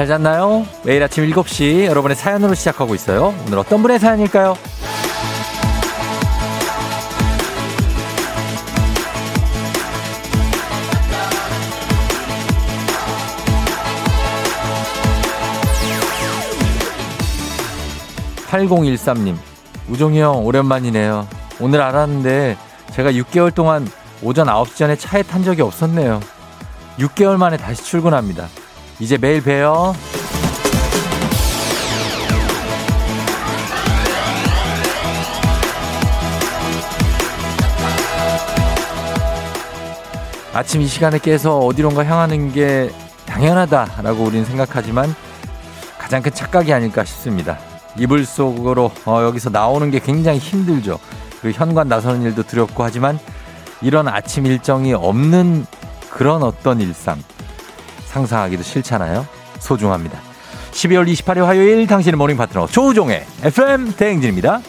[0.00, 0.66] 잘 잤나요?
[0.82, 3.34] 매일 아침 7시 여러분의 사연으로 시작하고 있어요.
[3.46, 4.56] 오늘 어떤 분의 사연일까요?
[18.48, 19.36] 8013님,
[19.90, 21.28] 우종이 형, 오랜만이네요.
[21.60, 22.56] 오늘 알았는데,
[22.92, 23.86] 제가 6개월 동안
[24.22, 26.20] 오전 9시 전에 차에 탄 적이 없었네요.
[26.98, 28.48] 6개월 만에 다시 출근합니다.
[29.00, 29.94] 이제 매일 봬요.
[40.52, 42.90] 아침 이 시간에 깨서 어디론가 향하는 게
[43.24, 45.14] 당연하다라고 우리는 생각하지만
[45.96, 47.58] 가장 큰 착각이 아닐까 싶습니다.
[47.96, 50.98] 이불 속으로 어, 여기서 나오는 게 굉장히 힘들죠.
[51.40, 53.18] 그리고 현관 나서는 일도 두렵고 하지만
[53.80, 55.64] 이런 아침 일정이 없는
[56.10, 57.18] 그런 어떤 일상
[58.10, 59.26] 상상하기도 싫잖아요.
[59.60, 60.18] 소중합니다.
[60.72, 64.60] 12월 28일 화요일 당신의 morning 파트너 조우종의 FM 대행진입니다.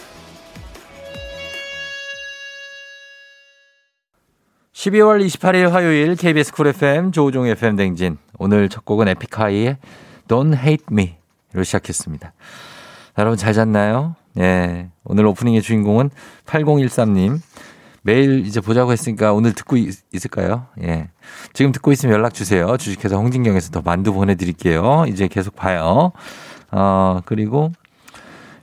[4.72, 9.76] 12월 28일 화요일 KBS Cool FM 조우종의 FM 대행진 오늘 첫 곡은 에픽하이의
[10.28, 12.32] Don't Hate Me로 시작했습니다.
[13.18, 14.16] 여러분 잘 잤나요?
[14.38, 14.88] 예.
[15.04, 16.10] 오늘 오프닝의 주인공은
[16.46, 17.40] 8013님.
[18.02, 21.08] 매일 이제 보자고 했으니까 오늘 듣고 있, 을까요 예.
[21.52, 22.76] 지금 듣고 있으면 연락 주세요.
[22.76, 25.04] 주식회사 홍진경에서 더 만두 보내드릴게요.
[25.08, 26.10] 이제 계속 봐요.
[26.72, 27.70] 어, 그리고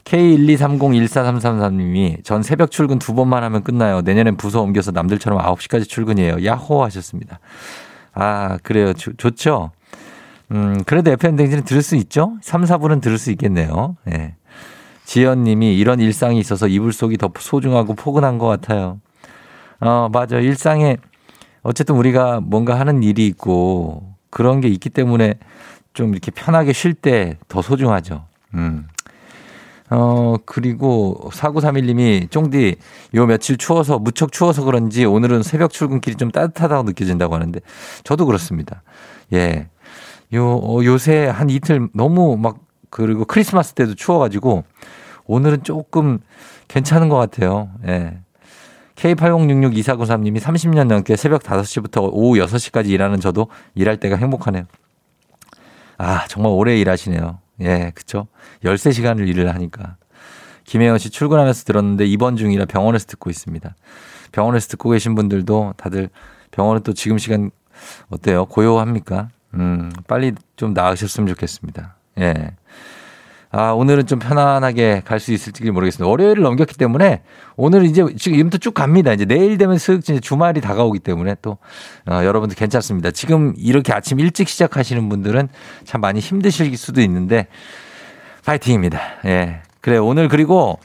[0.03, 4.01] K123014333님이 전 새벽 출근 두 번만 하면 끝나요.
[4.01, 6.43] 내년엔 부서 옮겨서 남들처럼 9시까지 출근이에요.
[6.43, 7.39] 야호 하셨습니다.
[8.13, 8.93] 아, 그래요.
[8.93, 9.71] 조, 좋죠?
[10.51, 12.37] 음, 그래도 FM 댕지는 들을 수 있죠?
[12.41, 13.95] 3, 4분은 들을 수 있겠네요.
[14.11, 14.35] 예.
[15.05, 18.99] 지연 님이 이런 일상이 있어서 이불 속이 더 소중하고 포근한 것 같아요.
[19.81, 20.37] 어, 맞아.
[20.39, 20.97] 일상에
[21.61, 25.35] 어쨌든 우리가 뭔가 하는 일이 있고 그런 게 있기 때문에
[25.93, 28.25] 좀 이렇게 편하게 쉴 때 더 소중하죠.
[28.55, 28.87] 음.
[29.91, 32.75] 어, 그리고 4931님이 쫑디
[33.15, 37.59] 요 며칠 추워서 무척 추워서 그런지 오늘은 새벽 출근길이 좀 따뜻하다고 느껴진다고 하는데
[38.03, 38.83] 저도 그렇습니다.
[39.33, 39.67] 예.
[40.35, 42.59] 요, 어, 요새 한 이틀 너무 막
[42.91, 44.63] 그리고 크리스마스 때도 추워가지고
[45.25, 46.19] 오늘은 조금
[46.67, 47.69] 괜찮은 것 같아요.
[47.87, 48.19] 예.
[48.99, 54.65] K80662493님이 30년 넘게 새벽 5시부터 오후 6시까지 일하는 저도 일할 때가 행복하네요.
[55.97, 57.39] 아, 정말 오래 일하시네요.
[57.61, 58.27] 예, 그쵸.
[58.63, 59.97] 13시간을 일을 하니까.
[60.65, 63.75] 김혜연 씨 출근하면서 들었는데 입원 중이라 병원에서 듣고 있습니다.
[64.31, 66.09] 병원에서 듣고 계신 분들도 다들
[66.51, 67.51] 병원은 또 지금 시간
[68.09, 68.45] 어때요?
[68.45, 69.29] 고요합니까?
[69.55, 71.95] 음, 빨리 좀 나으셨으면 좋겠습니다.
[72.19, 72.51] 예.
[73.51, 76.07] 아, 오늘은 좀 편안하게 갈 수 있을지 모르겠습니다.
[76.07, 77.21] 월요일을 넘겼기 때문에
[77.55, 79.11] 오늘 이제 지금부터 쭉 갑니다.
[79.11, 81.57] 이제 내일 되면 슥 이제 주말이 다가오기 때문에 또
[82.07, 83.11] 어, 여러분들 괜찮습니다.
[83.11, 85.49] 지금 이렇게 아침 일찍 시작하시는 분들은
[85.83, 87.47] 참 많이 힘드실 수도 있는데
[88.45, 88.99] 파이팅입니다.
[89.25, 89.61] 예.
[89.81, 90.79] 그래 오늘 그리고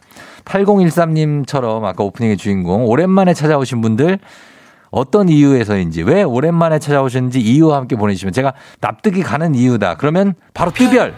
[0.44, 4.18] 8013님처럼 아까 오프닝의 주인공 오랜만에 찾아오신 분들
[4.94, 9.96] 어떤 이유에서인지 왜 오랜만에 찾아오셨는지 이유와 함께 보내주시면 제가 납득이 가는 이유다.
[9.96, 11.16] 그러면 바로 뚜별.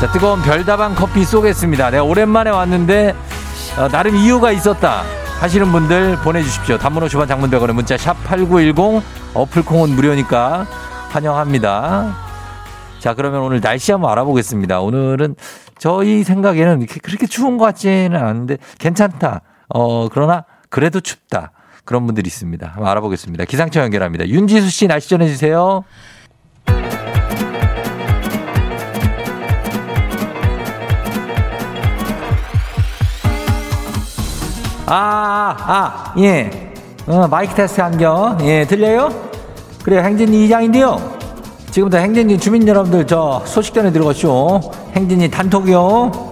[0.00, 1.90] 자 뜨거운 별다방 커피 쏘겠습니다.
[1.90, 3.14] 내가 오랜만에 왔는데
[3.78, 5.04] 어, 나름 이유가 있었다.
[5.38, 6.76] 하시는 분들 보내주십시오.
[6.76, 10.66] 단문 50원 장문백원의 문자 샵 8910 어플콩은 무료니까
[11.10, 12.16] 환영합니다.
[12.98, 14.80] 자 그러면 오늘 날씨 한번 알아보겠습니다.
[14.80, 15.36] 오늘은
[15.80, 19.40] 저희 생각에는 그렇게 추운 것 같지는 않은데 괜찮다.
[19.70, 21.52] 어, 그러나 그래도 춥다.
[21.86, 22.68] 그런 분들이 있습니다.
[22.68, 23.46] 한번 알아보겠습니다.
[23.46, 24.28] 기상청 연결합니다.
[24.28, 25.82] 윤지수 씨 날씨 전해주세요.
[34.86, 36.50] 아, 아, 예.
[37.06, 38.36] 어, 마이크 테스트 한겨.
[38.42, 39.08] 예, 들려요?
[39.82, 41.19] 그래, 행진이 이장인데요.
[41.70, 44.60] 지금부터 행진이 주민 여러분들 저 소식 전해 들어가시오.
[44.96, 46.30] 행진이 단톡이요.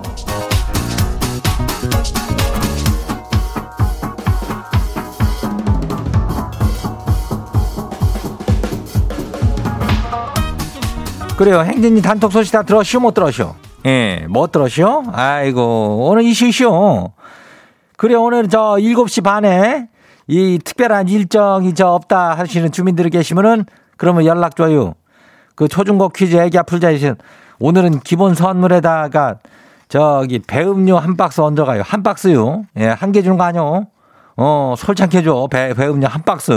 [11.37, 11.61] 그래요.
[11.61, 12.99] 행진이 단톡 소식 다 들었시오?
[12.99, 13.55] 못 들었시오?
[13.87, 15.05] 예, 못 들었시오?
[15.13, 17.13] 아이고, 오늘 이슈시오.
[17.97, 19.89] 그래, 오늘 저 7시 반에
[20.27, 24.95] 이 특별한 일정이 저 없다 하시는 주민들이 계시면은 그러면 연락 줘요.
[25.59, 27.17] 그 초중고 퀴즈 애기야 풀자 이신
[27.59, 29.39] 오늘은 기본 선물에다가
[29.89, 31.83] 저기 배음료 한 박스 얹어가요.
[31.85, 32.63] 한 박스요.
[32.79, 33.89] 예, 한 개 주는 거 아니요.
[34.37, 35.49] 어, 솔찬게 줘.
[35.51, 36.53] 배, 배음료 한 박스.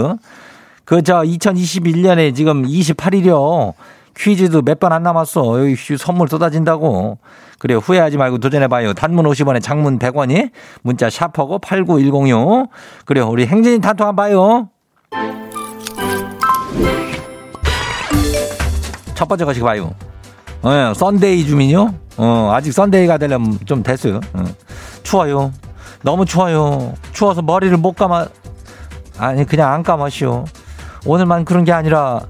[0.85, 3.73] 그, 저, 2021년에 지금 28일이요.
[4.15, 5.61] 퀴즈도 몇 번 안 남았어.
[5.61, 7.17] 여기 선물 쏟아진다고.
[7.57, 8.93] 그래, 후회하지 말고 도전해봐요.
[8.93, 10.51] 단문 50원에 장문 100원이.
[10.83, 12.69] 문자 샤퍼고 89106.
[13.05, 15.40] 그래, 우리 행진이 단톡 한번 봐요.
[19.21, 19.93] 첫 번째 거시기 봐요.
[20.63, 21.93] 어, Sunday 주민요?
[22.17, 24.19] 어, 아직 Sunday가 되려면 좀 됐어요.
[24.33, 24.43] 어.
[25.03, 25.51] 추워요.
[26.01, 26.95] 너무 추워요.
[27.13, 28.25] 추워서 머리를 못 감아.
[29.19, 30.45] 아니, 그냥 안 감아시오.
[31.05, 32.21] 오늘만 그런 게 아니라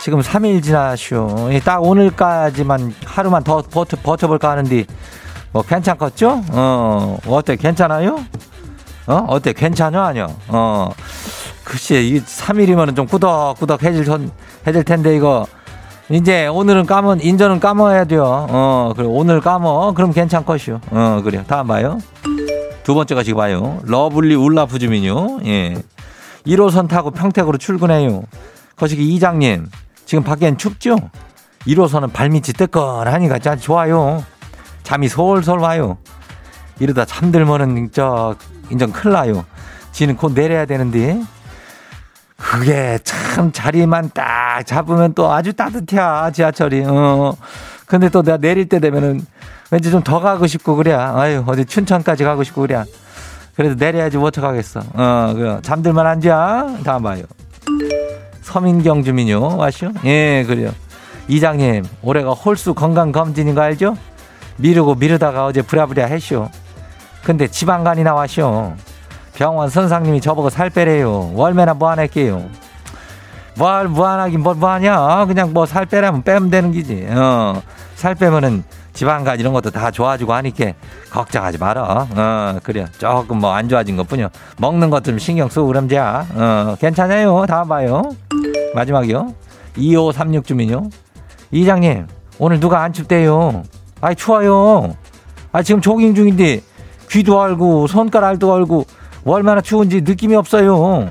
[0.00, 1.48] 지금 3일 지나시오.
[1.64, 4.84] 딱 오늘까지만 하루만 더 버텨, 버텨볼까 하는데
[5.52, 6.42] 뭐 괜찮겠죠?
[6.50, 7.56] 어, 어때?
[7.56, 8.22] 괜찮아요?
[9.06, 9.24] 어?
[9.28, 9.54] 어때?
[9.54, 10.08] 괜찮아?
[10.08, 10.36] 아니요?
[10.48, 10.90] 어.
[11.64, 14.06] 글쎄, 이 3일이면 좀 꾸덕꾸덕 해질,
[14.66, 15.46] 해질 텐데, 이거.
[16.10, 18.46] 이제 오늘은 까면, 인전은 까먹어야 돼요.
[18.48, 19.06] 어, 그래.
[19.08, 19.92] 오늘 까먹어.
[19.92, 20.80] 그럼 괜찮것이요.
[20.90, 21.44] 어, 그래요.
[21.46, 21.98] 다음 봐요.
[22.82, 23.80] 두 번째 거시기 봐요.
[23.84, 25.40] lovely 올라프 주민요.
[25.44, 25.76] 예.
[26.46, 28.22] 1호선 타고 평택으로 출근해요.
[28.76, 29.66] 거시기 이장님,
[30.06, 30.96] 지금 밖엔 춥죠?
[31.66, 34.24] 1호선은 발밑이 뜨끈하니까 참 좋아요.
[34.84, 35.98] 잠이 솔솔 와요.
[36.80, 38.34] 이러다 잠들면은 저
[38.70, 39.44] 인정 큰일 나요.
[39.92, 41.20] 지는 곧 내려야 되는데
[42.40, 45.98] 그게 참 자리만 딱 잡으면 또 아주 따뜻해
[46.32, 46.84] 지하철이.
[46.86, 47.36] 어.
[47.86, 49.24] 근데 또 내가 내릴 때 되면은
[49.70, 50.92] 왠지 좀 더 가고 싶고 그래.
[50.92, 52.84] 아유 어디 춘천까지 가고 싶고 그래.
[53.56, 54.80] 그래도 내려야지 못 어떡하겠어.
[54.94, 56.78] 어, 그 잠들만 앉아.
[56.84, 57.24] 다음 봐요.
[58.42, 59.56] 서민경 주민요.
[59.56, 59.90] 와시오?
[60.04, 60.70] 예, 그래요.
[61.26, 63.96] 이장님, 올해가 홀수 건강 검진인 거 알죠?
[64.56, 66.48] 미루고 미루다가 어제 부랴부랴 했쇼.
[67.24, 68.74] 근데 지방간이 나왔쇼.
[69.38, 71.30] 병원 선상님이 저보고 살 빼래요.
[71.34, 72.44] 월매나 무한할게요.
[73.56, 75.26] 뭘 무한하긴 뭘 무하냐?
[75.26, 77.06] 그냥 뭐 살 빼라면 빼면 되는 기지.
[77.08, 77.62] 어,
[77.94, 78.64] 살 빼면은
[78.94, 80.72] 지방간 이런 것도 다 좋아지고 하니까
[81.10, 82.08] 걱정하지 마라.
[82.16, 82.86] 어, 그래.
[82.98, 84.28] 조금 뭐 안 좋아진 것 뿐이요.
[84.58, 86.26] 먹는 것 좀 신경 쓰고 그럼자.
[86.34, 87.46] 어, 괜찮아요.
[87.46, 88.02] 다음 봐요.
[88.74, 89.34] 마지막이요.
[89.76, 90.90] 2536 주민요.
[91.52, 92.08] 이장님,
[92.40, 93.62] 오늘 누가 안 춥대요?
[94.00, 94.96] 아이, 추워요.
[95.52, 96.60] 아, 지금 조깅 중인데
[97.08, 98.84] 귀도 알고 손가락도 알고
[99.24, 101.10] 얼마나 추운지 느낌이 없어요.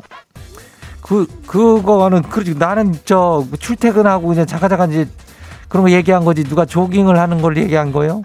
[1.01, 2.55] 그, 그거는, 그렇지.
[2.55, 5.07] 나는 저 출퇴근하고 그냥 잠깐잠깐 이제
[5.69, 6.43] 그런 거 얘기한 거지.
[6.43, 8.23] 누가 조깅을 하는 걸 얘기한 거예요?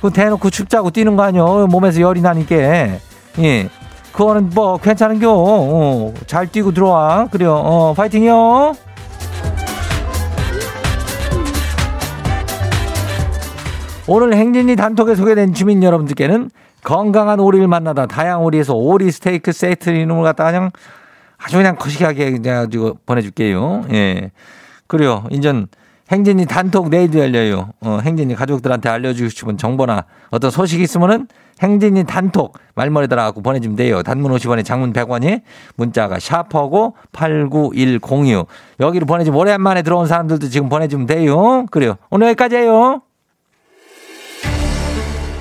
[0.00, 1.66] 그 대놓고 춥자고 뛰는 거 아니요.
[1.68, 2.56] 몸에서 열이 나니까.
[3.38, 3.68] 예.
[4.12, 5.32] 그거는 뭐 괜찮은겨.
[5.32, 7.26] 어, 잘 뛰고 들어와.
[7.30, 7.54] 그래요.
[7.54, 8.74] 어, 파이팅이요.
[14.06, 16.50] 오늘 행진이 단톡에 소개된 주민 여러분들께는
[16.84, 20.70] 건강한 오리를 만나다 다양 오리에서 오리 스테이크 세트 이름을 갖다 그냥
[21.38, 22.70] 아주 그냥 거시기하게 그냥
[23.06, 23.86] 보내줄게요.
[23.92, 24.30] 예.
[24.86, 25.24] 그래요.
[25.30, 25.66] 인전
[26.10, 27.70] 행진이 단톡 내일도 열려요.
[27.80, 31.26] 어, 행진이 가족들한테 알려주고 싶은 정보나 어떤 소식이 있으면은
[31.62, 34.02] 행진이 단톡 말머리 달아갖고 보내주면 돼요.
[34.02, 35.42] 단문 50원에 장문 100원이
[35.76, 38.46] 문자가 샤퍼고 89106
[38.80, 41.66] 여기로 보내주면 오랜만에 들어온 사람들도 지금 보내주면 돼요.
[41.70, 41.96] 그래요.
[42.10, 43.00] 오늘 여기까지예요.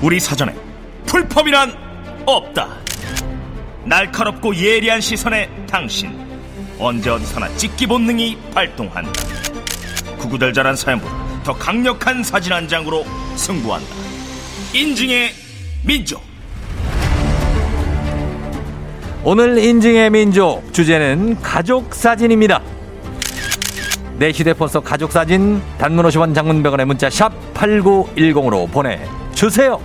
[0.01, 0.72] 우리 사전에
[1.13, 1.71] 풀펌이란
[2.25, 2.69] 없다.
[3.85, 6.11] 날카롭고 예리한 시선에 당신
[6.79, 9.11] 언제 어디서나 찍기 본능이 발동한다.
[10.17, 13.87] 구구절절한 사연보다 더 강력한 사진 한 장으로 승부한다.
[14.73, 15.29] 인증의
[15.85, 16.23] 민족.
[19.23, 22.59] 오늘 인증의 민족 주제는 가족 사진입니다.
[24.17, 28.99] 내 휴대폰 속 가족 사진 단문 50원 장문 100원의 문자 샵 8910으로 보내
[29.35, 29.79] 주세요.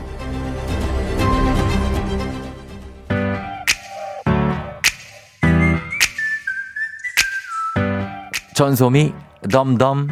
[8.58, 9.14] 전소미
[9.52, 10.08] 덤덤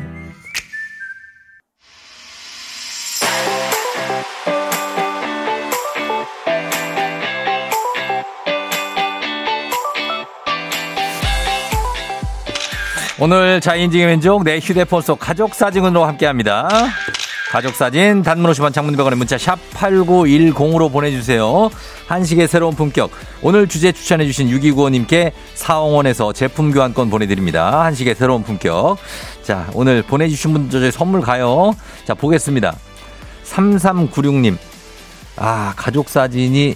[13.19, 16.69] 오늘 자인증의 왼쪽 내 휴대폰 속 가족 사진으로 함께합니다.
[17.51, 21.71] 가족 사진 단문 50원 장문 100원의 문자 샵 8910으로 보내주세요.
[22.07, 23.11] 한식의 새로운 품격.
[23.41, 27.85] 오늘 주제 추천해주신 6295님께 사홍원에서 제품 교환권 보내드립니다.
[27.85, 28.99] 한식의 새로운 품격.
[29.43, 31.75] 자, 오늘 보내주신 분들 저희 선물 가요.
[32.05, 32.77] 자, 보겠습니다.
[33.45, 34.59] 3396님.
[35.37, 36.75] 아, 가족 사진이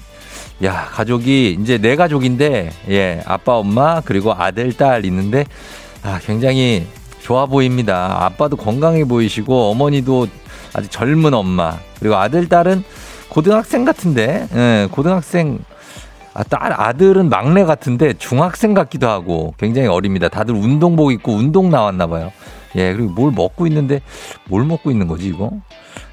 [0.62, 5.47] 야, 가족이 이제 내네 가족인데, 예, 아빠, 엄마, 그리고 아들, 딸 있는데,
[6.03, 6.87] 아, 굉장히
[7.21, 8.25] 좋아 보입니다.
[8.25, 10.27] 아빠도 건강해 보이시고 어머니도
[10.75, 12.85] 아직 젊은 엄마 그리고 아들 딸은
[13.29, 15.59] 고등학생 같은데 예, 고등학생
[16.35, 20.29] 아, 딸 아들은 막내 같은데 중학생 같기도 하고 굉장히 어립니다.
[20.29, 22.33] 다들 운동복 입고 운동 나왔나 봐요.
[22.77, 24.00] 예, 그리고 뭘 먹고 있는데
[24.49, 25.50] 뭘 먹고 있는 거지 이거?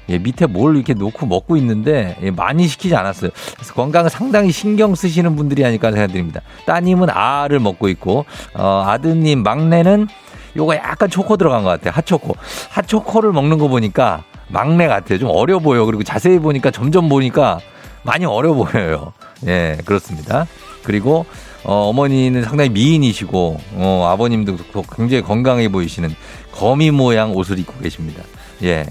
[0.08, 3.30] 예, 밑에 뭘 이렇게 놓고 먹고 있는데 예, 많이 시키지 않았어요.
[3.54, 6.40] 그래서 건강을 상당히 신경 쓰시는 분들이 아닐까 생각드립니다.
[6.66, 8.24] 따님은 아를 먹고 있고
[8.54, 10.08] 어, 아드님 막내는
[10.56, 11.92] 요거 약간 초코 들어간 것 같아요.
[11.94, 12.34] 핫초코.
[12.70, 15.18] 핫초코를 먹는 거 보니까 막내 같아요.
[15.18, 15.84] 좀 어려 보여.
[15.84, 17.60] 그리고 자세히 보니까 점점 보니까
[18.02, 19.12] 많이 어려 보여요.
[19.46, 20.46] 예, 그렇습니다.
[20.82, 21.26] 그리고
[21.64, 24.56] 어, 어머니는 상당히 미인이시고, 어, 아버님도
[24.94, 26.14] 굉장히 건강해 보이시는
[26.52, 28.22] 거미 모양 옷을 입고 계십니다.
[28.62, 28.86] 예.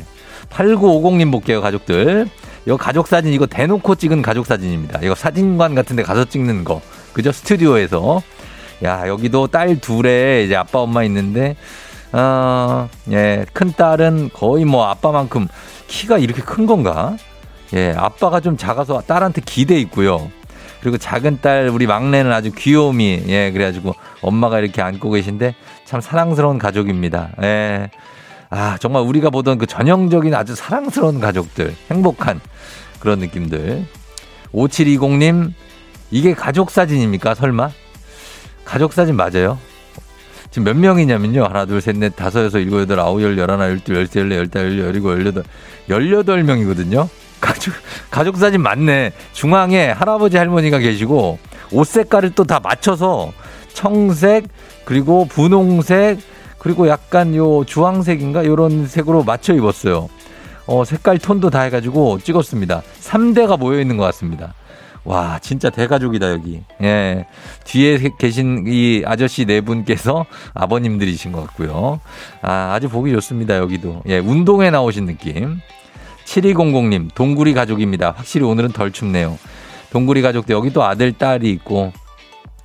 [0.50, 2.28] 8950님 볼게요, 가족들.
[2.66, 5.00] 이거 가족 사진, 이거 대놓고 찍은 가족 사진입니다.
[5.02, 6.82] 이거 사진관 같은 데 가서 찍는 거.
[7.14, 7.32] 그죠?
[7.32, 8.22] 스튜디오에서.
[8.84, 11.56] 야, 여기도 딸 둘에 이제 아빠, 엄마 있는데,
[12.18, 15.48] 어, 예, 큰 딸은 거의 뭐 아빠만큼
[15.88, 17.16] 키가 이렇게 큰 건가?
[17.74, 20.32] 예, 아빠가 좀 작아서 딸한테 기대 있고요.
[20.82, 25.56] 그리고 작은 딸 우리 막내는 아주 귀요미 예 그래가지고 엄마가 이렇게 안고 계신데
[25.86, 27.30] 참 사랑스러운 가족입니다.
[27.44, 27.90] 예.
[28.50, 32.40] 아 정말 우리가 보던 그 전형적인 아주 사랑스러운 가족들 행복한
[33.00, 33.86] 그런 느낌들.
[34.54, 35.54] 5720님
[36.10, 37.70] 이게 가족 사진입니까 설마?
[38.66, 39.60] 가족 사진 맞아요?
[40.52, 41.44] 지금 몇 명이냐면요.
[41.46, 44.62] 하나, 둘, 셋, 넷, 다섯, 여섯, 일곱, 여덟, 아홉, 열, 열하나, 열둘, 열세, 열네, 열다,
[44.62, 45.44] 열여, 열일곱, 열여덟,
[45.90, 47.10] 열여덟 명이거든요.
[47.42, 47.74] 가족,
[48.10, 49.12] 가족 사진 맞네.
[49.34, 51.38] 중앙에 할아버지 할머니가 계시고
[51.72, 53.32] 옷 색깔을 또 다 맞춰서
[53.74, 54.46] 청색
[54.86, 56.20] 그리고 분홍색
[56.58, 60.10] 그리고 약간 요 주황색인가 요런 색으로 맞춰 입었어요.
[60.66, 62.82] 어, 색깔 톤도 다 해가지고 찍었습니다.
[63.02, 64.54] 3대가 모여 있는 것 같습니다.
[65.04, 66.62] 와, 진짜 대가족이다, 여기.
[66.82, 67.26] 예.
[67.64, 72.00] 뒤에 계신 이 아저씨 네 분께서 아버님들이신 것 같고요.
[72.42, 74.02] 아, 아주 보기 좋습니다, 여기도.
[74.08, 75.60] 예, 운동회 나오신 느낌.
[76.26, 78.14] 7200님, 동구리 가족입니다.
[78.18, 79.40] 확실히 오늘은 덜 춥네요.
[79.92, 81.94] 동구리 가족도 여기도 아들, 딸이 있고,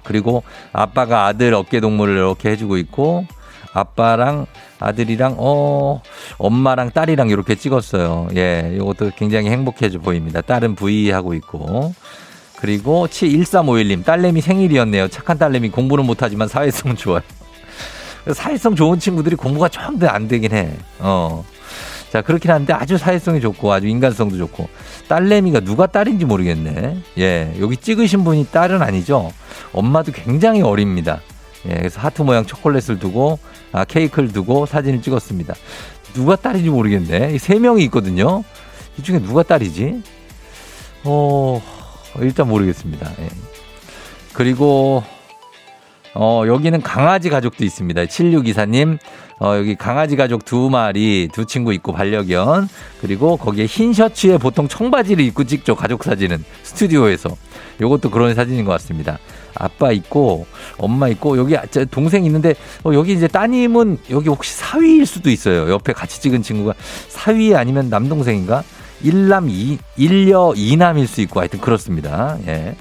[0.02, 3.24] 그리고 아빠가 아들 어깨 동무를 이렇게 해주고 있고,
[3.72, 4.46] 아빠랑
[4.80, 6.02] 아들이랑, 어,
[6.38, 8.28] 엄마랑 딸이랑 이렇게 찍었어요.
[8.36, 10.40] 예, 이것도 굉장히 행복해 보입니다.
[10.40, 11.94] 딸은 V 하고 있고.
[12.62, 15.08] 그리고 1351님, 딸내미 생일이었네요.
[15.08, 17.20] 착한 딸내미 공부는 못하지만 사회성은 좋아요.
[18.32, 20.72] 사회성 좋은 친구들이 공부가 좀 더 안 되긴 해.
[21.00, 21.44] 어.
[22.12, 24.68] 자, 그렇긴 한데 아주 사회성이 좋고 아주 인간성도 좋고
[25.08, 26.98] 딸내미가 누가 딸인지 모르겠네.
[27.18, 29.32] 예, 여기 찍으신 분이 딸은 아니죠.
[29.72, 31.20] 엄마도 굉장히 어립니다.
[31.68, 33.40] 예, 그래서 하트 모양 초콜릿을 두고
[33.72, 35.54] 아, 케이크를 두고 사진을 찍었습니다.
[36.14, 37.38] 누가 딸인지 모르겠네.
[37.38, 38.44] 세 명이 있거든요.
[38.98, 40.02] 이 중에 누가 딸이지?
[41.04, 41.60] 어,
[42.20, 43.10] 일단 모르겠습니다.
[43.20, 43.28] 예.
[44.32, 45.02] 그리고
[46.14, 48.04] 어, 여기는 강아지 가족도 있습니다.
[48.04, 48.98] 7624님,
[49.40, 52.68] 어, 여기 강아지 가족 두 마리, 두 친구 있고 반려견.
[53.00, 55.74] 그리고 거기에 흰 셔츠에 보통 청바지를 입고 찍죠.
[55.74, 56.44] 가족 사진은.
[56.62, 57.30] 스튜디오에서.
[57.80, 59.18] 요것도 그런 사진인 것 같습니다.
[59.54, 61.56] 아빠 있고, 엄마 있고, 여기
[61.90, 62.54] 동생 있는데,
[62.84, 65.70] 어, 여기 이제 따님은 여기 혹시 사위일 수도 있어요.
[65.70, 66.74] 옆에 같이 찍은 친구가
[67.08, 68.62] 사위 아니면 남동생인가?
[69.02, 72.38] 일남 이, 일녀 이남일 수 있고 하여튼 그렇습니다.
[72.46, 72.76] 예.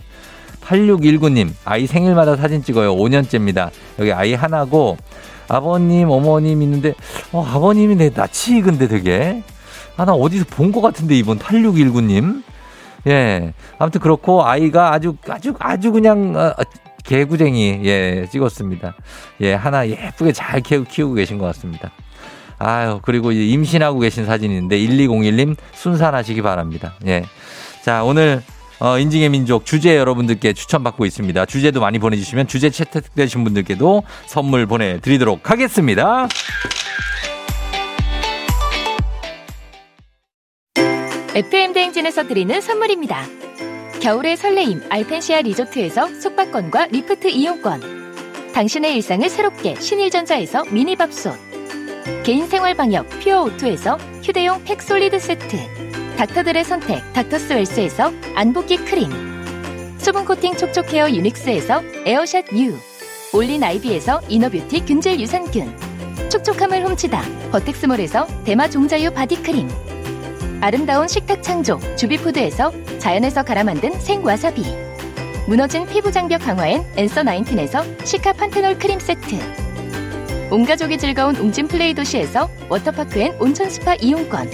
[0.61, 2.95] 8619님, 아이 생일마다 사진 찍어요.
[2.95, 3.71] 5년째입니다.
[3.99, 4.97] 여기 아이 하나고,
[5.47, 6.93] 아버님, 어머님 있는데,
[7.31, 9.43] 어, 아버님이 내 낯이 익은데 되게.
[9.97, 12.43] 아, 나 어디서 본 것 같은데, 이번 8619님.
[13.07, 13.53] 예.
[13.79, 16.53] 아무튼 그렇고, 아이가 아주, 아주, 아주 그냥, 어,
[17.03, 18.95] 개구쟁이, 예, 찍었습니다.
[19.41, 21.91] 예, 하나 예쁘게 잘 키우고 계신 것 같습니다.
[22.63, 26.93] 아유, 그리고 임신하고 계신 사진인데, 1201님 순산하시기 바랍니다.
[27.07, 27.23] 예.
[27.83, 28.43] 자, 오늘
[28.79, 31.45] 어, 인증의 민족 주제 여러분들께 추천받고 있습니다.
[31.45, 36.27] 주제도 많이 보내주시면 주제 채택되신 분들께도 선물 보내드리도록 하겠습니다.
[41.35, 43.23] FM 대행진에서 드리는 선물입니다.
[44.01, 48.51] 겨울의 설레임 알펜시아 리조트에서 숙박권과 리프트 이용권.
[48.53, 51.50] 당신의 일상을 새롭게 신일전자에서 미니밥솥.
[52.23, 55.57] 개인 생활 방역 퓨어 오투에서 휴대용 팩솔리드 세트.
[56.17, 59.09] 닥터들의 선택 닥터스 웰스에서 안붓기 크림
[59.97, 62.77] 수분 코팅 촉촉 헤어 유닉스에서 에어샷 U
[63.33, 65.75] 올린 아이비에서 inner beauty 균질 유산균
[66.29, 69.67] 촉촉함을 훔치다 버텍스몰에서 대마 종자유 body 크림
[70.61, 74.63] 아름다운 식탁 창조 주비푸드에서 자연에서 갈아 만든 생와사비
[75.47, 79.70] 무너진 피부 장벽 강화엔 앤서 나인틴에서 cica 판테놀 크림 세트
[80.51, 84.49] 온 가족이 즐거운 웅진 플레이 도시에서 워터파크 and 온천 스파 이용권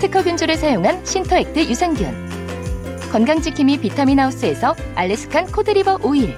[0.00, 6.34] 특허균주를 사용한 신터액트 유산균 건강지킴이 비타민 하우스에서 Alaskan cod liver oil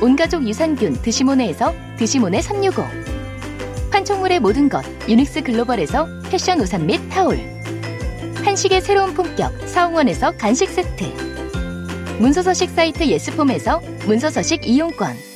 [0.00, 2.82] 온가족 유산균 드시모네에서 드시모네 365
[3.90, 7.38] 판촉물의 모든 것 유닉스 글로벌에서 패션 우산 및 타올
[8.42, 11.04] 한식의 새로운 품격 사옹원에서 간식 세트
[12.20, 15.35] 문서서식 사이트 예스폼에서 문서서식 이용권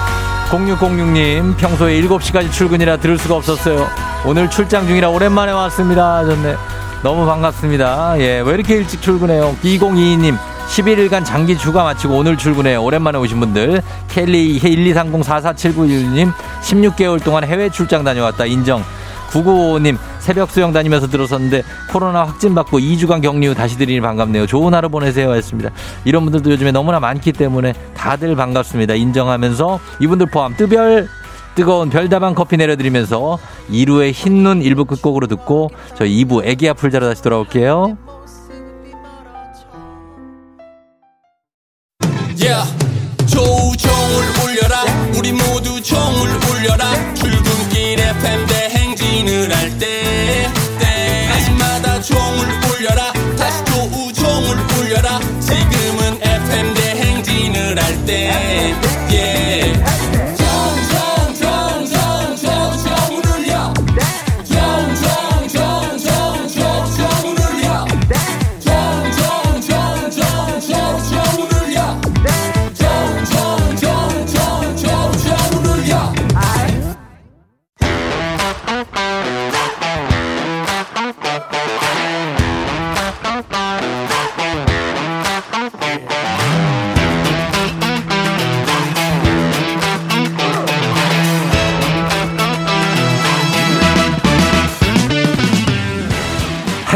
[0.51, 3.87] 0606님, 평소에 7시까지 출근이라 들을 수가 없었어요.
[4.25, 6.17] 오늘 출장 중이라 오랜만에 왔습니다.
[6.17, 6.55] 하셨네.
[7.03, 8.15] 너무 반갑습니다.
[8.19, 9.55] 예, 왜 이렇게 일찍 출근해요?
[9.63, 12.83] 2022님, 11일간 장기 휴가 마치고 오늘 출근해요.
[12.83, 13.81] 오랜만에 오신 분들.
[14.09, 18.45] 켈리 1230-4479님, 16개월 동안 해외 출장 다녀왔다.
[18.45, 18.83] 인정.
[19.31, 24.45] 995님, 새벽 수영 다니면서 들었었는데 코로나 확진 받고 2주간 격리 후 다시 드리니 반갑네요.
[24.47, 25.33] 좋은 하루 보내세요.
[25.33, 25.71] 했습니다.
[26.05, 28.95] 이런 분들도 요즘에 너무나 많기 때문에 다들 반갑습니다.
[28.95, 31.07] 인정하면서 이분들 포함 뜨별
[31.55, 33.37] 뜨거운 별다방 커피 내려드리면서
[33.69, 37.97] 2루의 흰눈 1부 끝곡으로 듣고 저 2부 애기 아플 자로 다시 돌아올게요.
[42.39, 42.75] yeah.
[43.27, 44.83] 조우종을 울려라
[45.17, 46.85] 우리 모두 종을 울려라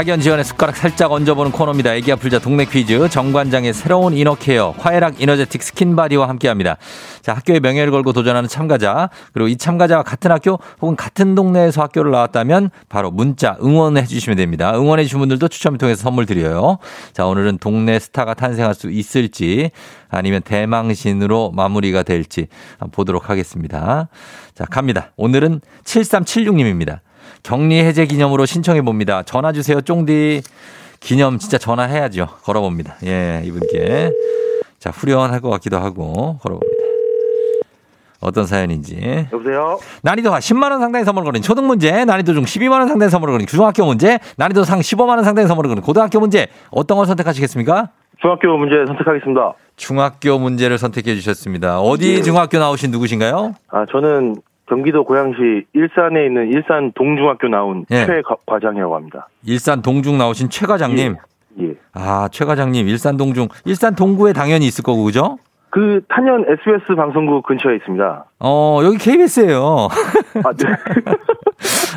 [0.00, 1.94] 학연 지연에 숟가락 살짝 얹어보는 코너입니다.
[1.96, 6.78] 애기야 풀자 동네 퀴즈 정관장의 새로운 inner care 화해락 이너제틱 skin body와 함께합니다.
[7.20, 12.12] 자 학교의 명예를 걸고 도전하는 참가자 그리고 이 참가자와 같은 학교 혹은 같은 동네에서 학교를
[12.12, 14.72] 나왔다면 바로 문자 응원해 주시면 됩니다.
[14.74, 16.78] 응원해 주신 분들도 추첨을 통해서 선물 드려요.
[17.12, 19.70] 자 오늘은 동네 스타가 탄생할 수 있을지
[20.08, 22.46] 아니면 대망신으로 마무리가 될지
[22.90, 24.08] 보도록 하겠습니다.
[24.54, 25.12] 자 갑니다.
[25.18, 27.00] 오늘은 7376님입니다.
[27.42, 29.22] 격리 해제 기념으로 신청해 봅니다.
[29.22, 30.42] 전화 주세요, 쫑디.
[31.00, 32.26] 기념 진짜 전화해야죠.
[32.42, 32.96] 걸어봅니다.
[33.06, 34.12] 예, 이분께.
[34.78, 36.80] 자, 후련할 것 같기도 하고 걸어봅니다.
[38.20, 39.28] 어떤 사연인지.
[39.32, 39.78] 여보세요?
[40.02, 44.18] 난이도가 10만원 상당의 선물을 거는 초등 문제, 난이도 중 12만원 상당의 선물을 거는 중학교 문제,
[44.36, 47.88] 난이도 상 15만원 상당의 선물을 거는 고등학교 문제, 어떤 걸 선택하시겠습니까?
[48.20, 49.54] 중학교 문제 선택하겠습니다.
[49.76, 51.80] 중학교 문제를 선택해 주셨습니다.
[51.80, 52.22] 어디 예.
[52.22, 53.54] 중학교 나오신 누구신가요?
[53.68, 54.36] 아, 저는
[54.70, 58.06] 경기도 고양시 일산에 있는 일산 동중학교 나온 예.
[58.06, 59.28] 최 과- 과장이라고 합니다.
[59.44, 61.16] 일산 동중 나오신 최 과장님.
[61.60, 61.74] 예.
[61.92, 65.38] 아, 최 과장님, 일산 동중, 일산 동구에 당연히 있을 거고, 그죠?
[65.70, 68.24] 그 탄현 SBS 방송국 근처에 있습니다.
[68.38, 69.88] 어, 여기 KBS예요.
[70.44, 70.66] 아, 네.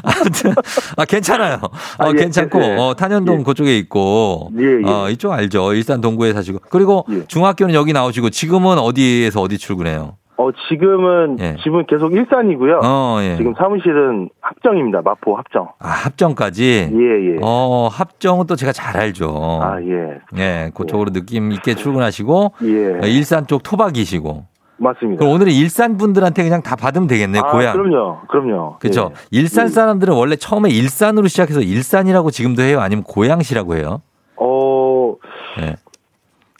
[0.97, 1.59] 아, 괜찮아요.
[1.61, 2.75] 어, 아, 예, 괜찮고, 예, 예.
[2.77, 3.43] 어, 탄현동 예.
[3.43, 4.89] 그쪽에 있고, 예, 예.
[4.89, 5.73] 어, 이쪽 알죠.
[5.73, 6.59] 일산 동구에 사시고.
[6.69, 7.25] 그리고 예.
[7.27, 10.17] 중학교는 여기 나오시고, 지금은 어디에서 어디 출근해요?
[10.35, 11.57] 어, 지금은 예.
[11.63, 12.81] 집은 계속 일산이고요.
[12.83, 13.35] 어, 예.
[13.37, 15.01] 지금 사무실은 합정입니다.
[15.03, 15.69] 마포 합정.
[15.79, 16.89] 아, 합정까지?
[16.91, 17.37] 예, 예.
[17.41, 19.59] 어, 합정은 또 제가 잘 알죠.
[19.61, 20.39] 아, 예.
[20.39, 22.93] 예, 그쪽으로 느낌 있게 출근하시고, 예.
[22.95, 24.45] 어, 일산 쪽 토박이시고.
[24.77, 25.19] 맞습니다.
[25.19, 27.73] 그럼 오늘은 일산 분들한테 그냥 다 받으면 되겠네, 아, 고향.
[27.73, 28.21] 그럼요.
[28.27, 28.77] 그럼요.
[28.79, 29.11] 그죠?
[29.13, 29.39] 예.
[29.39, 29.69] 일산 예.
[29.69, 32.79] 사람들은 원래 처음에 일산으로 시작해서 일산이라고 지금도 해요?
[32.81, 34.01] 아니면 고양시라고 해요?
[34.37, 35.15] 어,
[35.61, 35.75] 예.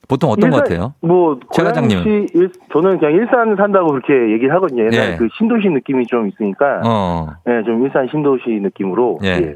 [0.08, 0.94] 보통 어떤 것 일산- 같아요?
[1.02, 2.04] 뭐 최 과장님은?
[2.04, 4.84] 고양시 일, 저는 그냥 일산 산다고 그렇게 얘기를 하거든요.
[4.86, 5.16] 옛날 예.
[5.18, 7.28] 그 신도시 느낌이 좀 있으니까 어.
[7.48, 9.28] 예, 좀 일산 신도시 느낌으로 예.
[9.30, 9.56] 예.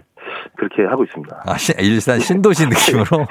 [0.57, 1.43] 그렇게 하고 있습니다.
[1.45, 3.25] 아, 시- 일산 신도시 느낌으로?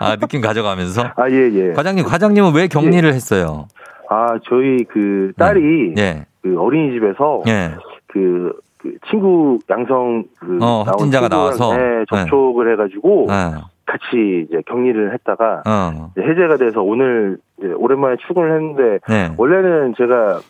[0.00, 1.02] 아, 느낌 가져가면서?
[1.16, 1.72] 아, 예, 예.
[1.72, 3.66] 과장님, 과장님은 왜 격리를 했어요?
[4.10, 6.24] 아, 저희 그 딸이 예.
[6.42, 7.72] 그 어린이집에서 예.
[8.06, 11.76] 그, 그 친구 양성 그 어, 확진자가 나와서?
[11.76, 16.10] 네, 접촉을 해가지고 아, 같이 이제 격리를 했다가 어.
[16.12, 19.32] 이제 해제가 돼서 오늘 이제 오랜만에 출근을 했는데 네.
[19.36, 20.40] 원래는 제가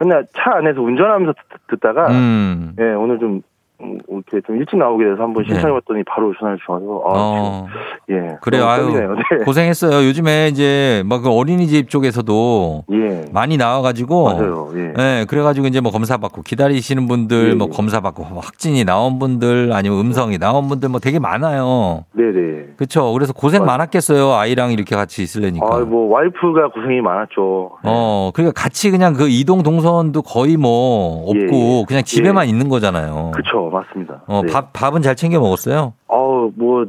[0.00, 2.74] 맨날 차 안에서 운전하면서 듣- 듣다가 음.
[2.80, 3.42] 예, 오늘 좀 음,
[3.80, 5.54] 이렇게 좀 일찍 나오게 돼서 한번 네.
[5.54, 7.66] 신청해봤더니 바로 전화를 주셔서 아, 어.
[8.08, 8.36] 좀, 예.
[8.40, 8.66] 그래요.
[8.66, 8.90] 아유.
[9.38, 9.44] 네.
[9.44, 10.06] 고생했어요.
[10.08, 13.24] 요즘에 이제 막 그 어린이집 쪽에서도 예.
[13.32, 14.24] 많이 나와가지고.
[14.24, 14.68] 맞아요.
[14.74, 14.92] 예.
[14.96, 17.76] 네, 그래가지고 이제 뭐 검사 받고 기다리시는 분들, 예, 뭐 예.
[17.76, 22.04] 검사 받고 확진이 나온 분들, 아니면 음성이 나온 분들 뭐 되게 많아요.
[22.12, 22.74] 네네.
[22.76, 23.12] 그쵸.
[23.12, 24.32] 그래서 고생 맞- 많았겠어요.
[24.32, 25.66] 아이랑 이렇게 같이 있으려니까.
[25.68, 27.70] 아, 뭐 와이프가 고생이 많았죠.
[27.84, 27.88] 예.
[27.88, 31.84] 어, 그러니까 같이 그냥 그 이동 동선도 거의 뭐 없고 예, 예.
[31.86, 33.32] 그냥 집에만 있는 거잖아요.
[33.34, 34.22] 그 쵸, 맞습니다.
[34.26, 34.52] 어, 네.
[34.52, 35.92] 밥, 밥은 잘 챙겨 먹었어요?
[36.06, 36.84] 어우, 뭐,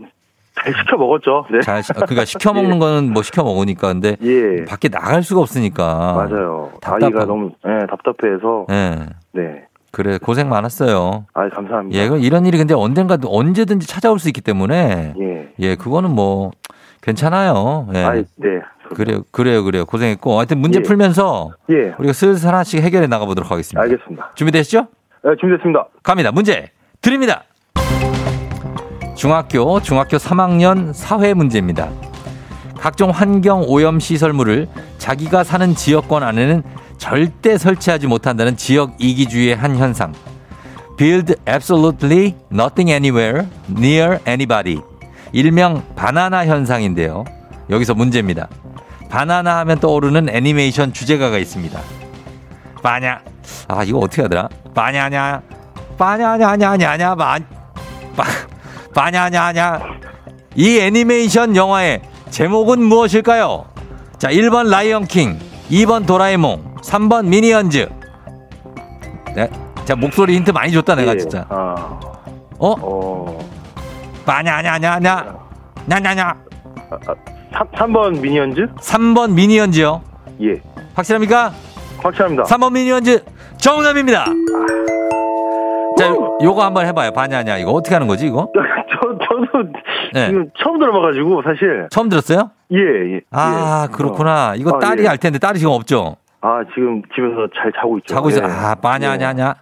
[0.56, 1.46] 잘 시켜 먹었죠.
[1.52, 1.60] 네.
[1.62, 3.88] 잘, 시- 그러니까 시켜 먹는 거는 뭐 시켜 먹으니까.
[3.94, 4.66] 근데 예.
[4.66, 6.14] 밖에 나갈 수가 없으니까.
[6.30, 6.72] 맞아요.
[6.84, 8.66] 아이가 너무, 예, 답답해서.
[8.72, 9.06] 예.
[9.34, 9.66] 네.
[9.92, 11.26] 그래, 고생 많았어요.
[11.34, 11.98] 아 감사합니다.
[12.00, 15.50] 예, 이런 일이 근데 언젠가 언제든지 찾아올 수 있기 때문에 예.
[15.60, 16.52] 예, 그거는 뭐
[17.02, 17.88] 괜찮아요.
[17.96, 18.04] 예.
[18.04, 18.62] 아, 네.
[18.94, 19.86] 그래요, 그래요, 그래요.
[19.86, 20.38] 고생했고.
[20.38, 20.84] 하여튼 문제 예.
[20.84, 21.94] 풀면서 예.
[21.98, 23.82] 우리가 슬슬 하나씩 해결해 나가보도록 하겠습니다.
[23.82, 24.32] 알겠습니다.
[24.36, 24.88] 준비되시죠?
[25.24, 25.88] 네, 준비됐습니다.
[26.04, 26.32] 갑니다.
[26.32, 26.70] 문제
[27.02, 27.44] 드립니다.
[29.16, 31.90] 중학교, 중학교 3학년 사회 문제입니다.
[32.80, 36.64] 각종 환경 오염 시설물을 자기가 사는 지역권 안에는
[36.98, 40.14] 절대 설치하지 못한다는 지역 이기주의의 한 현상.
[40.98, 44.82] Build absolutely nothing anywhere near anybody.
[45.34, 47.26] 일명 바나나 현상인데요.
[47.70, 48.48] 여기서 문제입니다.
[49.10, 51.99] 바나나 하면 떠오르는 애니메이션 주제가가 있습니다.
[52.82, 53.22] 바냐.
[53.68, 54.50] 아, 이거 어떻게 하더라?
[57.16, 57.38] 바,
[58.16, 58.24] 바,
[58.94, 59.80] 바냐냐냐.
[60.56, 63.66] 이 애니메이션 영화의 제목은 무엇일까요?
[64.18, 65.40] 자, 1번 라이언킹,
[65.72, 67.90] 2번 도라에몽, 3번 미니언즈.
[69.36, 69.50] 네.
[69.86, 71.18] 자, 목소리 힌트 많이 줬다, 내가 예.
[71.18, 71.46] 진짜.
[71.50, 72.00] 아,
[72.58, 72.76] 어?
[72.82, 73.40] 어,
[74.26, 75.38] 바냐냐냐냐.
[75.86, 76.36] 냐냐냐.
[77.78, 78.68] 3, 번 미니언즈?
[78.80, 80.02] 3번 미니언즈요.
[80.42, 80.62] 예.
[80.94, 81.54] 확실합니까?
[82.02, 82.44] 확실합니다.
[82.44, 83.24] 3번 미니언즈
[83.58, 84.26] 정답입니다.
[85.98, 87.12] 자, 요- 요거 한번 해봐요.
[87.12, 88.48] 바냐냐 이거 어떻게 하는 거지 이거?
[88.56, 89.70] 저, 저도
[90.14, 90.28] 네.
[90.28, 91.88] 지금 처음 들어봐가지고, 사실.
[91.92, 92.52] 처음 들었어요?
[92.72, 92.78] 예,
[93.16, 93.22] 예.
[93.32, 93.96] 아 예.
[93.96, 94.54] 그렇구나.
[94.56, 95.08] 이거 아, 딸이 예.
[95.08, 96.16] 알 텐데 딸이 지금 없죠.
[96.42, 98.14] 아, 지금 집에서 잘 자고 있죠.
[98.14, 98.40] 자고 있어.
[98.42, 98.46] 예.
[98.46, 99.56] 아 바냐냐냐.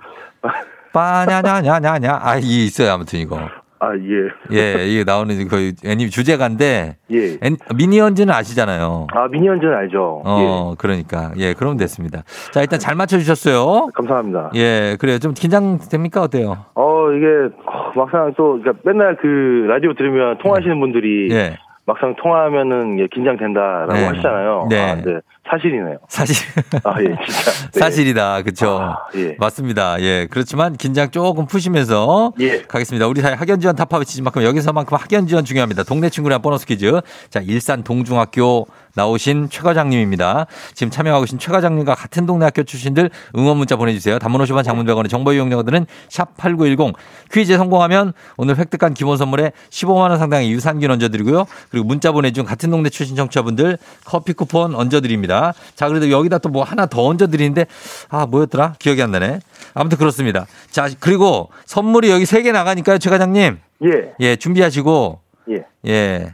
[0.93, 2.19] 바냐냐냐냐냐.
[2.21, 3.39] 아 이게 있어요 아무튼 이거.
[3.79, 4.55] 아, 예.
[4.55, 7.17] 예 이게 나오는 그 애니 주제가인데 예.
[7.43, 9.07] 애- 미니언즈는 아시잖아요.
[9.11, 10.21] 아, 미니언즈는 알죠.
[10.25, 12.23] 어 그러니까 예 그럼 됐습니다.
[12.51, 13.87] 자 일단 잘 맞춰주셨어요.
[13.87, 13.91] 예.
[13.93, 14.51] 감사합니다.
[14.55, 16.57] 예 그래요 좀 긴장됩니까 어때요?
[16.75, 17.25] 어, 이게,
[17.65, 23.93] 어, 막상 또, 그러니까 맨날 그 라디오 들으면 통화하시는 분들이 예 막상 통화하면은 예, 긴장된다라고
[23.93, 24.05] 네.
[24.07, 24.67] 하시잖아요.
[24.69, 24.79] 네.
[24.81, 25.19] 아, 네.
[25.49, 25.97] 사실이네요.
[26.09, 26.35] 사실
[26.83, 27.51] 아, 예, 진짜.
[27.71, 27.79] 네.
[27.79, 28.79] 사실이다 그쵸?
[28.81, 29.35] 아, 예.
[29.39, 29.99] 맞습니다.
[30.01, 30.27] 예.
[30.29, 32.63] 그렇지만 긴장 조금 푸시면서 예.
[32.63, 33.07] 가겠습니다.
[33.07, 35.83] 우리 사회 학연 지원 타파 외치진 만큼 여기서만큼 학연 지원 중요합니다.
[35.83, 37.01] 동네 친구랑 보너스 퀴즈.
[37.29, 40.47] 자, 일산 동중학교 나오신 최 과장님입니다.
[40.73, 44.17] 지금 참여하고 계신 최 과장님과 같은 동네 학교 출신들 응원 문자 보내주세요.
[44.17, 46.95] 단문 50원 장문 100원의 정보 이용료들은 샵8910
[47.31, 51.45] 퀴즈에 성공하면 오늘 획득한 기본 선물에 15만 원 상당의 유산균 얹어드리고요.
[51.69, 55.36] 그리고 문자 보내준 같은 동네 출신 청취자분들 커피 쿠폰 얹어드립니다.
[55.75, 57.65] 자, 그래도 여기다 또 뭐 하나 더 얹어드리는데
[58.09, 58.73] 아 뭐였더라?
[58.79, 59.39] 기억이 안 나네.
[59.73, 60.45] 아무튼 그렇습니다.
[60.71, 63.57] 자, 그리고 선물이 여기 세 개 나가니까요, 최 과장님.
[63.85, 64.13] 예.
[64.19, 65.19] 예, 준비하시고
[65.51, 65.65] 예.
[65.87, 66.33] 예.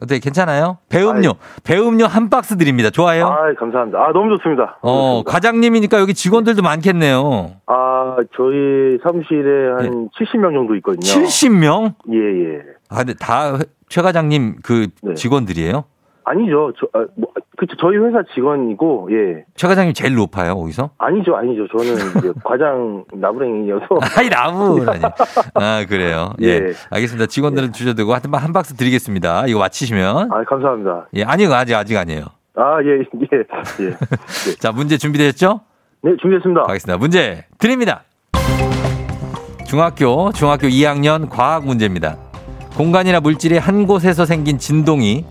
[0.00, 0.78] 어떻게 괜찮아요?
[0.88, 1.34] 배음료,
[1.64, 2.88] 배음료 한 박스 드립니다.
[2.90, 3.26] 좋아요?
[3.26, 3.98] 아, 감사합니다.
[3.98, 4.78] 아, 너무 좋습니다.
[4.80, 5.30] 너무 어, 좋습니다.
[5.32, 7.50] 과장님이니까 여기 직원들도 많겠네요.
[7.66, 11.00] 아, 저희 사무실에 한 70명 정도 있거든요.
[11.02, 11.94] 70명?
[12.12, 12.60] 예, 예.
[12.90, 13.58] 아, 근데 다
[13.88, 15.14] 최 과장님 그 네.
[15.14, 15.82] 직원들이에요?
[16.28, 16.72] 아니죠.
[16.78, 17.74] 저, 아, 뭐, 그쵸.
[17.80, 19.44] 저희 회사 직원이고, 예.
[19.56, 20.90] 최 과장님 제일 높아요, 거기서?
[20.98, 21.66] 아니죠, 아니죠.
[21.68, 23.86] 저는 이제 과장 나부랭이어서.
[24.16, 25.00] 아이, 나무라니.
[25.54, 26.32] 아, 그래요.
[26.42, 26.46] 예.
[26.48, 26.72] 예.
[26.90, 27.26] 알겠습니다.
[27.26, 29.46] 직원들은 주셔도 되고, 하여튼 한 박스 드리겠습니다.
[29.46, 30.30] 이거 맞히시면.
[30.32, 31.08] 아, 감사합니다.
[31.14, 32.24] 예, 아니요, 아직, 아직 아니에요.
[32.56, 33.90] 아, 예, 예, 예.
[33.90, 35.60] 네, 자, 문제 준비되셨죠?
[36.02, 36.62] 네 준비했습니다.
[36.62, 36.98] 가겠습니다.
[36.98, 38.02] 문제 드립니다.
[39.66, 42.16] 중학교, 중학교 2학년 과학 문제입니다.
[42.76, 45.24] 공간이나 물질이 한 곳에서 생긴 진동이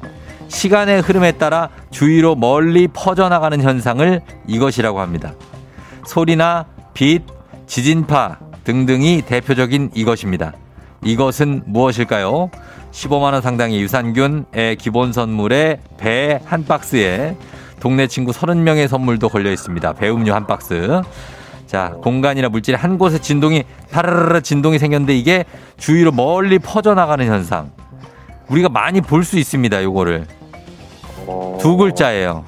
[0.48, 5.34] 시간의 흐름에 따라 주위로 멀리 퍼져나가는 현상을 이것이라고 합니다.
[6.06, 7.24] 소리나 빛,
[7.68, 10.54] 지진파 등등이 대표적인 이것입니다.
[11.04, 12.50] 이것은 무엇일까요?
[12.92, 17.36] 15만원 상당의 유산균의 기본 선물에 배 한 박스에
[17.80, 19.94] 동네 친구 30명의 선물도 걸려 있습니다.
[19.94, 21.02] 배음료 한 박스.
[21.68, 25.46] 자, 공간이나 물질의 한 곳에 진동이 타르르르 진동이 생겼는데 이게
[25.78, 27.72] 주위로 멀리 퍼져나가는 현상.
[28.50, 29.84] 우리가 많이 볼 수 있습니다.
[29.84, 30.26] 요거를.
[31.28, 32.46] 어, 두 글자예요.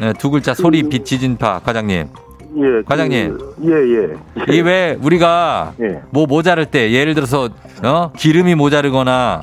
[0.00, 2.08] 네, 두 글자 소리 빛 지진파 과장님.
[2.56, 3.38] 예, 과장님.
[3.38, 4.44] 그, 예, 예.
[4.48, 6.00] 이게 왜 우리가 예.
[6.10, 7.48] 뭐 모자랄 때 예를 들어서
[7.84, 8.10] 어?
[8.16, 9.42] 기름이 모자르거나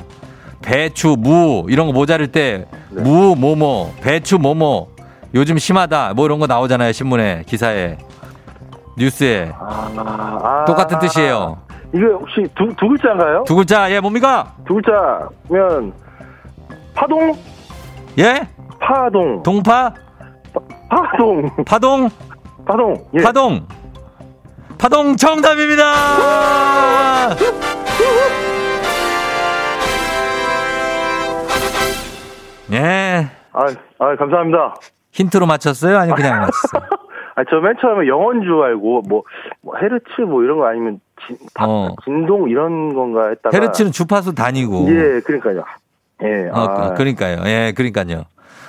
[0.62, 3.02] 배추 무 이런 거 모자랄 때 네.
[3.02, 4.88] 무 뭐뭐 배추 뭐뭐
[5.34, 7.98] 요즘 심하다 뭐 이런 거 나오잖아요 신문에 기사에
[8.98, 9.90] 뉴스에 아,
[10.42, 11.58] 아, 똑같은 뜻이에요.
[11.96, 13.44] 이게 혹시 두, 두 글자인가요?
[13.46, 14.52] 두 글자, 예, 뭡니까?
[14.66, 15.94] 두 글자면
[16.94, 17.34] 파동?
[18.18, 18.46] 예?
[18.78, 19.42] 파동.
[19.42, 19.94] 동파?
[20.90, 21.50] 파동.
[21.64, 22.10] 파동?
[22.66, 22.94] 파동.
[23.14, 23.22] 예.
[23.22, 23.66] 파동.
[24.76, 25.94] 파동 정답입니다.
[32.72, 33.30] 예.
[33.52, 33.64] 아,
[33.98, 34.74] 아, 감사합니다.
[35.12, 35.96] 힌트로 맞췄어요?
[35.96, 36.90] 아니면 그냥 맞췄어요?
[37.36, 38.06] 아, 저맨 처음에
[38.42, 39.22] 줄 알고, 뭐,
[39.60, 41.94] 뭐 헤르츠 뭐 이런 거 아니면, 진, 파- 어.
[42.04, 43.56] 진동 이런 건가 했다가.
[43.56, 44.86] 헤르츠는 주파수 다니고.
[44.88, 45.62] 예, 그러니까요.
[46.22, 47.42] 예, 어, 아, 그러니까요.
[47.44, 48.24] 예, 그러니까요.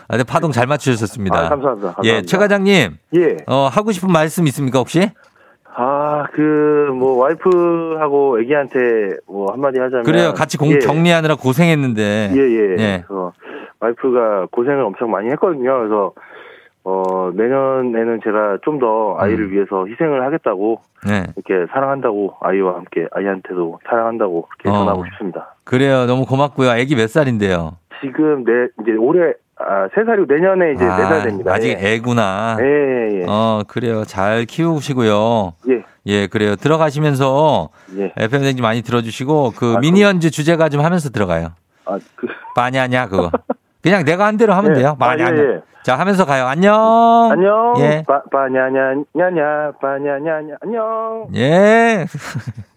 [0.10, 1.36] 아, 근데 파동 잘 맞추셨습니다.
[1.38, 1.94] 아, 감사합니다.
[1.94, 2.04] 감사합니다.
[2.06, 3.38] 예, 최 과장님, 예.
[3.48, 5.12] 어, 하고 싶은 말씀 있습니까, 혹시?
[5.80, 8.80] 아, 그, 뭐, 와이프하고 애기한테
[9.28, 10.04] 뭐 한마디 하자면.
[10.04, 10.34] 그래요.
[10.34, 10.80] 같이 공, 예.
[10.80, 12.32] 정리하느라 고생했는데.
[12.34, 12.76] 예, 예.
[12.80, 13.04] 예.
[13.08, 13.32] 그래서
[13.80, 15.78] 와이프가 고생을 엄청 많이 했거든요.
[15.78, 16.12] 그래서,
[16.90, 19.52] 어, 내년에는 제가 좀 더 아이를 음.
[19.52, 21.26] 위해서 희생을 하겠다고, 네.
[21.36, 24.80] 이렇게 사랑한다고, 아이와 함께, 아이한테도 사랑한다고, 그렇게 어.
[24.80, 25.56] 전하고 싶습니다.
[25.64, 26.06] 그래요.
[26.06, 26.78] 너무 고맙고요.
[26.78, 27.78] 애기 몇 살인데요?
[28.00, 28.52] 지금 내,
[28.84, 31.52] 이제 올해, 아, 세 살이고 내년에 이제 네살 됩니다.
[31.54, 31.96] 아직 예.
[31.96, 32.58] 애구나.
[32.60, 33.26] 예, 예, 예.
[33.28, 34.04] 어, 그래요.
[34.06, 35.54] 잘 키우시고요.
[35.70, 36.56] 예, 예, 그래요.
[36.56, 38.14] 들어가시면서 예.
[38.16, 41.48] FM 댕지 많이 들어 주시고 그 아, 미니언즈 주제가 좀 하면서 들어가요.
[41.86, 43.32] 아, 그, 빠냐냐 그거.
[43.88, 44.80] 그냥 내가 한 대로 하면 예.
[44.80, 44.90] 돼요.
[44.90, 45.38] 아, 빠냐냐.
[45.38, 45.62] 예, 예.
[45.84, 46.46] 자, 하면서 가요.
[46.46, 47.30] 안녕.
[47.32, 47.74] 안녕.
[47.80, 48.04] 예.
[48.06, 51.28] 바, 바냐냐냐냐, 바냐냐냐, 안녕.
[51.36, 52.06] 예.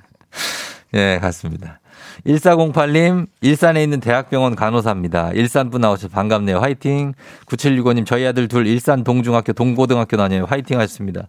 [0.95, 1.81] 예, 갔습니다.
[2.27, 5.33] 1408님, 일산에 있는 대학병원 간호사입니다.
[5.33, 6.59] 일산분 나오셔서 반갑네요.
[6.59, 7.15] 화이팅.
[7.47, 10.45] 9765님, 저희 아들 둘 일산 동중학교 동고등학교 다녀요.
[10.45, 11.29] 화이팅 하셨습니다.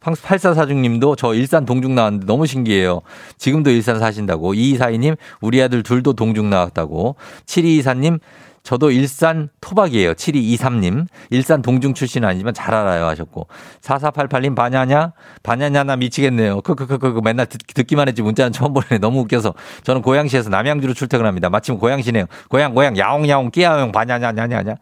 [0.00, 3.00] 8446님도 저 일산 동중 나왔는데 너무 신기해요.
[3.38, 4.52] 지금도 일산 사신다고.
[4.52, 7.16] 2242님, 우리 아들 둘도 동중 나왔다고.
[7.46, 8.18] 7224님,
[8.62, 10.14] 저도 일산 토박이에요.
[10.14, 11.06] 7223님.
[11.30, 13.48] 일산 동중 출신은 아니지만 잘 알아요 하셨고.
[13.80, 15.12] 4488님 바냐냐?
[15.42, 16.60] 바냐냐 나 미치겠네요.
[16.60, 18.98] 크크크크 맨날 듣, 듣기만 했지 문자는 처음 보네.
[18.98, 19.54] 너무 웃겨서.
[19.82, 21.50] 저는 고양시에서 남양주로 출퇴근합니다.
[21.50, 22.26] 마침 고양시네요.
[22.48, 24.76] 고양 고양 야옹야옹 끼야옹 바냐냐냐냐냐.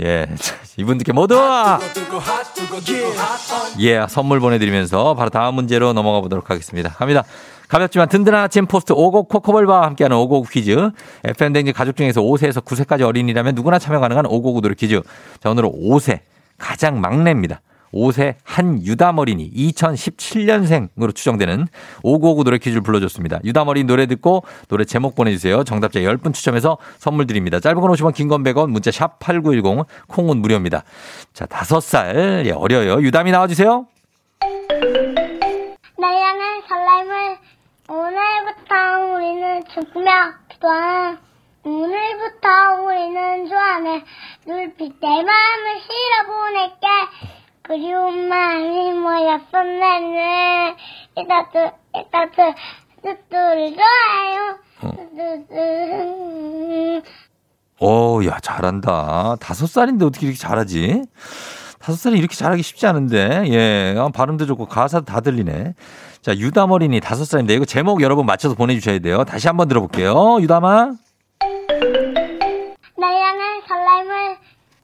[0.00, 0.26] 예.
[0.76, 1.36] 이분들께 모두
[3.80, 6.90] 예, 선물 보내드리면서 바로 다음 문제로 넘어가 보도록 하겠습니다.
[6.90, 7.24] 갑니다.
[7.68, 10.90] 가볍지만 든든한 아침 포스트 오곡 코코볼바와 함께하는 오곡 퀴즈.
[11.24, 15.00] FM대행진 가족 중에서 5세에서 9세까지 어린이라면 누구나 참여 가능한 오곡 우도리 퀴즈.
[15.40, 16.20] 자, 오늘은 5세.
[16.58, 17.60] 가장 막내입니다.
[17.92, 21.66] 5세 한유담 어린이 2017년생으로 추정되는
[22.02, 23.40] 오고오구 노래 퀴즈를 불러줬습니다.
[23.44, 25.64] 유담 어린이 노래 듣고 노래 제목 보내주세요.
[25.64, 27.58] 정답자 10분 추첨해서 선물 드립니다.
[27.60, 30.82] 짧은 건 50원, 긴 건 100원, 문자 샵 8910, 콩은 무료입니다.
[31.32, 33.00] 자, 5살, 예, 어려요.
[33.00, 33.86] 유담이 나와주세요.
[35.98, 37.36] 나양은 설렘을
[37.88, 40.10] 오늘부터 우리는 죽으며
[40.48, 41.18] 기도하는
[41.62, 44.02] 오늘부터 우리는 좋아하는
[44.44, 46.86] 눈빛 내 마음을 실어보낼게.
[47.62, 50.76] 그리운 마음이 모였었네
[51.16, 52.54] 이따뜻 이따뜻
[53.02, 54.58] 뚜뚜를 좋아해요.
[54.80, 57.02] 뚜뚜뚜.
[57.78, 59.36] 오, 야, 잘한다.
[59.38, 61.02] 다섯 살인데 어떻게 이렇게 잘하지?
[61.78, 65.74] 다섯 살이 이렇게 잘하기 쉽지 않은데, 예, 아, 발음도 좋고 가사도 다 들리네.
[66.26, 69.22] 자, 유담어린이 다섯 살인데, 이거 제목 여러분 맞춰서 보내주셔야 돼요.
[69.22, 70.38] 다시 한번 들어볼게요.
[70.40, 70.94] 유담아.
[72.98, 74.36] 나양은 설렘을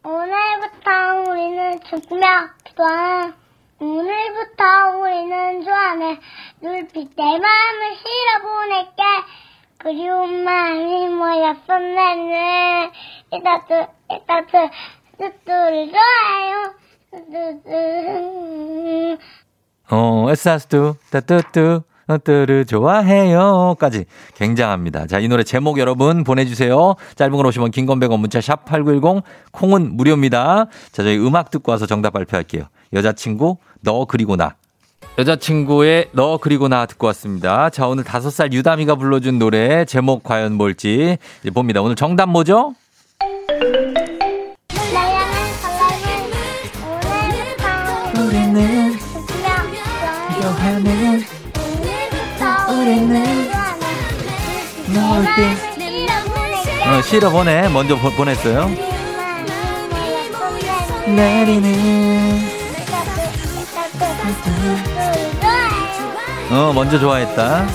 [0.04, 2.26] 오늘부터 우리는 죽으며
[2.62, 3.34] 기도하는
[3.80, 6.16] 오늘부터 우리는 좋아하는
[6.60, 9.02] 눈빛 내 마음을 실어보낼게
[9.78, 12.92] 그리운 마음이 모였었네
[13.32, 14.70] 이따뜻 이따뜻
[15.18, 16.74] 뚜뚜를 좋아해요
[17.10, 19.18] 뚜뚜뚜
[19.92, 25.06] 어, 에스아스투, 따뚜뚜, 따뚜를 좋아해요.까지 굉장합니다.
[25.06, 26.94] 자, 이 노래 제목 여러분 보내주세요.
[27.14, 30.66] 짧은 걸 오시면 긴건 100원 문자 샵 8910 콩은 무료입니다.
[30.92, 32.64] 자, 저희 음악 듣고 와서 정답 발표할게요.
[32.94, 34.54] 여자친구, 너 그리고 나.
[35.18, 37.68] 여자친구의 너 그리고 나 듣고 왔습니다.
[37.68, 41.82] 자, 오늘 다섯 살 유담이가 불러준 노래 제목 과연 뭘지 이제 봅니다.
[41.82, 42.74] 오늘 정답 뭐죠?
[52.92, 53.24] 마음을
[54.86, 55.62] 실어보낼게
[56.84, 57.68] 어, 실어 보내.
[57.68, 58.68] 먼저 보, 보냈어요.
[61.06, 62.40] 내리는.
[66.50, 67.66] 어, 먼저 좋아했다.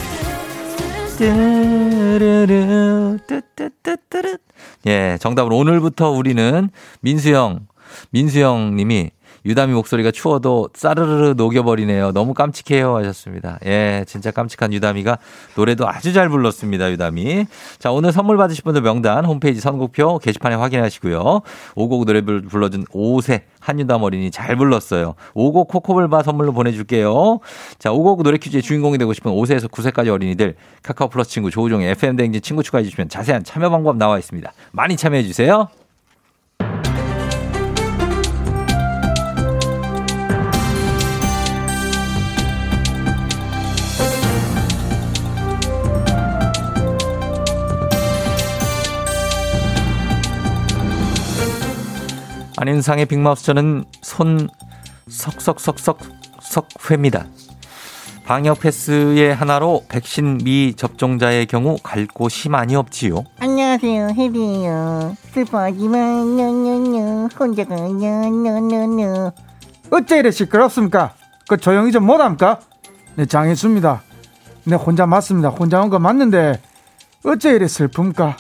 [4.86, 6.70] 예, 정답은 오늘부터 우리는
[7.02, 7.66] 민수형,
[8.12, 9.10] 민수형 님이
[9.48, 12.12] 유담이 목소리가 추워도 싸르르르 녹여버리네요.
[12.12, 12.98] 너무 깜찍해요.
[12.98, 13.58] 하셨습니다.
[13.66, 15.18] 예, 진짜 깜찍한 유담이가
[15.56, 16.92] 노래도 아주 잘 불렀습니다.
[16.92, 17.46] 유담이.
[17.80, 21.42] 자, 오늘 선물 받으실 분들 명단 홈페이지 선곡표 게시판에 확인하시고요.
[21.76, 25.16] 오곡 노래 불러준 오세 한유담 어린이 잘 불렀어요.
[25.34, 27.40] 오곡 코코볼바 선물로 보내줄게요.
[27.80, 32.42] 자, 오곡 노래 퀴즈의 주인공이 되고 싶은 5세에서 9세까지 어린이들 카카오 플러스 친구 조우종의 FM대행진
[32.42, 34.52] 친구 추가해 주시면 자세한 참여 방법 나와 있습니다.
[34.72, 35.70] 많이 참여해 주세요.
[52.58, 54.50] 안윤상의 빅마우스 저는 손
[55.10, 56.00] 석석석석
[56.42, 57.26] 석회입니다.
[58.26, 63.24] 방역 패스의 하나로 백신 미 접종자의 경우 갈 곳이 많이 없지요.
[63.40, 65.16] 안녕하세요, 혜비예요.
[65.34, 69.32] 슬퍼하지만 냐냐냐 혼자가 냐냐냐냐
[69.92, 71.14] 어째 이래 시끄럽습니까?
[71.48, 72.60] 그 조용히 좀 못합니까?
[73.16, 74.02] 네, 장혜수입니다.
[74.66, 75.50] 네, 혼자 맞습니다.
[75.50, 76.60] 혼자 온 거 맞는데
[77.24, 78.36] 어째 이래 슬픕니까?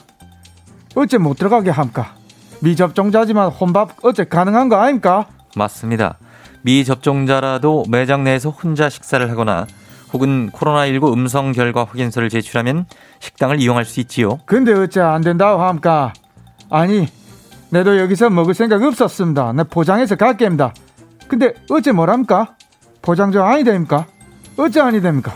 [0.95, 2.15] 어째 못 들어가게 합니까?
[2.61, 5.27] 미접종자지만 혼밥 어째 가능한 거 아닙니까?
[5.55, 6.17] 맞습니다.
[6.63, 9.67] 미 접종자라도 매장 내에서 혼자 식사를 하거나
[10.13, 12.85] 혹은 코로나19 음성 결과 확인서를 제출하면
[13.19, 14.39] 식당을 이용할 수 있지요.
[14.45, 16.13] 근데 어째 안 된다고 합니까?
[16.69, 17.07] 아니,
[17.69, 19.53] 내도 여기서 먹을 생각 없었습니다.
[19.53, 20.73] 내 포장해서 갈게입니다.
[21.27, 22.55] 근데 어째 뭐랍니까?
[23.01, 24.05] 포장 좀 아니 됩니까?
[24.57, 25.33] 어째 아니 됩니까?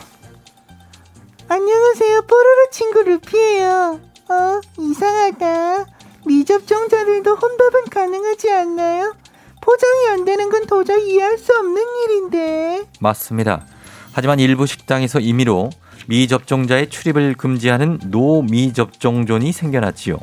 [1.49, 3.99] 안녕하세요, 뽀로로 친구 루피예요.
[4.29, 5.85] 어, 이상하다.
[6.25, 9.15] 미접종자들도 혼밥은 가능하지 않나요?
[9.61, 12.83] 포장이 안 되는 건 도저히 이해할 수 없는 일인데.
[12.99, 13.65] 맞습니다.
[14.13, 15.69] 하지만 일부 식당에서 임의로
[16.07, 20.17] 미접종자의 출입을 금지하는 노미접종존이 생겨났지요.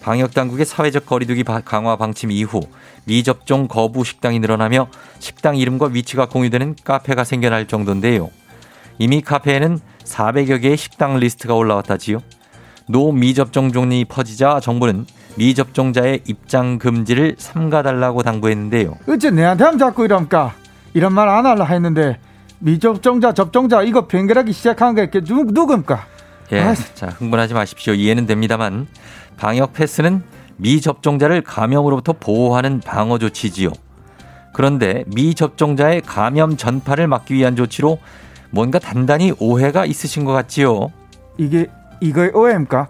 [0.00, 2.60] 방역 당국의 사회적 거리두기 강화 방침 이후
[3.04, 4.88] 미접종 거부 식당이 늘어나며
[5.18, 8.30] 식당 이름과 위치가 공유되는 카페가 생겨날 정도인데요.
[8.98, 12.20] 이미 카페에는 400여 개의 식당 리스트가 올라왔다지요.
[12.88, 15.06] 노미접종존이 퍼지자 정부는
[15.38, 18.96] 미접종자의 입장 금지를 삼가달라고 당부했는데요.
[19.08, 20.52] 어째 내한테 하면 자꾸 이럽니까?
[20.94, 22.18] 이런 말안 하려 했는데
[22.58, 26.06] 미접종자 접종자 이거 편 가르기 시작한 게 누, 누굽니까?
[26.50, 27.94] 예, 아, 자 흥분하지 마십시오.
[27.94, 28.88] 이해는 됩니다만
[29.36, 30.24] 방역 패스는
[30.56, 33.70] 미접종자를 감염으로부터 보호하는 방어 조치지요.
[34.52, 38.00] 그런데 미접종자의 감염 전파를 막기 위한 조치로
[38.50, 40.90] 뭔가 단단히 오해가 있으신 것 같지요.
[41.36, 41.68] 이게
[42.00, 42.88] 이거의 오해입니까?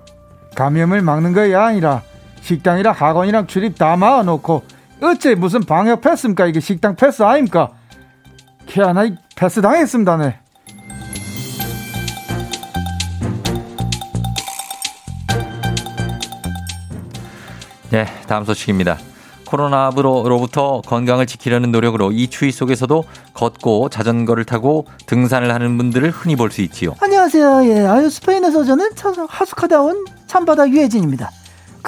[0.54, 2.02] 감염을 막는 것이 아니라
[2.42, 4.62] 식당이랑 학원이랑 출입 다 막아놓고
[5.02, 6.46] 어째 무슨 방역 패스입니까?
[6.46, 7.70] 이게 식당 패스 아닙니까?
[8.66, 10.38] 캐하나 패스 당했습니다, 네.
[17.90, 18.98] 네, 다음 소식입니다.
[19.46, 26.50] 코로나로부터 건강을 지키려는 노력으로 이 추위 속에서도 걷고 자전거를 타고 등산을 하는 분들을 흔히 볼
[26.50, 26.94] 수 있지요.
[27.00, 27.64] 안녕하세요.
[27.64, 28.90] 예, 아유 스페인에서 저는
[29.28, 31.30] 하숙하다 온 참바다 유해진입니다.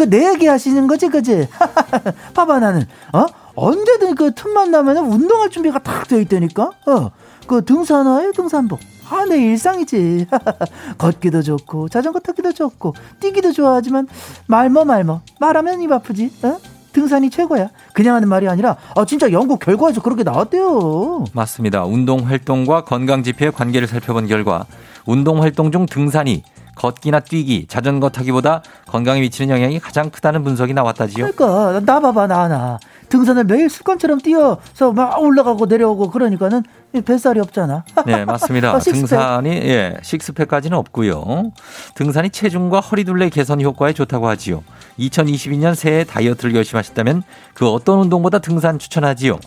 [0.00, 1.46] 그 내 얘기 하시는 거지, 그지?
[2.32, 6.70] 봐봐 나는 어 언제든 그 틈만 나면 운동할 준비가 딱돼 있다니까.
[6.86, 7.10] 어,
[7.46, 8.80] 그 등산화에 등산복.
[9.10, 10.26] 아, 내 일상이지.
[10.96, 14.08] 걷기도 좋고, 자전거 타기도 좋고, 뛰기도 좋아하지만,
[14.46, 15.20] 말뭐 말뭐.
[15.40, 16.56] 말하면 입 아프지, 어?
[16.92, 17.68] 등산이 최고야.
[17.92, 21.24] 그냥 하는 말이 아니라, 아, 진짜 연구 결과에서 그렇게 나왔대요.
[21.34, 21.84] 맞습니다.
[21.84, 24.64] 운동 활동과 건강 지표의 관계를 살펴본 결과,
[25.04, 26.42] 운동 활동 중 등산이
[26.84, 31.30] 걷기나 뛰기, 자전거 타기보다 건강에 미치는 영향이 가장 크다는 분석이 나왔다지요.
[31.32, 32.78] 그러니까 나 봐봐 나 나.
[33.10, 36.62] 등산을 매일 습관처럼 뛰어서 막 올라가고 내려오고 그러니까는
[37.04, 37.84] 뱃살이 없잖아.
[38.06, 38.72] 네, 맞습니다.
[38.74, 41.52] 어, 등산이 예, 식스팩까지는 없고요.
[41.96, 44.62] 등산이 체중과 허리둘레 개선 효과에 좋다고 하지요.
[44.98, 49.38] 2022년 새해 다이어트를 결심하셨다면 그 어떤 운동보다 등산 추천하지요.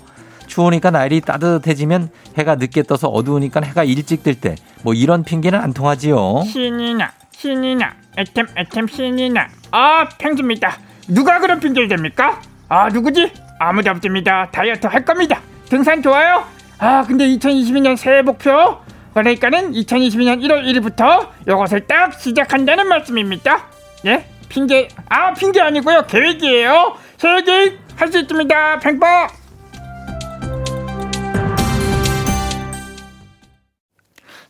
[0.45, 5.73] 추우니까 날이 따뜻해지면 해가 늦게 떠서 어두우니까 해가 일찍 뜰 때 뭐 이런 핑계는 안
[5.73, 6.43] 통하지요.
[6.45, 7.09] 신이 나
[7.43, 10.77] 신이 나 애템 애템 신이 나아 팽수입니다.
[11.09, 12.37] 누가 그런 핑계를 댑니까?
[12.69, 13.33] 아 누구지?
[13.59, 14.49] 아무도 없습니다.
[14.49, 15.41] 다이어트 할 겁니다.
[15.67, 16.45] 등산 좋아요?
[16.79, 18.77] 아 근데 2022년 새해 목표
[19.13, 23.65] 그러니까는 2022년 1월 1일부터 이것을 딱 시작한다는 말씀입니다.
[24.05, 24.25] 예?
[24.47, 26.95] 핑계 아 핑계 아니고요 계획이에요.
[27.17, 28.79] 새해 계획 할 수 있습니다.
[28.79, 29.27] 팽빠.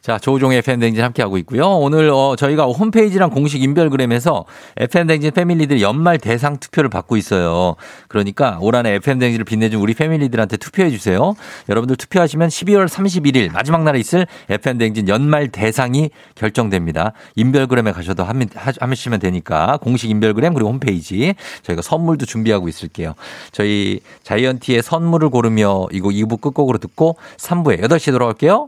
[0.04, 1.66] 자, 조우종의 FM댕진 함께하고 있고요.
[1.66, 4.44] 오늘, 어, 저희가 홈페이지랑 공식 인별그램에서
[4.76, 7.78] FM댕진 패밀리들 연말 대상 투표를 받고 있어요.
[8.10, 11.36] 그러니까 올 한해 FM댕진을 빛내준 우리 패밀리들한테 투표해주세요.
[11.70, 17.14] 여러분들 투표하시면 12월 31일 마지막 날에 있을 FM댕진 연말 대상이 결정됩니다.
[17.38, 23.14] 인별그램에 가셔도 하면, 하시면 되니까 공식 인별그램 그리고 홈페이지 저희가 선물도 준비하고 있을게요.
[23.54, 28.68] 저희 자이언티의 선물을 고르며 이거 2부 끝곡으로 듣고 3부에 8시에 돌아올게요.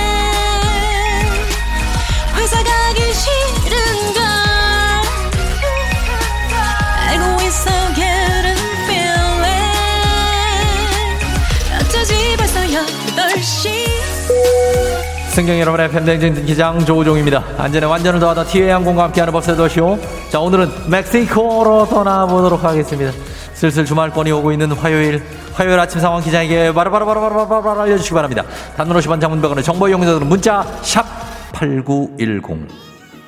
[15.31, 17.41] 승경 여러분의 팬댕진 기장 조우종입니다.
[17.57, 19.97] 안전에 완전을 더하다 티웨이 항공과 함께하는 도시오.
[20.29, 23.13] 자 오늘은 멕시코로 떠나보도록 하겠습니다.
[23.53, 25.23] 슬슬 주말권이 오고 있는 화요일
[25.53, 28.43] 화요일 아침 상황 기장에게 바로바로바로바로바로 알려주시기 바랍니다.
[28.75, 31.05] 단문 50원 장문병원의 정보 이용자들은 문자 샵
[31.53, 32.67] 8910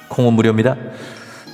[0.09, 0.75] 콩은 무료입니다.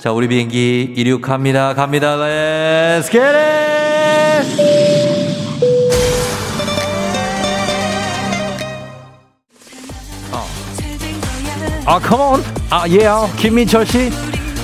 [0.00, 1.74] 자 우리 비행기 이륙합니다.
[1.74, 2.16] 갑니다.
[2.16, 4.79] Let's get it!
[11.84, 12.44] 아, come on.
[12.70, 14.10] 아, 예, y 김민철 씨.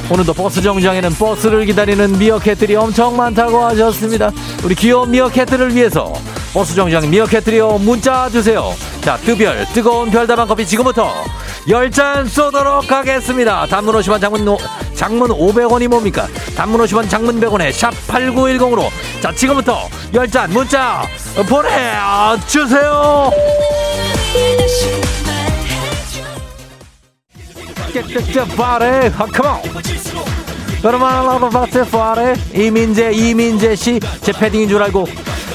[0.08, 4.30] 오늘도 버스 정류장에는 버스를 기다리는 미어캣들이 엄청 많다고 하셨습니다.
[4.62, 6.12] 우리 귀여운 미어캣들을 위해서
[6.52, 8.72] 버스 정류장 미어캣들이요 문자 주세요.
[9.00, 11.12] 자, 뜨별 뜨거운 별다방 커피 지금부터
[11.68, 13.66] 열 잔 쏘도록 하겠습니다.
[13.66, 14.56] 단문 50원 장문
[14.94, 16.28] 장문 500원이 뭡니까?
[16.56, 18.88] 단문 50원 장문 100원에 샵 8910으로
[19.20, 21.02] 자, 지금부터 열 잔 문자
[21.48, 21.68] 보내
[22.46, 23.32] 주세요.
[28.56, 29.62] 파래 컴온
[31.90, 35.06] 파래 이민재 이민재 씨제 패딩인 줄 알고.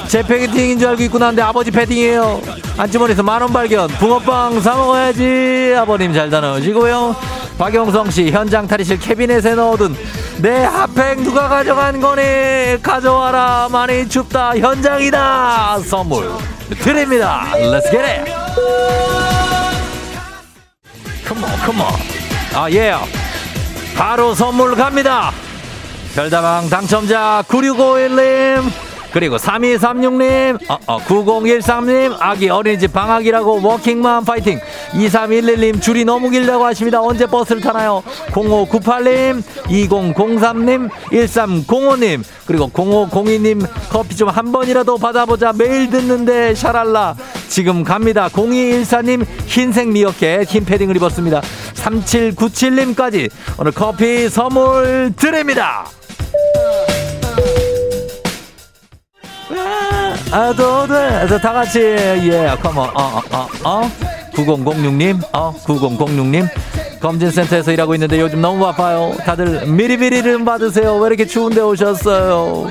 [0.08, 2.42] 제 패딩인 줄 알고 입고 났는데 아버지 패딩이에요.
[2.76, 3.88] 안주머니에서 만원 발견.
[3.88, 5.74] 붕어빵 사 먹어야지.
[5.78, 7.16] 아버님 잘 다녀오시고요.
[7.58, 9.96] 박영성 씨 현장 탈의실 캐비넷에 넣어둔
[10.38, 12.82] 내 핫팩 누가 가져간 거니?
[12.82, 13.68] 가져와라.
[13.70, 14.58] 많이 춥다.
[14.58, 15.78] 현장이다.
[15.86, 16.28] 선물
[16.80, 17.46] 드립니다.
[17.54, 18.24] let's get it!
[21.24, 22.21] come on come on
[22.54, 22.94] 아, 예.
[23.96, 25.32] 바로 선물 갑니다.
[26.14, 28.70] 별다방 당첨자 9651님,
[29.12, 34.58] 그리고 3236님, 어, 어, 9013님, 아기 어린이집 방학이라고 워킹맘 파이팅.
[34.92, 37.00] 2311님, 줄이 너무 길다고 하십니다.
[37.02, 38.02] 언제 버스를 타나요?
[38.30, 45.52] 0598님, 2003님, 1305님, 그리고 0502님, 커피 좀 한 번이라도 받아보자.
[45.52, 47.14] 매일 듣는데, 샤랄라.
[47.48, 48.28] 지금 갑니다.
[48.30, 51.42] 0214님, 흰색 미어캣, 흰 패딩을 입었습니다.
[51.74, 55.84] 3797님까지 오늘 커피 선물 드립니다.
[60.30, 61.26] 아도 돼.
[61.40, 62.88] 다 같이 예, 컴온.
[62.94, 63.90] 어, 어, 어.
[64.34, 66.48] 9006님, 어, 9006님.
[67.00, 69.12] 검진센터에서 일하고 있는데 요즘 너무 바빠요.
[69.26, 70.96] 다들 미리미리 좀 받으세요.
[70.98, 72.70] 왜 이렇게 추운데 오셨어요?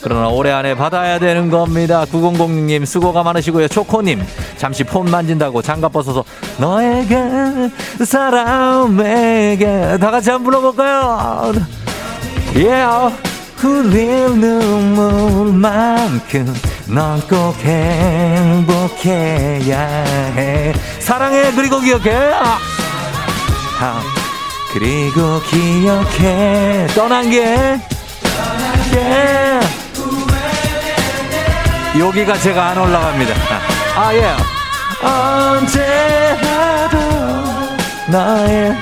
[0.00, 2.06] 그러나 올해 안에 받아야 되는 겁니다.
[2.06, 3.68] 9006님 수고가 많으시고요.
[3.68, 4.24] 초코님
[4.56, 6.24] 잠시 폰 만진다고 장갑 벗어서
[6.58, 7.70] 너에게
[8.02, 11.52] 사람에게 다 같이 한번 불러볼까요?
[12.54, 13.14] Yeah.
[13.56, 16.54] 흘릴 눈물만큼
[16.88, 19.08] 넌 꼭 행복해야
[20.36, 22.58] 해 사랑해 그리고 기억해 아.
[23.80, 24.00] 아.
[24.72, 27.80] 그리고 기억해 떠난 게
[28.94, 29.60] 예.
[31.98, 33.34] 여기가 제가 안 올라갑니다
[33.96, 34.36] 아 예.
[35.56, 36.98] 언제라도
[38.08, 38.76] 나의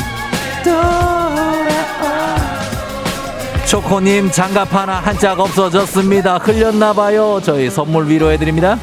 [3.75, 6.39] 초코님 장갑 하나 한짝 없어졌습니다.
[6.39, 7.41] 흘렸나봐요.
[7.43, 8.79] 저희 선물 위로해드립니다.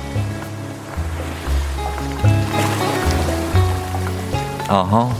[4.69, 5.13] 어허,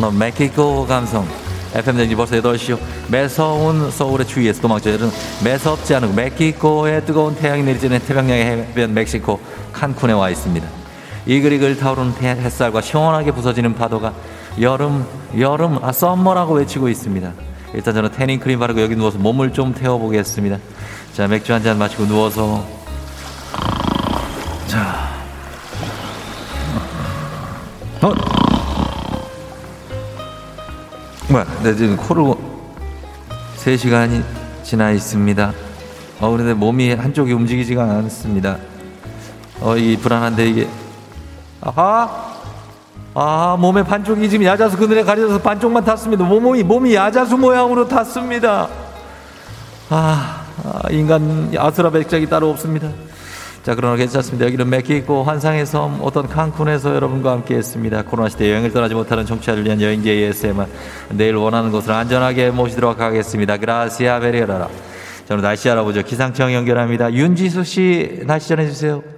[0.00, 1.26] 너 멕시코 감성.
[1.74, 2.78] FM댕지 벌써 8시요.
[3.08, 5.10] 매서운 서울의 추위에서 도망쳐들은
[5.42, 9.40] 매섭지 않은 멕시코의 뜨거운 태양이 내리쬐는 태평양의 해변 멕시코
[9.72, 10.64] 칸쿤에 와 있습니다.
[11.26, 14.12] 이글이글 타오르는 햇살과 시원하게 부서지는 파도가
[14.60, 15.04] 여름,
[15.36, 17.32] 여름, 아, 썸머라고 외치고 있습니다.
[17.74, 20.58] 일단 저는 태닝 크림 바르고 여기 누워서 몸을 좀 태워보겠습니다.
[21.12, 22.64] 자, 맥주 한 잔 마시고 누워서.
[24.66, 25.08] 자.
[28.02, 28.12] 어?
[31.30, 32.34] 뭐야, 내 지금 코를
[33.58, 34.22] 3시간이
[34.62, 35.52] 지나 있습니다.
[36.20, 38.56] 어, 그런데 몸이 한쪽이 움직이지가 않습니다.
[39.60, 40.68] 어, 이 불안한데 이게.
[41.60, 42.27] 아하?
[43.20, 46.22] 아, 몸의 반쪽이 지금 야자수 그늘에 가려져서 반쪽만 탔습니다.
[46.22, 48.68] 몸이, 몸이 야자수 모양으로 탔습니다.
[49.90, 52.88] 아, 아, 인간 아수라 백작이 따로 없습니다.
[53.64, 54.46] 자, 그러나 괜찮습니다.
[54.46, 54.70] 여기는
[55.24, 58.02] 환상의 섬 어떤 칸쿤에서 여러분과 함께 했습니다.
[58.02, 60.66] 코로나 시대 여행을 떠나지 못하는 청취자를 위한 여행지 ASMR
[61.10, 63.56] 내일 원하는 곳을 안전하게 모시도록 하겠습니다.
[63.56, 64.68] 그라시아 베리어라.
[65.26, 66.04] 저는 날씨 알아보죠.
[66.04, 67.12] 기상청 연결합니다.
[67.12, 69.17] 윤지수 씨 날씨 전해주세요.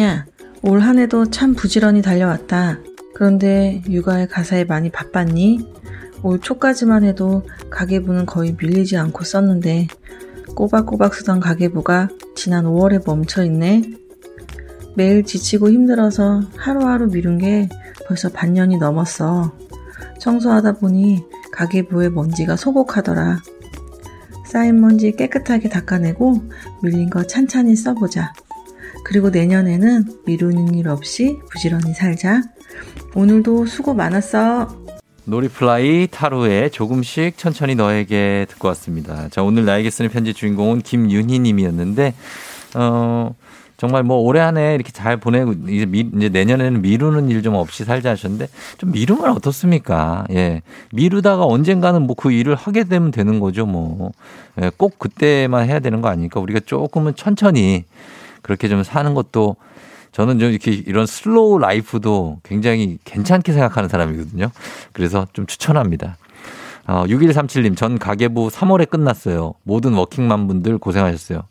[0.00, 0.24] 윤희야,
[0.62, 2.78] 올 한 해도 참 부지런히 달려왔다.
[3.14, 5.60] 그런데 육아에 가사에 많이 바빴니?
[6.22, 9.88] 올 초까지만 해도 가계부는 거의 밀리지 않고 썼는데
[10.56, 13.82] 꼬박꼬박 쓰던 가계부가 지난 5월에 멈춰 있네.
[14.96, 17.68] 매일 지치고 힘들어서 하루하루 미룬 게
[18.06, 19.52] 벌써 반년이 넘었어.
[20.18, 23.42] 청소하다 보니 가계부에 먼지가 소복하더라.
[24.46, 26.42] 쌓인 먼지 깨끗하게 닦아내고
[26.82, 28.32] 밀린 거 찬찬히 써보자.
[29.10, 32.42] 그리고 내년에는 미루는 일 없이 부지런히 살자.
[33.16, 34.68] 오늘도 수고 많았어.
[35.24, 39.28] 놀이플라이 타로의 조금씩 천천히 너에게 듣고 왔습니다.
[39.30, 42.14] 자, 오늘 나에게 쓰는 편지 주인공은 김윤희 님이었는데,
[42.76, 43.34] 어,
[43.76, 47.84] 정말 뭐 올해 한해 이렇게 잘 보내고 이제, 미, 이제 내년에는 미루는 일 좀 없이
[47.84, 48.46] 살자 하셨는데
[48.78, 50.24] 좀 미루면 어떻습니까?
[50.30, 50.62] 예.
[50.92, 54.12] 미루다가 언젠가는 뭐 그 일을 하게 되면 되는 거죠, 뭐.
[54.62, 57.84] 예, 꼭 그때만 해야 되는 거 아니니까 우리가 조금은 천천히
[58.42, 59.56] 그렇게 좀 사는 것도
[60.12, 64.50] 저는 좀 이렇게 이런 slow life도 굉장히 괜찮게 생각하는 사람이거든요.
[64.92, 66.16] 그래서 좀 추천합니다.
[66.86, 69.54] 어, 6137님, 전 가계부 3월에 끝났어요.
[69.62, 71.42] 모든 워킹맘 분들 고생하셨어요.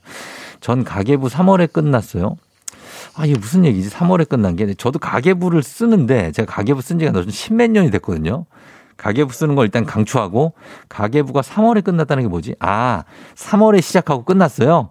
[0.59, 2.35] 전 가계부 3월에 끝났어요.
[3.15, 3.89] 아, 이게 무슨 얘기지?
[3.89, 4.73] 3월에 끝난 게.
[4.73, 8.45] 저도 가계부를 쓰는데, 제가 가계부 쓴 지가 십몇 년이 됐거든요.
[8.97, 10.53] 가계부 쓰는 걸 일단 강추하고,
[10.89, 12.55] 가계부가 3월에 끝났다는 게 뭐지?
[12.59, 13.03] 아,
[13.35, 14.89] 3월에 시작하고 끝났어요?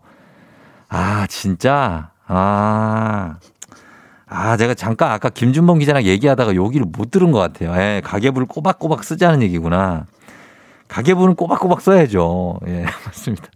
[0.89, 2.11] 아, 진짜?
[2.27, 3.37] 아.
[4.27, 7.75] 아, 제가 잠깐 아까 김준범 기자랑 얘기하다가 여기를 못 들은 것 같아요.
[7.81, 10.05] 예, 가계부를 꼬박꼬박 쓰자는 얘기구나.
[10.89, 12.61] 가계부는 꼬박꼬박 써야죠.
[12.67, 13.47] 예, 맞습니다.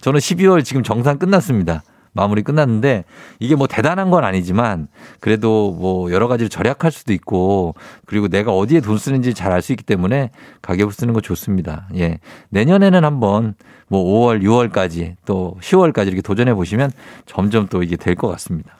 [0.00, 1.82] 저는 12월 지금 정산 끝났습니다.
[2.12, 3.04] 마무리 끝났는데
[3.38, 4.88] 이게 뭐 대단한 건 아니지만
[5.20, 7.74] 그래도 뭐 여러 가지로 절약할 수도 있고
[8.06, 11.88] 그리고 내가 어디에 돈 쓰는지 잘 알 수 있기 때문에 가계부 쓰는 거 좋습니다.
[11.96, 12.18] 예.
[12.50, 13.54] 내년에는 한번
[13.88, 16.90] 뭐 5월, 6월까지 또 10월까지 이렇게 도전해 보시면
[17.26, 18.76] 점점 또 이게 될 것 같습니다.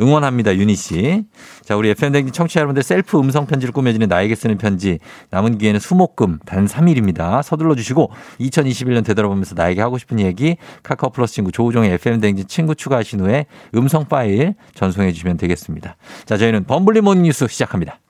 [0.00, 1.24] 응원합니다, 유니 씨.
[1.62, 4.98] 자, 우리 FM댕진 청취자 여러분들 셀프 음성 편지로 꾸며지는 나에게 쓰는 편지.
[5.30, 7.42] 남은 기회는 수목금 단 3일입니다.
[7.42, 13.20] 서둘러 주시고 2021년 되돌아보면서 나에게 하고 싶은 얘기 카카오 플러스 친구 조우종의 FM댕진 친구 추가하신
[13.20, 15.96] 후에 음성 파일 전송해 주시면 되겠습니다.
[16.24, 18.00] 자, 저희는 범블리 모닝 뉴스 시작합니다.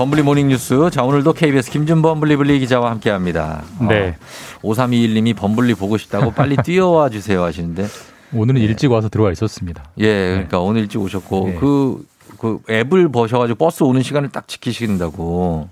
[0.00, 0.88] 범블리 모닝 뉴스.
[0.90, 3.62] 자, 오늘도 KBS 김준범 블리블리 기자와 함께 합니다.
[3.86, 4.16] 네.
[4.62, 7.86] 어, 5321님이 범블리 보고 싶다고 빨리 뛰어와 주세요 하시는데.
[8.32, 9.84] 오늘은 일찍 와서 들어와 있었습니다.
[9.98, 12.06] 예, 그러니까 오늘 일찍 오셨고 그,
[12.38, 15.68] 그 앱을 보셔가지고 버스 오는 시간을 딱 지키신다고.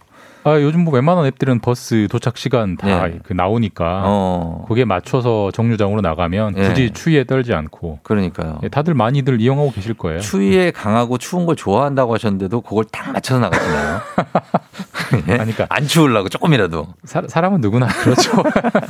[0.49, 4.65] 아, 요즘 뭐 웬만한 앱들은 버스 도착 시간 다 나오니까 어.
[4.67, 6.69] 거기에 맞춰서 정류장으로 나가면 예.
[6.69, 8.61] 굳이 추위에 떨지 않고 그러니까요.
[8.63, 10.21] 예, 다들 많이들 이용하고 계실 거예요.
[10.21, 14.01] 추위에 강하고 추운 걸 좋아한다고 하셨는데도 그걸 딱 맞춰서 나가시나요?
[15.29, 15.33] 예?
[15.37, 16.87] 그러니까 안 추우려고 조금이라도.
[17.05, 18.33] 사, 사람은 누구나 그렇죠.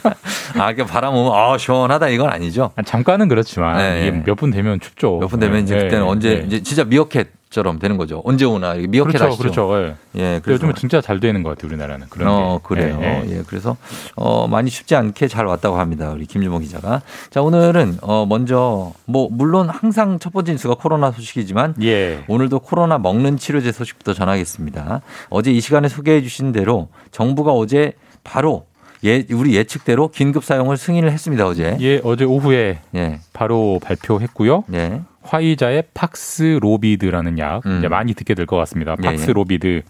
[0.59, 2.71] 아, 그 바람 오면 아 시원하다 이건 아니죠.
[2.85, 4.23] 잠깐은 그렇지만 네, 이게 네.
[4.27, 5.19] 몇분 되면 춥죠.
[5.19, 6.47] 몇 분 되면 이제 예, 그때는 예, 언제 예.
[6.47, 8.21] 이제 진짜 미어캣 처럼 되는 거죠.
[8.25, 9.43] 언제 오나 미어캣 그렇죠, 아시죠?
[9.43, 9.79] 그렇죠.
[9.79, 9.95] 예.
[10.17, 12.07] 예, 그래서 요즘은 진짜 잘 되는 것 같아요, 우리나라는.
[12.11, 12.63] 그런 어, 게.
[12.75, 12.99] 그래요.
[13.01, 13.43] 예, 예, 예.
[13.47, 13.77] 그래서,
[14.17, 16.11] 어, 많이 쉽지 않게 잘 왔다고 합니다.
[16.11, 17.03] 우리 김주모 기자가.
[17.31, 22.25] 자, 오늘은, 어, 먼저, 뭐, 물론 항상 첫 번째 뉴스가 코로나 소식이지만, 예.
[22.29, 25.01] 오늘도 코로나 먹는 치료제 소식부터 전하겠습니다.
[25.31, 27.93] 어제 이 시간에 소개해 주신 대로 정부가 어제
[28.25, 28.67] 바로
[29.05, 31.77] 예, 우리 예측대로 긴급 사용을 승인을 했습니다, 어제.
[31.81, 33.21] 예, 어제 오후에 예.
[33.33, 34.65] 바로 발표했고요.
[34.75, 35.03] 예.
[35.29, 37.79] 화이자의 팍스로비드라는 약 음.
[37.79, 38.93] 이제 많이 듣게 될 것 같습니다.
[39.03, 39.11] 예, 예.
[39.11, 39.83] 팍스로비드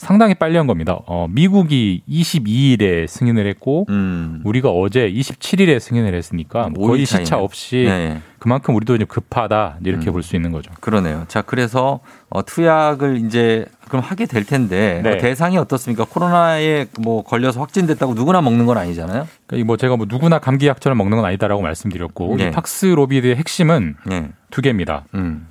[0.00, 0.98] 상당히 빨리 한 겁니다.
[1.04, 4.40] 어, 미국이 22일에 승인을 했고 음.
[4.44, 7.26] 우리가 어제 27일에 승인을 했으니까 뭐 거의 차이네.
[7.26, 8.22] 시차 없이 네.
[8.38, 10.12] 그만큼 우리도 이제 급하다 이렇게 음.
[10.14, 10.72] 볼수 있는 거죠.
[10.80, 11.26] 그러네요.
[11.28, 15.10] 자, 그래서 어, 투약을 이제 그럼 하게 될 텐데 네.
[15.10, 16.06] 어, 대상이 어떻습니까?
[16.06, 19.28] 코로나에 뭐 걸려서 확진됐다고 누구나 먹는 건 아니잖아요.
[19.48, 22.48] 그러니까 뭐 제가 뭐 누구나 감기 약처럼 먹는 건 아니다라고 말씀드렸고 네.
[22.48, 24.30] 이 팍스 로비드의 핵심은 네.
[24.50, 25.04] 두 개입니다.
[25.12, 25.46] 음.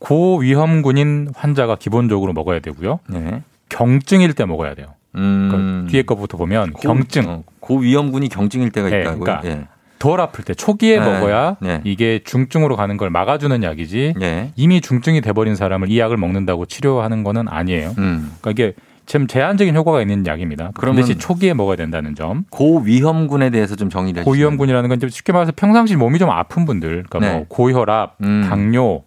[0.00, 3.00] 고위험군인 환자가 기본적으로 먹어야 되고요.
[3.08, 3.40] 네.
[3.74, 4.94] 경증일 때 먹어야 돼요.
[5.16, 5.48] 음.
[5.50, 7.28] 그러니까 뒤에 거부터 보면 경증.
[7.28, 9.20] 어, 고위험군이 경증일 때가 네, 있다고요.
[9.20, 9.66] 그러니까 예.
[9.98, 11.80] 덜 아플 때 초기에 네, 먹어야 네.
[11.84, 14.52] 이게 중증으로 가는 걸 막아주는 약이지 네.
[14.54, 17.94] 이미 중증이 돼버린 사람을 이 약을 먹는다고 치료하는 거는 아니에요.
[17.98, 18.32] 음.
[18.40, 18.74] 그러니까 이게
[19.06, 20.70] 지금 제한적인 효과가 있는 약입니다.
[20.74, 22.44] 그런 대신 초기에 먹어야 된다는 점.
[22.50, 24.24] 고위험군에 대해서 좀 정리를 해주세요.
[24.24, 27.32] 고위험군이라는 건 쉽게 말해서 평상시 몸이 좀 아픈 분들, 그러니까 네.
[27.32, 28.46] 뭐 고혈압, 음.
[28.48, 29.02] 당뇨,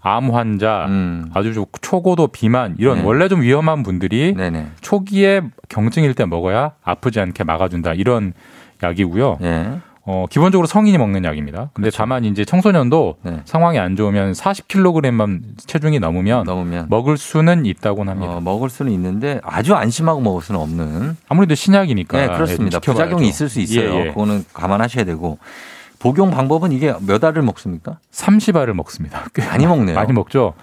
[0.00, 1.26] 암 환자, 음.
[1.34, 3.04] 아주 좀 초고도 비만 이런 네.
[3.04, 4.68] 원래 좀 위험한 분들이 네네.
[4.80, 8.32] 초기에 경증일 때 먹어야 아프지 않게 막아준다 이런
[8.82, 9.38] 약이고요.
[9.42, 9.78] 예.
[10.02, 11.70] 어, 기본적으로 성인이 먹는 약입니다.
[11.74, 13.36] 근데 다만 이제 청소년도 그렇죠.
[13.36, 13.42] 네.
[13.44, 18.36] 상황이 안 좋으면 40kg만 체중이 넘으면 넘으면 먹을 수는 있다고는 합니다.
[18.36, 21.16] 어, 먹을 수는 있는데 아주 안심하고 먹을 수는 없는.
[21.28, 22.76] 아무래도 신약이니까 네, 그렇습니다.
[22.76, 22.80] 예.
[22.80, 23.94] 부작용이 있을 수 있어요.
[23.94, 24.08] 예, 예.
[24.08, 25.38] 그거는 감안하셔야 되고.
[25.98, 27.98] 복용 방법은 이게 몇 알을 먹습니까?
[28.10, 29.26] 30알을 먹습니다.
[29.34, 29.94] 꽤 많이 먹네요.
[29.94, 30.54] 많이 먹죠.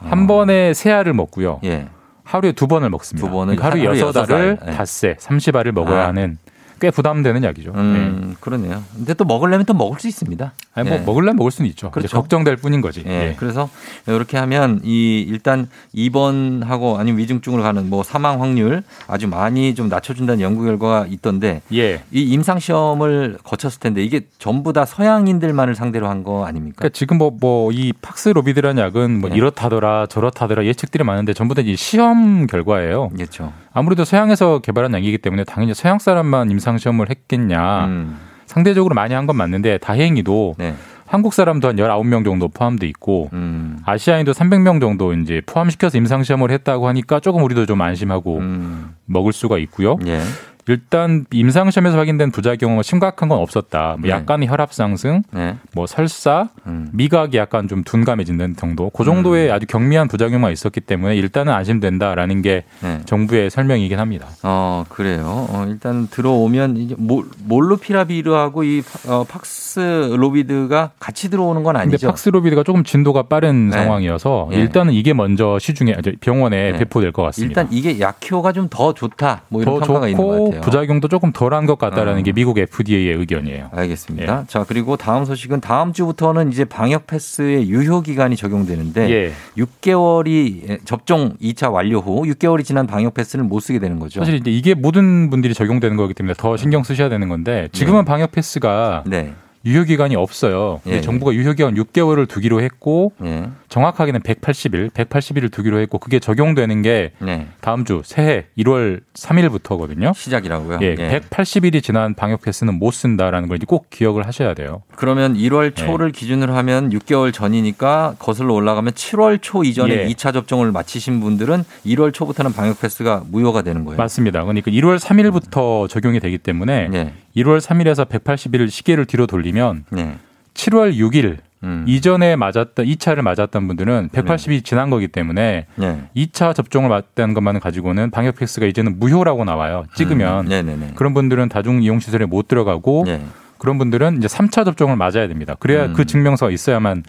[0.00, 1.60] 한 번에 세 알을 먹고요.
[1.64, 1.86] 예.
[2.24, 3.26] 하루에 두 번을 먹습니다.
[3.28, 4.68] 두 번을 그러니까 하루 여섯 알을 알.
[4.72, 4.76] 예.
[4.76, 6.08] 닷새 30알을 먹어야 아.
[6.08, 6.38] 하는
[6.80, 7.72] 꽤 부담되는 약이죠.
[7.72, 7.78] 네.
[7.80, 8.82] 음, 그러네요.
[8.94, 10.52] 근데 또 먹으려면 또 먹을 수 있습니다.
[10.74, 11.02] 아니, 뭐 예.
[11.02, 11.90] 먹을래 먹을 수는 있죠.
[11.90, 12.16] 그렇죠.
[12.16, 13.02] 걱정될 뿐인 거지.
[13.06, 13.28] 예.
[13.30, 13.36] 예.
[13.38, 13.68] 그래서
[14.06, 20.40] 이렇게 하면 이 일단 입원하고 아니면 위중증으로 가는 뭐 사망 확률 아주 많이 좀 낮춰준다는
[20.42, 22.02] 연구 결과가 있던데 예.
[22.10, 26.76] 이 임상 시험을 거쳤을 텐데 이게 전부 다 서양인들만을 상대로 한 거 아닙니까?
[26.78, 29.36] 그러니까 지금 뭐 뭐 이 팍스로비드라는 약은 뭐 네.
[29.36, 33.08] 이렇다더라 저렇다더라 예측들이 많은데 전부 다 이 시험 결과예요.
[33.10, 33.52] 그렇죠.
[33.72, 37.84] 아무래도 서양에서 개발한 약이기 때문에 당연히 서양 사람만 임상 시험을 했겠냐.
[37.86, 38.16] 음.
[38.46, 40.74] 상대적으로 많이 한 건 맞는데 다행히도 네.
[41.06, 43.78] 한국 사람도 한 19명 정도 포함돼 있고 음.
[43.84, 48.94] 아시아인도 300명 정도 이제 포함시켜서 임상 시험을 했다고 하니까 조금 우리도 좀 안심하고 음.
[49.04, 49.96] 먹을 수가 있고요.
[50.06, 50.20] 예.
[50.68, 53.96] 일단 임상 시험에서 확인된 부작용은 심각한 건 없었다.
[53.98, 54.10] 뭐 네.
[54.10, 55.54] 약간의 혈압 상승, 네.
[55.74, 56.88] 뭐 설사, 음.
[56.92, 58.90] 미각이 약간 좀 둔감해진다는 정도.
[58.90, 63.00] 그 정도의 아주 경미한 부작용만 있었기 때문에 일단은 안심된다라는 게 네.
[63.04, 64.26] 정부의 설명이긴 합니다.
[64.42, 65.46] 어, 그래요.
[65.50, 72.08] 어, 일단 들어오면 이제 몰- 몰루피라비르하고 이 어, 팍스로비드가 같이 들어오는 건 근데 아니죠.
[72.08, 73.76] 팍스로비드가 조금 진도가 빠른 네.
[73.76, 74.56] 상황이어서 예.
[74.56, 76.78] 일단은 이게 먼저 시중에 병원에 네.
[76.78, 77.62] 배포될 것 같습니다.
[77.62, 79.42] 일단 이게 약효가 좀 더 좋다.
[79.48, 80.70] 뭐 이런 더 평가가 있는 것 좋고 같아요.
[80.70, 82.22] 부작용도 조금 덜한 것 같다라는 어.
[82.22, 83.70] 게 미국 FDA의 의견이에요.
[83.72, 84.44] 알겠습니다.
[84.48, 89.32] 자, 그리고 다음 소식은 다음 주부터는 이제 방역 패스의 유효 기간이 적용되는데 예.
[89.56, 94.20] 6개월이 접종 2차 완료 후 6개월이 지난 방역 패스를 못 쓰게 되는 거죠.
[94.20, 98.32] 사실 이제 이게 모든 분들이 적용되는 거기 때문에 더 신경 쓰셔야 되는 건데 지금은 방역
[98.32, 99.32] 패스가 네.
[99.64, 100.80] 유효 기간이 없어요.
[100.86, 101.00] 예.
[101.00, 103.48] 정부가 유효 기간 6개월을 두기로 했고 예.
[103.68, 107.48] 정확하게는 180일, 180일을 두기로 했고 그게 적용되는 게 네.
[107.60, 110.14] 다음 주 새해 1월 3일부터거든요.
[110.14, 110.78] 시작이라고요.
[110.82, 111.20] 예, 예.
[111.20, 114.82] 180일이 지난 방역 패스는 못 쓴다라는 걸 꼭 기억을 하셔야 돼요.
[114.96, 115.86] 그러면 1월 네.
[115.86, 120.06] 초를 기준으로 하면 6개월 전이니까 거슬러 올라가면 7월 초 이전에 예.
[120.08, 123.96] 2차 접종을 마치신 분들은 1월 초부터는 방역 패스가 무효가 되는 거예요.
[123.96, 124.42] 맞습니다.
[124.42, 127.12] 그러니까 1월 3일부터 적용이 되기 때문에 네.
[127.36, 130.16] 1월 3일에서 180일 시계를 뒤로 돌리면 네.
[130.54, 131.84] 7월 6일 음.
[131.86, 136.02] 이전에 맞았던 2차를 맞았던 분들은 180일이 지난 거기 때문에 네.
[136.16, 139.84] 2차 접종을 맞다는 것만 가지고는 방역 패스가 이제는 무효라고 나와요.
[139.94, 140.92] 찍으면 음.
[140.94, 143.22] 그런 분들은 다중 이용 시설에 못 들어가고 네.
[143.58, 145.56] 그런 분들은 이제 3차 접종을 맞아야 됩니다.
[145.58, 145.92] 그래야 음.
[145.94, 147.04] 그 증명서가 있어야만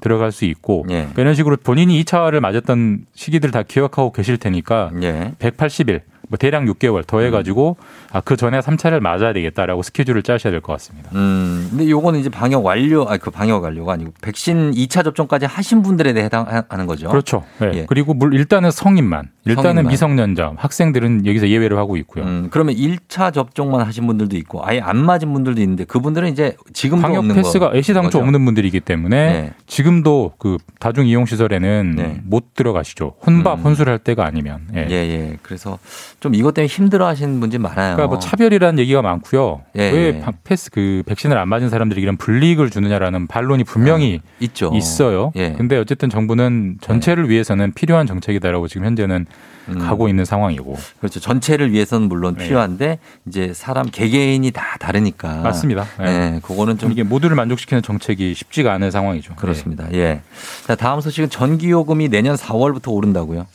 [0.00, 1.08] 들어갈 수 있고 예.
[1.16, 5.32] 이런 식으로 본인이 2차를 맞았던 시기들 다 기억하고 계실 테니까 예.
[5.38, 6.00] 180일
[6.32, 7.76] 뭐 대략 6개월 더해가지고
[8.10, 11.10] 아, 그 전에 3차를 맞아야 되겠다라고 스케줄을 짜셔야 될 것 같습니다.
[11.14, 15.82] 음, 근데 요거는 이제 방역 완료, 아니 그 방역 완료가 아니고 백신 2차 접종까지 하신
[15.82, 17.10] 분들에 대해 해당하는 거죠.
[17.10, 17.44] 그렇죠.
[17.58, 17.70] 네.
[17.74, 17.86] 예.
[17.86, 19.86] 그리고 물 일단은 성인만, 일단은 성인만.
[19.90, 22.24] 미성년자, 학생들은 여기서 예외를 하고 있고요.
[22.24, 27.02] 음, 그러면 1차 접종만 하신 분들도 있고 아예 안 맞은 분들도 있는데 그분들은 이제 지금도
[27.02, 28.18] 방역 없는 패스가 거, 애시당초 거죠?
[28.20, 29.52] 없는 분들이기 때문에 네.
[29.66, 32.20] 지금도 그 다중 이용 시설에는 네.
[32.24, 33.16] 못 들어가시죠.
[33.26, 33.64] 혼밥 음.
[33.64, 34.60] 혼술할 때가 아니면.
[34.74, 34.86] 예.
[34.88, 35.36] 예, 예.
[35.42, 35.78] 그래서
[36.22, 37.96] 좀 이것 때문에 힘들어 하시는 분들이 많아요.
[37.96, 39.62] 그러니까 뭐 차별이라는 얘기가 많고요.
[39.76, 40.20] 예, 왜 예.
[40.20, 44.70] 방- 패스 그 백신을 안 맞은 사람들이 이런 불이익을 주느냐라는 반론이 분명히 있죠.
[44.72, 45.32] 있어요.
[45.34, 45.52] 예.
[45.52, 49.26] 근데 어쨌든 정부는 전체를 위해서는 필요한 정책이다라고 지금 현재는
[49.70, 49.78] 음.
[49.80, 50.76] 가고 있는 상황이고.
[51.00, 51.18] 그렇죠.
[51.18, 52.44] 전체를 위해서는 물론 네.
[52.44, 55.36] 필요한데 이제 사람 개개인이 다 다르니까.
[55.40, 55.86] 맞습니다.
[56.00, 56.04] 예.
[56.04, 59.34] 네, 그거는 좀 이게 모두를 만족시키는 정책이 쉽지가 않은 상황이죠.
[59.34, 59.92] 그렇습니다.
[59.92, 60.20] 예.
[60.68, 63.46] 자, 다음 소식은 전기 요금이 내년 4월부터 오른다고요.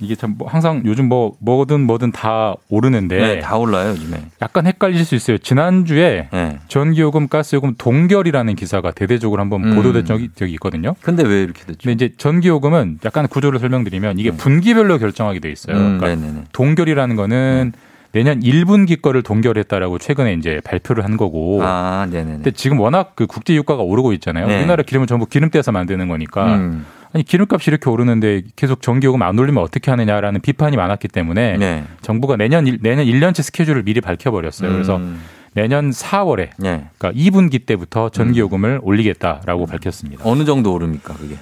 [0.00, 4.18] 이게 참 뭐 항상 요즘 뭐 뭐든 뭐든 다 오르는데 네, 다 올라요 요즘에.
[4.42, 5.38] 약간 헷갈릴 수 있어요.
[5.38, 6.58] 지난 주에 네.
[6.68, 9.74] 전기요금, 가스요금 동결이라는 기사가 대대적으로 한번 음.
[9.74, 10.94] 보도된 적이, 적이 있거든요.
[11.00, 11.78] 근데 왜 이렇게 됐죠?
[11.82, 15.76] 근데 이제 전기요금은 약간 구조를 설명드리면 이게 분기별로 결정하게 돼 있어요.
[15.76, 16.44] 음, 그러니까 네네네.
[16.52, 17.72] 동결이라는 거는
[18.12, 21.60] 내년 1분기 거를 동결했다라고 최근에 이제 발표를 한 거고.
[21.62, 22.32] 아, 네네네.
[22.36, 24.46] 근데 지금 워낙 그 국제 유가가 오르고 있잖아요.
[24.46, 24.58] 네.
[24.58, 26.56] 우리나라 기름은 전부 기름 떼서 만드는 거니까.
[26.56, 26.86] 음.
[27.16, 31.84] 아니 기름값이 이렇게 오르는데 계속 전기요금 안 올리면 어떻게 하느냐라는 비판이 많았기 때문에 네.
[32.02, 34.70] 정부가 내년 일- 내년 1년치 스케줄을 미리 밝혀버렸어요.
[34.70, 35.22] 그래서 음.
[35.54, 36.84] 내년 4월에 네.
[36.98, 39.66] 그러니까 2분기 때부터 전기요금을 올리겠다라고 음.
[39.66, 40.22] 밝혔습니다.
[40.26, 41.36] 어느 정도 오릅니까 그게?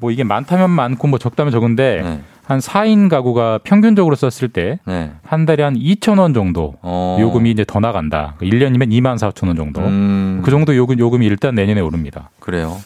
[0.00, 2.20] 뭐 이게 많다면 많고 뭐 적다면 적은데 네.
[2.46, 5.12] 한 4인 가구가 평균적으로 썼을 때한 네.
[5.46, 7.16] 달에 한 2천 원 정도 어.
[7.18, 8.34] 요금이 이제 더 나간다.
[8.42, 9.80] 1년이면 2만 4천 원 정도.
[9.80, 10.42] 음.
[10.44, 12.28] 그 정도 요금 요금이 일단 내년에 오릅니다.
[12.40, 12.76] 그래요.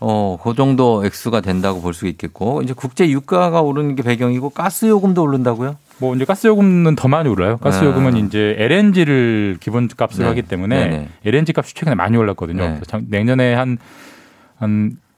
[0.00, 4.86] 어, 그 정도 액수가 된다고 볼 수 있겠고 이제 국제 유가가 오르는 게 배경이고 가스
[4.86, 5.76] 요금도 오른다고요?
[5.98, 7.58] 뭐 이제 가스 요금은 더 많이 올라요.
[7.58, 7.86] 가스 아.
[7.86, 10.28] 요금은 이제 LNG를 기본 값으로 네.
[10.30, 11.08] 하기 때문에 네네.
[11.24, 12.62] LNG 값이 최근에 많이 올랐거든요.
[12.64, 12.80] 네.
[13.06, 13.78] 내년에 한한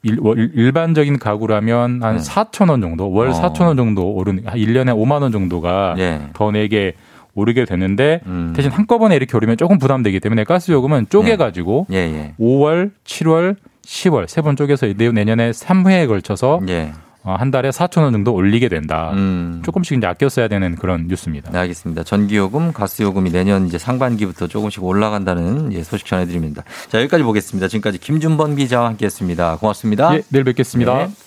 [0.03, 2.23] 일, 월- 일반적인 가구라면 한 네.
[2.23, 3.33] 4천 원 정도, 월 어.
[3.33, 6.29] 4천 원 정도 오르는, 한 1년에 5만 원 정도가 네.
[6.33, 6.95] 더 내게
[7.35, 8.53] 오르게 되는데 음.
[8.57, 12.35] 대신 한꺼번에 이렇게 오르면 조금 부담되기 때문에 가스 요금은 쪼개 가지고 예, 예.
[12.41, 16.93] 5월, 7월, 10월 세 번 쪼개서 내- 내년에 3회에 걸쳐서 예.
[17.27, 19.11] 어, 한 달에 4천 원 정도 올리게 된다.
[19.15, 19.61] 음.
[19.65, 21.51] 조금씩 이제 아껴 써야 되는 그런 뉴스입니다.
[21.51, 22.05] 네, 알겠습니다.
[22.05, 26.63] 전기요금, 가스요금이 내년 이제 상반기부터 조금씩 올라간다는 예, 소식 전해드립니다.
[26.89, 27.67] 자, 여기까지 보겠습니다.
[27.67, 29.57] 지금까지 김준범 기자와 함께 했습니다.
[29.57, 30.15] 고맙습니다.
[30.15, 31.07] 예, 내일 뵙겠습니다.
[31.07, 31.26] 네.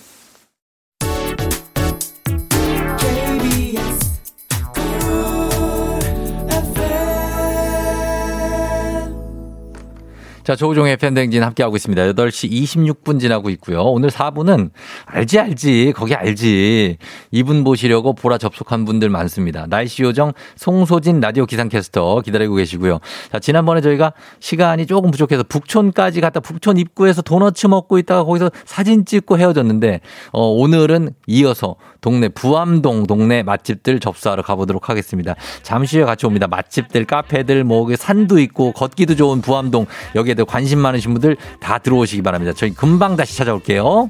[10.49, 12.01] 자, 조우종의 팬댕진 함께하고 있습니다.
[12.13, 13.83] 8시 26분 지나고 있고요.
[13.83, 14.71] 오늘 4부는
[15.05, 15.93] 알지, 알지.
[15.95, 16.97] 거기 알지.
[17.29, 19.67] 이분 보시려고 보라 접속한 분들 많습니다.
[19.69, 22.97] 날씨 요정 송소진 라디오 기상캐스터 기다리고 계시고요.
[23.31, 29.05] 자, 지난번에 저희가 시간이 조금 부족해서 북촌까지 갔다 북촌 입구에서 도너츠 먹고 있다가 거기서 사진
[29.05, 29.99] 찍고 헤어졌는데,
[30.31, 35.35] 어, 오늘은 이어서 동네 부암동 동네 맛집들 접수하러 가보도록 하겠습니다.
[35.63, 36.47] 잠시 후에 같이 옵니다.
[36.47, 39.85] 맛집들, 카페들, 뭐 산도 있고 걷기도 좋은 부암동
[40.15, 42.53] 여기에 대해 관심 많으신 분들 다 들어오시기 바랍니다.
[42.55, 44.09] 저희 금방 다시 찾아올게요.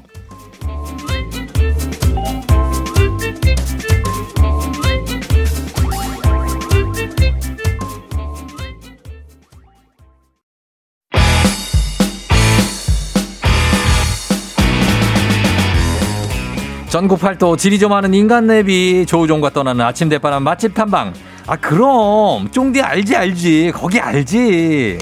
[16.88, 21.14] 전국 팔도 지리 좀 하는 인간 내비 조우종과 떠나는 아침 대바람 맛집 탐방
[21.46, 24.98] 아 그럼 쫑디 알지 알지 거기 알지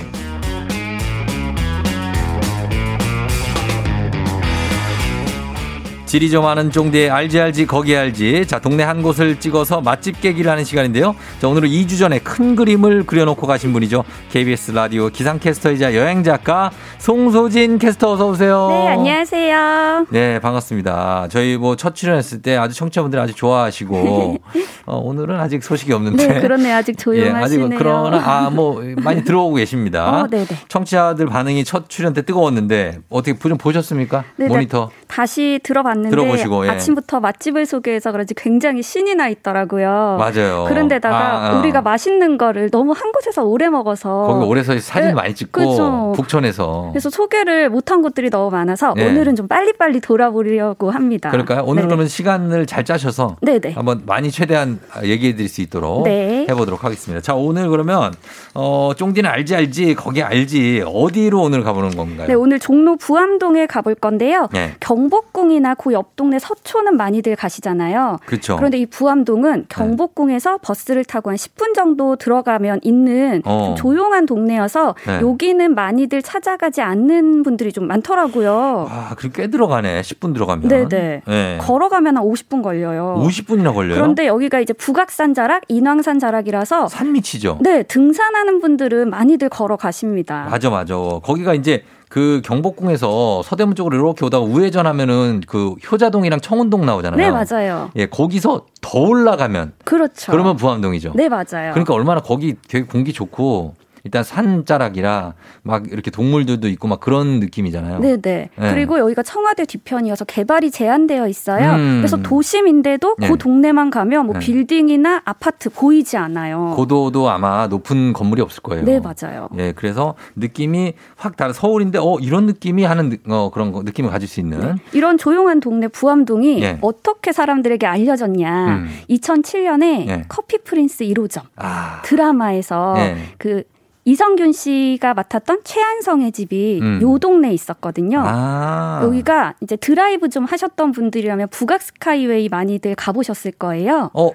[6.08, 10.50] 지리 좀 아는 쫑디의 알지 알지 거기 알지 자 동네 한 곳을 찍어서 맛집 깨기를
[10.50, 16.70] 하는 시간인데요 자 오늘은 2주 전에 큰 그림을 그려놓고 가신 분이죠 KBS 라디오 기상캐스터이자 여행작가
[16.96, 20.06] 송소진 캐스터 어서 오세요 네, 안녕하세요.
[20.10, 21.28] 네, 반갑습니다.
[21.30, 24.38] 저희 뭐 첫 출연했을 때 아주 청취자분들이 아주 좋아하시고
[24.86, 26.26] 어, 오늘은 아직 소식이 없는데.
[26.26, 26.76] 네, 그러네요.
[26.76, 27.78] 아직 예, 아직 조용하시네요.
[27.78, 30.22] 그러나 아 뭐 많이 들어오고 계십니다.
[30.24, 30.46] 어, 네네.
[30.68, 34.24] 청취자들 반응이 첫 출연 때 뜨거웠는데 어떻게 좀 보셨습니까?
[34.36, 34.90] 네, 모니터.
[35.06, 36.70] 다시 들어봤는데 들어보시고, 예.
[36.70, 40.16] 아침부터 맛집을 소개해서 그런지 굉장히 신이 나 있더라고요.
[40.18, 40.64] 맞아요.
[40.68, 41.58] 그런데다가 아, 아.
[41.58, 46.12] 우리가 맛있는 거를 너무 한 곳에서 오래 먹어서 거기 오래서 사진 네, 많이 찍고 그죠.
[46.16, 46.90] 북촌에서.
[46.92, 49.08] 그래서 소개를 못한 곳들이 너무 많아서 네.
[49.08, 51.30] 오늘은 좀 빨리빨리 돌아보려고 합니다.
[51.30, 51.62] 그럴까요?
[51.64, 51.86] 오늘 네네.
[51.86, 53.72] 그러면 시간을 잘 짜셔서 네네.
[53.72, 56.46] 한번 많이 최대한 얘기해 드릴 수 있도록 네.
[56.48, 57.20] 해보도록 하겠습니다.
[57.20, 58.12] 자, 오늘 그러면
[58.54, 62.28] 어, 쫑디는 알지 알지 거기 알지 어디로 오늘 가보는 건가요?
[62.28, 64.48] 네, 오늘 종로 부암동에 가볼 건데요.
[64.52, 64.74] 네.
[64.80, 68.18] 경복궁이나 그 옆 동네 서초는 많이들 가시잖아요.
[68.26, 68.56] 그렇죠.
[68.56, 73.68] 그런데 이 부암동은 경복궁에서 버스를 타고 한 10분 정도 들어가면 있는 어.
[73.68, 75.20] 좀 조용한 동네여서 네.
[75.20, 78.86] 여기는 많이들 찾아가지 않는 분들이 좀 많더라고요.
[78.90, 80.02] 아, 그럼 꽤 들어가네.
[80.02, 80.68] 10분 들어가면.
[80.68, 81.22] 네네.
[81.26, 81.58] 네.
[81.60, 83.22] 걸어가면 한 50분 걸려요.
[83.26, 83.94] 50분이나 걸려요?
[83.94, 87.58] 그런데 여기가 이제 북악산 자락, 인왕산 자락이라서 산 밑이죠.
[87.62, 90.46] 네, 등산하는 분들은 많이들 걸어 가십니다.
[90.50, 90.94] 맞아, 맞아.
[90.94, 97.18] 거기가 이제 그 경복궁에서 서대문 쪽으로 이렇게 오다가 우회전하면은 그 효자동이랑 청운동 나오잖아요.
[97.18, 97.90] 네, 맞아요.
[97.96, 100.32] 예, 거기서 더 올라가면 그렇죠.
[100.32, 101.12] 그러면 부암동이죠.
[101.14, 101.72] 네, 맞아요.
[101.72, 103.74] 그러니까 얼마나 거기 되게 공기 좋고
[104.08, 108.00] 일단 산자락이라 막 이렇게 동물들도 있고 막 그런 느낌이잖아요.
[108.00, 108.18] 네네.
[108.22, 108.50] 네.
[108.56, 111.72] 그리고 여기가 청와대 뒤편이어서 개발이 제한되어 있어요.
[111.74, 111.98] 음.
[111.98, 113.28] 그래서 도심인데도 네.
[113.28, 114.40] 그 동네만 가면 뭐 네.
[114.40, 116.72] 빌딩이나 아파트 보이지 않아요.
[116.74, 118.84] 고도도 아마 높은 건물이 없을 거예요.
[118.86, 119.50] 네, 맞아요.
[119.58, 124.08] 예, 그래서 느낌이 확 다른 서울인데 어 이런 느낌이 하는 느- 어 그런 거, 느낌을
[124.10, 126.78] 가질 수 있는 이런 조용한 동네 부암동이 예.
[126.80, 128.68] 어떻게 사람들에게 알려졌냐.
[128.68, 128.88] 음.
[129.10, 130.24] 2007년에 예.
[130.28, 132.00] 커피 프린스 1호점 아.
[132.04, 133.16] 드라마에서 예.
[133.36, 133.64] 그
[134.08, 136.98] 이성균 씨가 맡았던 최한성의 집이 음.
[137.02, 138.22] 요 동네에 있었거든요.
[138.24, 139.02] 아.
[139.04, 144.10] 여기가 이제 드라이브 좀 하셨던 분들이라면 북악 스카이웨이 많이들 가보셨을 거예요.
[144.14, 144.30] 어,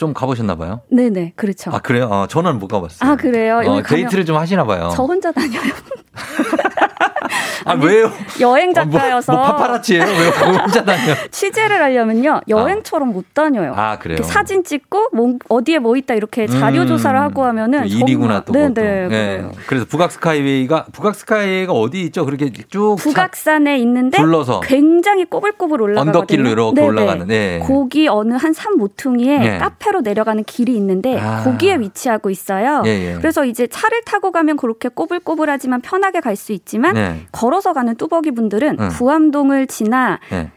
[0.00, 0.80] 좀 가보셨나 봐요.
[0.90, 1.70] 네네, 그렇죠.
[1.74, 2.08] 아 그래요?
[2.10, 3.10] 어, 저는 못 가봤어요.
[3.10, 3.60] 아, 그래요?
[3.66, 4.88] 어, 데이트를 좀 하시나 봐요.
[4.96, 5.60] 저 혼자 다녀요.
[7.66, 8.10] 아 왜요?
[8.40, 10.02] 여행 아, 뭐- 작가여서 뭐, 파파라치예요?
[10.02, 10.28] 왜
[10.58, 11.14] 혼자 다녀?
[11.30, 13.74] 취재를 하려면요 여행처럼 못 다녀요.
[13.76, 14.22] 아 그래요?
[14.22, 16.86] 사진 찍고 뭐, 어디에 뭐 있다 이렇게 자료 음.
[16.86, 18.52] 조사를 하고 하면은 또 일이구나 또.
[18.54, 18.72] 네네.
[19.02, 19.08] 예.
[19.08, 19.50] 그래요.
[19.66, 22.24] 그래서 북악 스카이웨이가 북악 스카이웨이가 어디 있죠?
[22.24, 24.60] 그렇게 쭉 북악산에 있는데 둘러서.
[24.60, 26.18] 굉장히 꼬불꼬불 올라가거든요.
[26.18, 26.86] 언덕길로 이렇게 네네.
[26.88, 27.26] 올라가는.
[27.26, 27.58] 네.
[27.66, 29.58] 거기 어느 한 산 모퉁이에 네.
[29.58, 31.42] 카페 로 내려가는 길이 있는데 아.
[31.42, 32.82] 거기에 위치하고 있어요.
[32.86, 33.14] 예, 예.
[33.14, 37.26] 그래서 이제 차를 타고 가면 그렇게 꼬불꼬불하지만 편하게 갈 수 있지만 네.
[37.32, 38.88] 걸어서 가는 뚜벅이 분들은 응.
[38.88, 40.50] 부암동을 지나 네.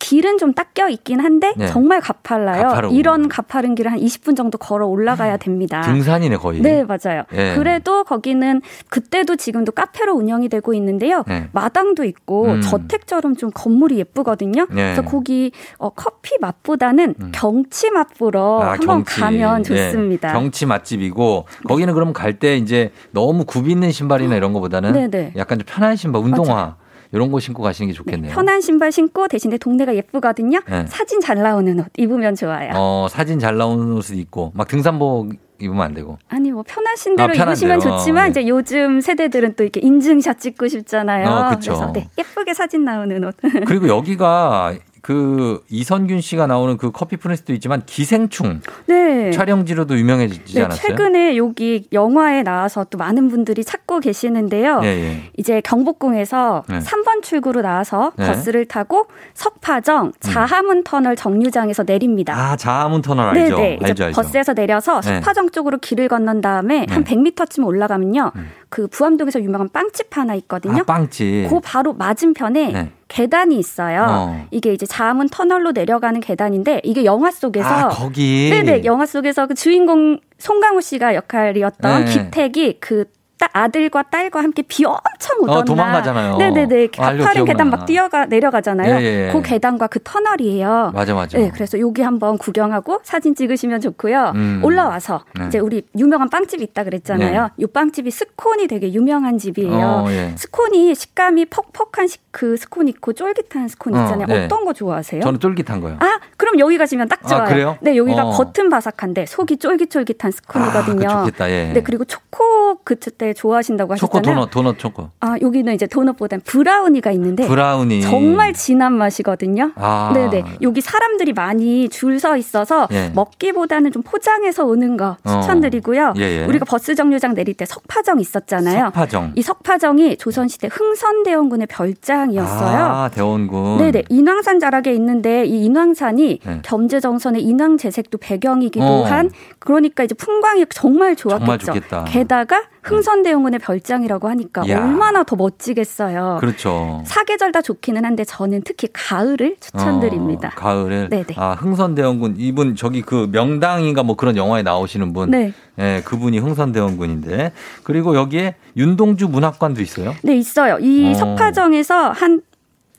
[0.00, 1.66] 길은 좀 닦여 있긴 한데 네.
[1.66, 2.62] 정말 가팔라요.
[2.68, 2.94] 가파르고.
[2.94, 5.80] 이런 가파른 길을 한 20분 정도 걸어 올라가야 됩니다.
[5.82, 6.60] 등산이네 거의.
[6.60, 7.22] 네, 맞아요.
[7.32, 7.54] 예.
[7.56, 11.24] 그래도 거기는 그때도 지금도 카페로 운영이 되고 있는데요.
[11.26, 11.48] 네.
[11.52, 12.60] 마당도 있고 음.
[12.60, 14.66] 저택처럼 좀 건물이 예쁘거든요.
[14.70, 14.94] 네.
[14.94, 19.20] 그래서 거기 어, 커피 맛보다는 경치 맛보러 아, 한번 경치.
[19.20, 19.62] 가면 예.
[19.62, 20.32] 좋습니다.
[20.32, 25.34] 경치 맛집이고 거기는 그럼 갈 때 이제 너무 굽 있는 신발이나 이런 거보다는 네네.
[25.36, 26.74] 약간 좀 편한 신발, 운동화
[27.12, 28.32] 이런 거 신고 가시는 게 좋겠네요.
[28.32, 30.60] 편한 신발 신고 대신에 동네가 예쁘거든요.
[30.68, 30.84] 네.
[30.88, 32.72] 사진 잘 나오는 옷 입으면 좋아요.
[32.74, 36.18] 어, 사진 잘 나오는 옷을 입고 막 등산복 입으면 안 되고.
[36.28, 37.96] 아니 뭐 편하신 대로 아, 입으시면 대로.
[37.98, 38.30] 좋지만 네.
[38.30, 41.28] 이제 요즘 세대들은 또 이렇게 인증샷 찍고 싶잖아요.
[41.28, 41.50] 어.
[41.50, 43.34] 그래서 네, 예쁘게 사진 나오는 옷.
[43.66, 44.74] 그리고 여기가
[45.04, 49.30] 그 이선균 씨가 나오는 그 커피 프린스도 있지만 기생충 네.
[49.32, 50.80] 촬영지로도 유명해지지 네, 않았어요?
[50.80, 54.80] 최근에 여기 영화에 나와서 또 많은 분들이 찾고 계시는데요.
[54.82, 55.30] 예, 예.
[55.36, 56.78] 이제 경복궁에서 네.
[56.78, 58.24] 3번 출구로 나와서 네.
[58.24, 58.32] 음.
[58.32, 62.34] 버스를 타고 석파정 자하문 터널 정류장에서 내립니다.
[62.34, 63.56] 아, 자하문 터널 알죠?
[63.56, 63.78] 네네.
[63.82, 64.22] 알죠, 알죠.
[64.22, 65.16] 버스에서 내려서 네.
[65.16, 67.14] 석파정 쪽으로 길을 건넌 다음에 한 네.
[67.14, 68.32] 100m쯤 올라가면요.
[68.70, 70.80] 그 부암동에서 유명한 빵집 하나 있거든요.
[70.80, 71.50] 아, 빵집.
[71.50, 72.92] 그 바로 맞은편에 네.
[73.14, 74.06] 계단이 있어요.
[74.08, 74.46] 어.
[74.50, 78.50] 이게 이제 자하문 터널로 내려가는 계단인데 이게 영화 속에서 아, 거기.
[78.50, 82.10] 네네 영화 속에서 그 주인공 송강호 씨가 역할이었던 네.
[82.10, 83.04] 기택이 그
[83.44, 86.36] 따- 아들과 딸과 함께 비 엄청 오던 어, 도망가잖아요.
[86.38, 86.52] 날.
[86.52, 86.88] 네네네.
[86.98, 87.70] 어, 알죠, 가파른 계단.
[87.70, 88.94] 막 뛰어가 내려가잖아요.
[88.96, 89.32] 예, 예, 예.
[89.32, 90.92] 그 계단과 그 터널이에요.
[90.94, 91.38] 맞아, 맞아.
[91.38, 94.32] 네, 그래서 여기 한번 구경하고 사진 찍으시면 좋고요.
[94.34, 94.60] 음.
[94.64, 95.46] 올라와서 네.
[95.48, 97.50] 이제 우리 유명한 빵집 있다 그랬잖아요.
[97.56, 100.04] 이 빵집이 스콘이 되게 유명한 집이에요.
[100.06, 100.32] 어, 예.
[100.36, 104.26] 스콘이 식감이 퍽퍽한 식, 그 스콘 있고 쫄깃한 스콘 어, 있잖아요.
[104.26, 104.44] 네.
[104.44, 105.20] 어, 어떤 거 좋아하세요?
[105.22, 105.96] 저는 쫄깃한 거요.
[106.00, 107.44] 아, 그럼 여기 가시면 딱 아, 좋아요.
[107.44, 107.78] 그래요?
[107.80, 108.30] 네, 여기가 어.
[108.30, 111.08] 겉은 바삭한데 속이 쫄깃쫄깃한 스콘이거든요.
[111.08, 111.72] 아, 그 좋겠다, 예.
[111.74, 114.36] 네, 그리고 초코 그때 좋아하신다고 초코 하셨잖아요.
[114.46, 115.10] 도넛, 도넛 초코.
[115.20, 118.02] 아, 여기는 이제 도넛보단 브라우니가 있는데 브라우니.
[118.02, 119.72] 정말 진한 맛이거든요.
[119.76, 120.12] 아.
[120.14, 120.44] 네네.
[120.62, 123.10] 여기 사람들이 많이 줄 서 있어서 예.
[123.12, 126.14] 먹기보다는 좀 포장해서 오는 거 추천드리고요.
[126.16, 126.44] 예, 예.
[126.44, 128.84] 우리가 버스 정류장 내릴 때 석파정 있었잖아요.
[128.86, 129.32] 석파정.
[129.34, 132.78] 이 석파정이 조선시대 흥선대원군의 별장이었어요.
[132.84, 133.78] 아, 대원군.
[133.78, 134.04] 네네.
[134.08, 136.60] 인왕산 자락에 있는데 이 인왕산이 네.
[136.62, 139.02] 겸재정선의 인왕 재색도 배경이기도 어.
[139.04, 141.44] 한 그러니까 이제 풍광이 정말 좋았겠죠.
[141.44, 142.04] 정말 좋겠다.
[142.04, 144.78] 게다가 흥선대원군의 별장이라고 하니까 이야.
[144.78, 146.36] 얼마나 더 멋지겠어요.
[146.40, 147.02] 그렇죠.
[147.06, 150.48] 사계절 다 좋기는 한데 저는 특히 가을을 추천드립니다.
[150.48, 151.08] 어, 가을에.
[151.08, 151.26] 네네.
[151.36, 152.34] 아, 흥선대원군.
[152.38, 155.30] 이분 저기 그 명당인가 뭐 그런 영화에 나오시는 분.
[155.30, 155.52] 네.
[155.78, 157.52] 예, 그분이 흥선대원군인데.
[157.82, 160.14] 그리고 여기에 윤동주 문학관도 있어요.
[160.22, 160.78] 네, 있어요.
[160.78, 161.14] 이 어.
[161.14, 162.42] 석파정에서 한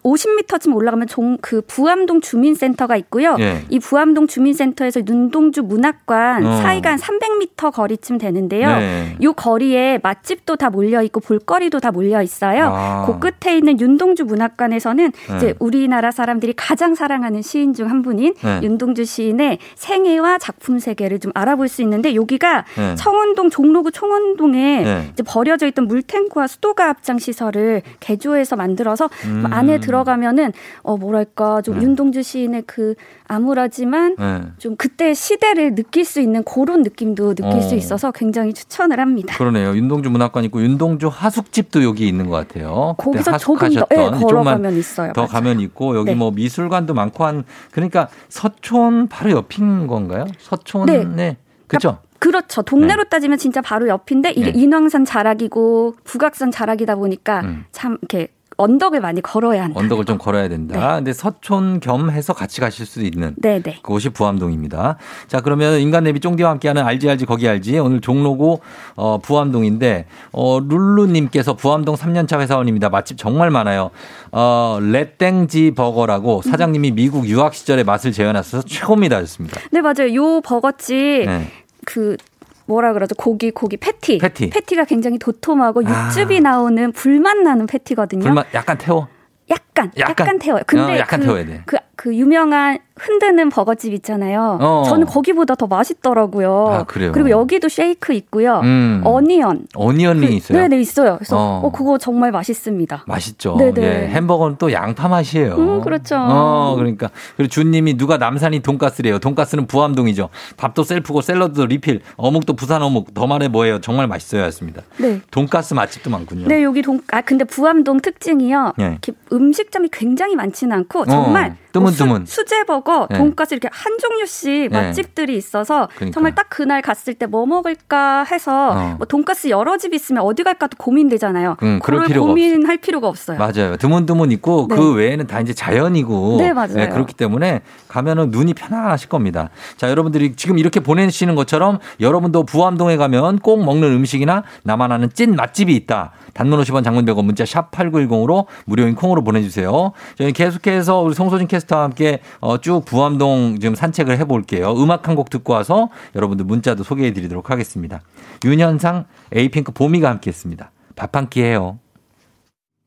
[0.06, 3.36] 50m쯤 올라가면 종, 그 부암동 주민센터가 있고요.
[3.40, 3.64] 예.
[3.70, 6.58] 이 부암동 주민센터에서 눈동주 문학관 어.
[6.58, 8.68] 사이가 한 300m 거리쯤 되는데요.
[8.78, 9.16] 네.
[9.20, 12.66] 이 거리에 맛집도 다 몰려 있고 볼거리도 다 몰려 있어요.
[12.72, 13.06] 아.
[13.08, 15.38] 그 끝에 있는 윤동주 문학관에서는 네.
[15.38, 18.60] 이제 우리나라 사람들이 가장 사랑하는 시인 중 한 분인 네.
[18.64, 22.96] 윤동주 시인의 생애와 작품 세계를 좀 알아볼 수 있는데 여기가 네.
[22.96, 25.10] 청운동 종로구 청운동에 네.
[25.14, 29.46] 이제 버려져 있던 물탱크와 수도가 합장 시설을 개조해서 만들어서 음.
[29.50, 30.52] 안에 들어 가면은
[30.84, 32.96] 어 뭐랄까 좀 윤동주 시인의 그
[33.28, 34.42] 암울하지만 네.
[34.58, 37.62] 좀 그때 시대를 느낄 수 있는 그런 느낌도 느낄 어.
[37.62, 39.36] 수 있어서 굉장히 추천을 합니다.
[39.38, 39.76] 그러네요.
[39.76, 42.96] 윤동주 문학관 있고 윤동주 하숙집도 여기 있는 것 같아요.
[42.98, 45.14] 거기서 조금 더 조금만 걸어가면 있어요.
[45.14, 45.32] 더 맞아요.
[45.32, 46.16] 가면 있고 여기 네.
[46.16, 50.26] 뭐 미술관도 많고 한 그러니까 서촌 바로 옆인 건가요?
[50.40, 51.04] 서촌 네.
[51.04, 51.38] 네.
[51.68, 52.00] 그죠?
[52.20, 52.62] 그렇죠.
[52.64, 54.60] 동네로 따지면 진짜 바로 옆인데 이게 네.
[54.60, 57.66] 인왕산 자락이고 북악산 자락이다 보니까 음.
[57.72, 59.80] 참 이렇게 언덕을 많이 걸어야 한다.
[59.80, 60.96] 언덕을 좀 걸어야 된다.
[60.96, 63.80] 근데 서촌 겸 해서 같이 가실 수도 있는 네네.
[63.82, 64.98] 그곳이 부암동입니다.
[65.28, 68.60] 자, 그러면 인간 내비 쫑디와 함께하는 알지 알지 거기 알지 오늘 종로구
[68.96, 72.90] 어, 부암동인데 어, 룰루님께서 부암동 3년차 회사원입니다.
[72.90, 73.92] 맛집 정말 많아요.
[74.32, 79.18] 어, 레땡지 버거라고 사장님이 미국 유학 시절의 맛을 재현하셔서 최고입니다.
[79.18, 79.60] 하셨습니다.
[79.72, 80.14] 네 맞아요.
[80.16, 81.52] 요 버거집 네.
[81.86, 82.18] 그
[82.66, 83.16] 뭐라 그러죠?
[83.16, 84.18] 고기 고기 패티.
[84.18, 84.76] 패티.
[84.76, 86.08] 가 굉장히 도톰하고 아.
[86.10, 88.24] 육즙이 나오는 불맛 나는 패티거든요.
[88.24, 89.08] 불맛 약간 태워.
[89.50, 90.16] 약간, 약간.
[90.26, 90.64] 약간, 태워요.
[90.66, 91.62] 근데 어, 약간 그, 태워야 돼.
[91.66, 94.58] 그, 그 유명한 흔드는 버거집 있잖아요.
[94.62, 94.84] 어.
[94.88, 96.68] 저는 거기보다 더 맛있더라고요.
[96.70, 97.12] 아, 그래요?
[97.12, 98.62] 그리고 여기도 쉐이크 있고요.
[98.64, 99.02] 음.
[99.04, 99.68] 어니언.
[99.76, 100.58] 어니언링이 있어요.
[100.58, 101.16] 네네 있어요.
[101.18, 101.62] 그래서 어.
[101.66, 101.72] 어.
[101.72, 103.04] 그거 정말 맛있습니다.
[103.06, 103.58] 맛있죠.
[103.58, 103.82] 네네.
[103.82, 105.56] 예, 햄버거는 또 양파 맛이에요.
[105.56, 106.16] 음, 그렇죠.
[106.18, 107.10] 어, 그러니까.
[107.36, 109.20] 그리고 준님이 누가 남산이 돈가스래요.
[109.20, 110.30] 돈가스는 부암동이죠.
[110.56, 112.02] 밥도 셀프고 샐러드도 리필.
[112.16, 113.14] 어묵도 부산 어묵.
[113.14, 113.82] 더 말해 뭐예요.
[113.82, 114.44] 정말 맛있어요.
[114.44, 114.84] 였습니다.
[114.98, 115.20] 네.
[115.32, 116.48] 돈가스 맛집도 많군요.
[116.48, 118.74] 네, 여기 동, 아, 근데 부암동 특징이요.
[118.80, 119.00] 예.
[119.34, 121.52] 음식점이 굉장히 많지는 않고, 정말.
[121.52, 122.18] 어, 뜨문뜨문.
[122.20, 123.18] 뭐 수, 수제버거, 예.
[123.18, 124.68] 돈가스 이렇게 한 종류씩 예.
[124.70, 126.14] 맛집들이 있어서, 그러니까.
[126.14, 128.96] 정말 딱 그날 갔을 때 뭐 먹을까 해서, 어.
[128.98, 131.58] 뭐 돈가스 여러 집 있으면 어디 갈까도 고민되잖아요.
[131.64, 133.38] 음, 그럴 필요가 고민할 필요가 없어요.
[133.40, 133.78] 맞아요.
[133.78, 134.76] 드문드문 있고 네.
[134.76, 136.90] 그 외에는 다 이제 자연이고 네, 맞아요.
[136.92, 139.50] 그렇기 때문에 가면은 눈이 편안하실 겁니다.
[139.78, 145.36] 자, 여러분들이 지금 이렇게 보내시는 것처럼 여러분도 부암동에 가면 꼭 먹는 음식이나 나만 아는 찐
[145.36, 146.12] 맛집이 있다.
[146.34, 149.94] 단문 50원 장문 100원 문자 샵 8910으로 무료인 콩으로 보내주세요.
[150.18, 154.74] 저희 계속해서 우리 송소진 캐스터와 함께 어, 쭉 부암동 지금 산책을 해볼게요.
[154.74, 158.02] 음악 한 곡 듣고 와서 여러분들 문자도 소개해 드리도록 하겠습니다.
[158.44, 160.72] 윤현상 에이핑크 보미가 함께 했습니다.
[160.96, 161.80] 밥 한 끼 해요.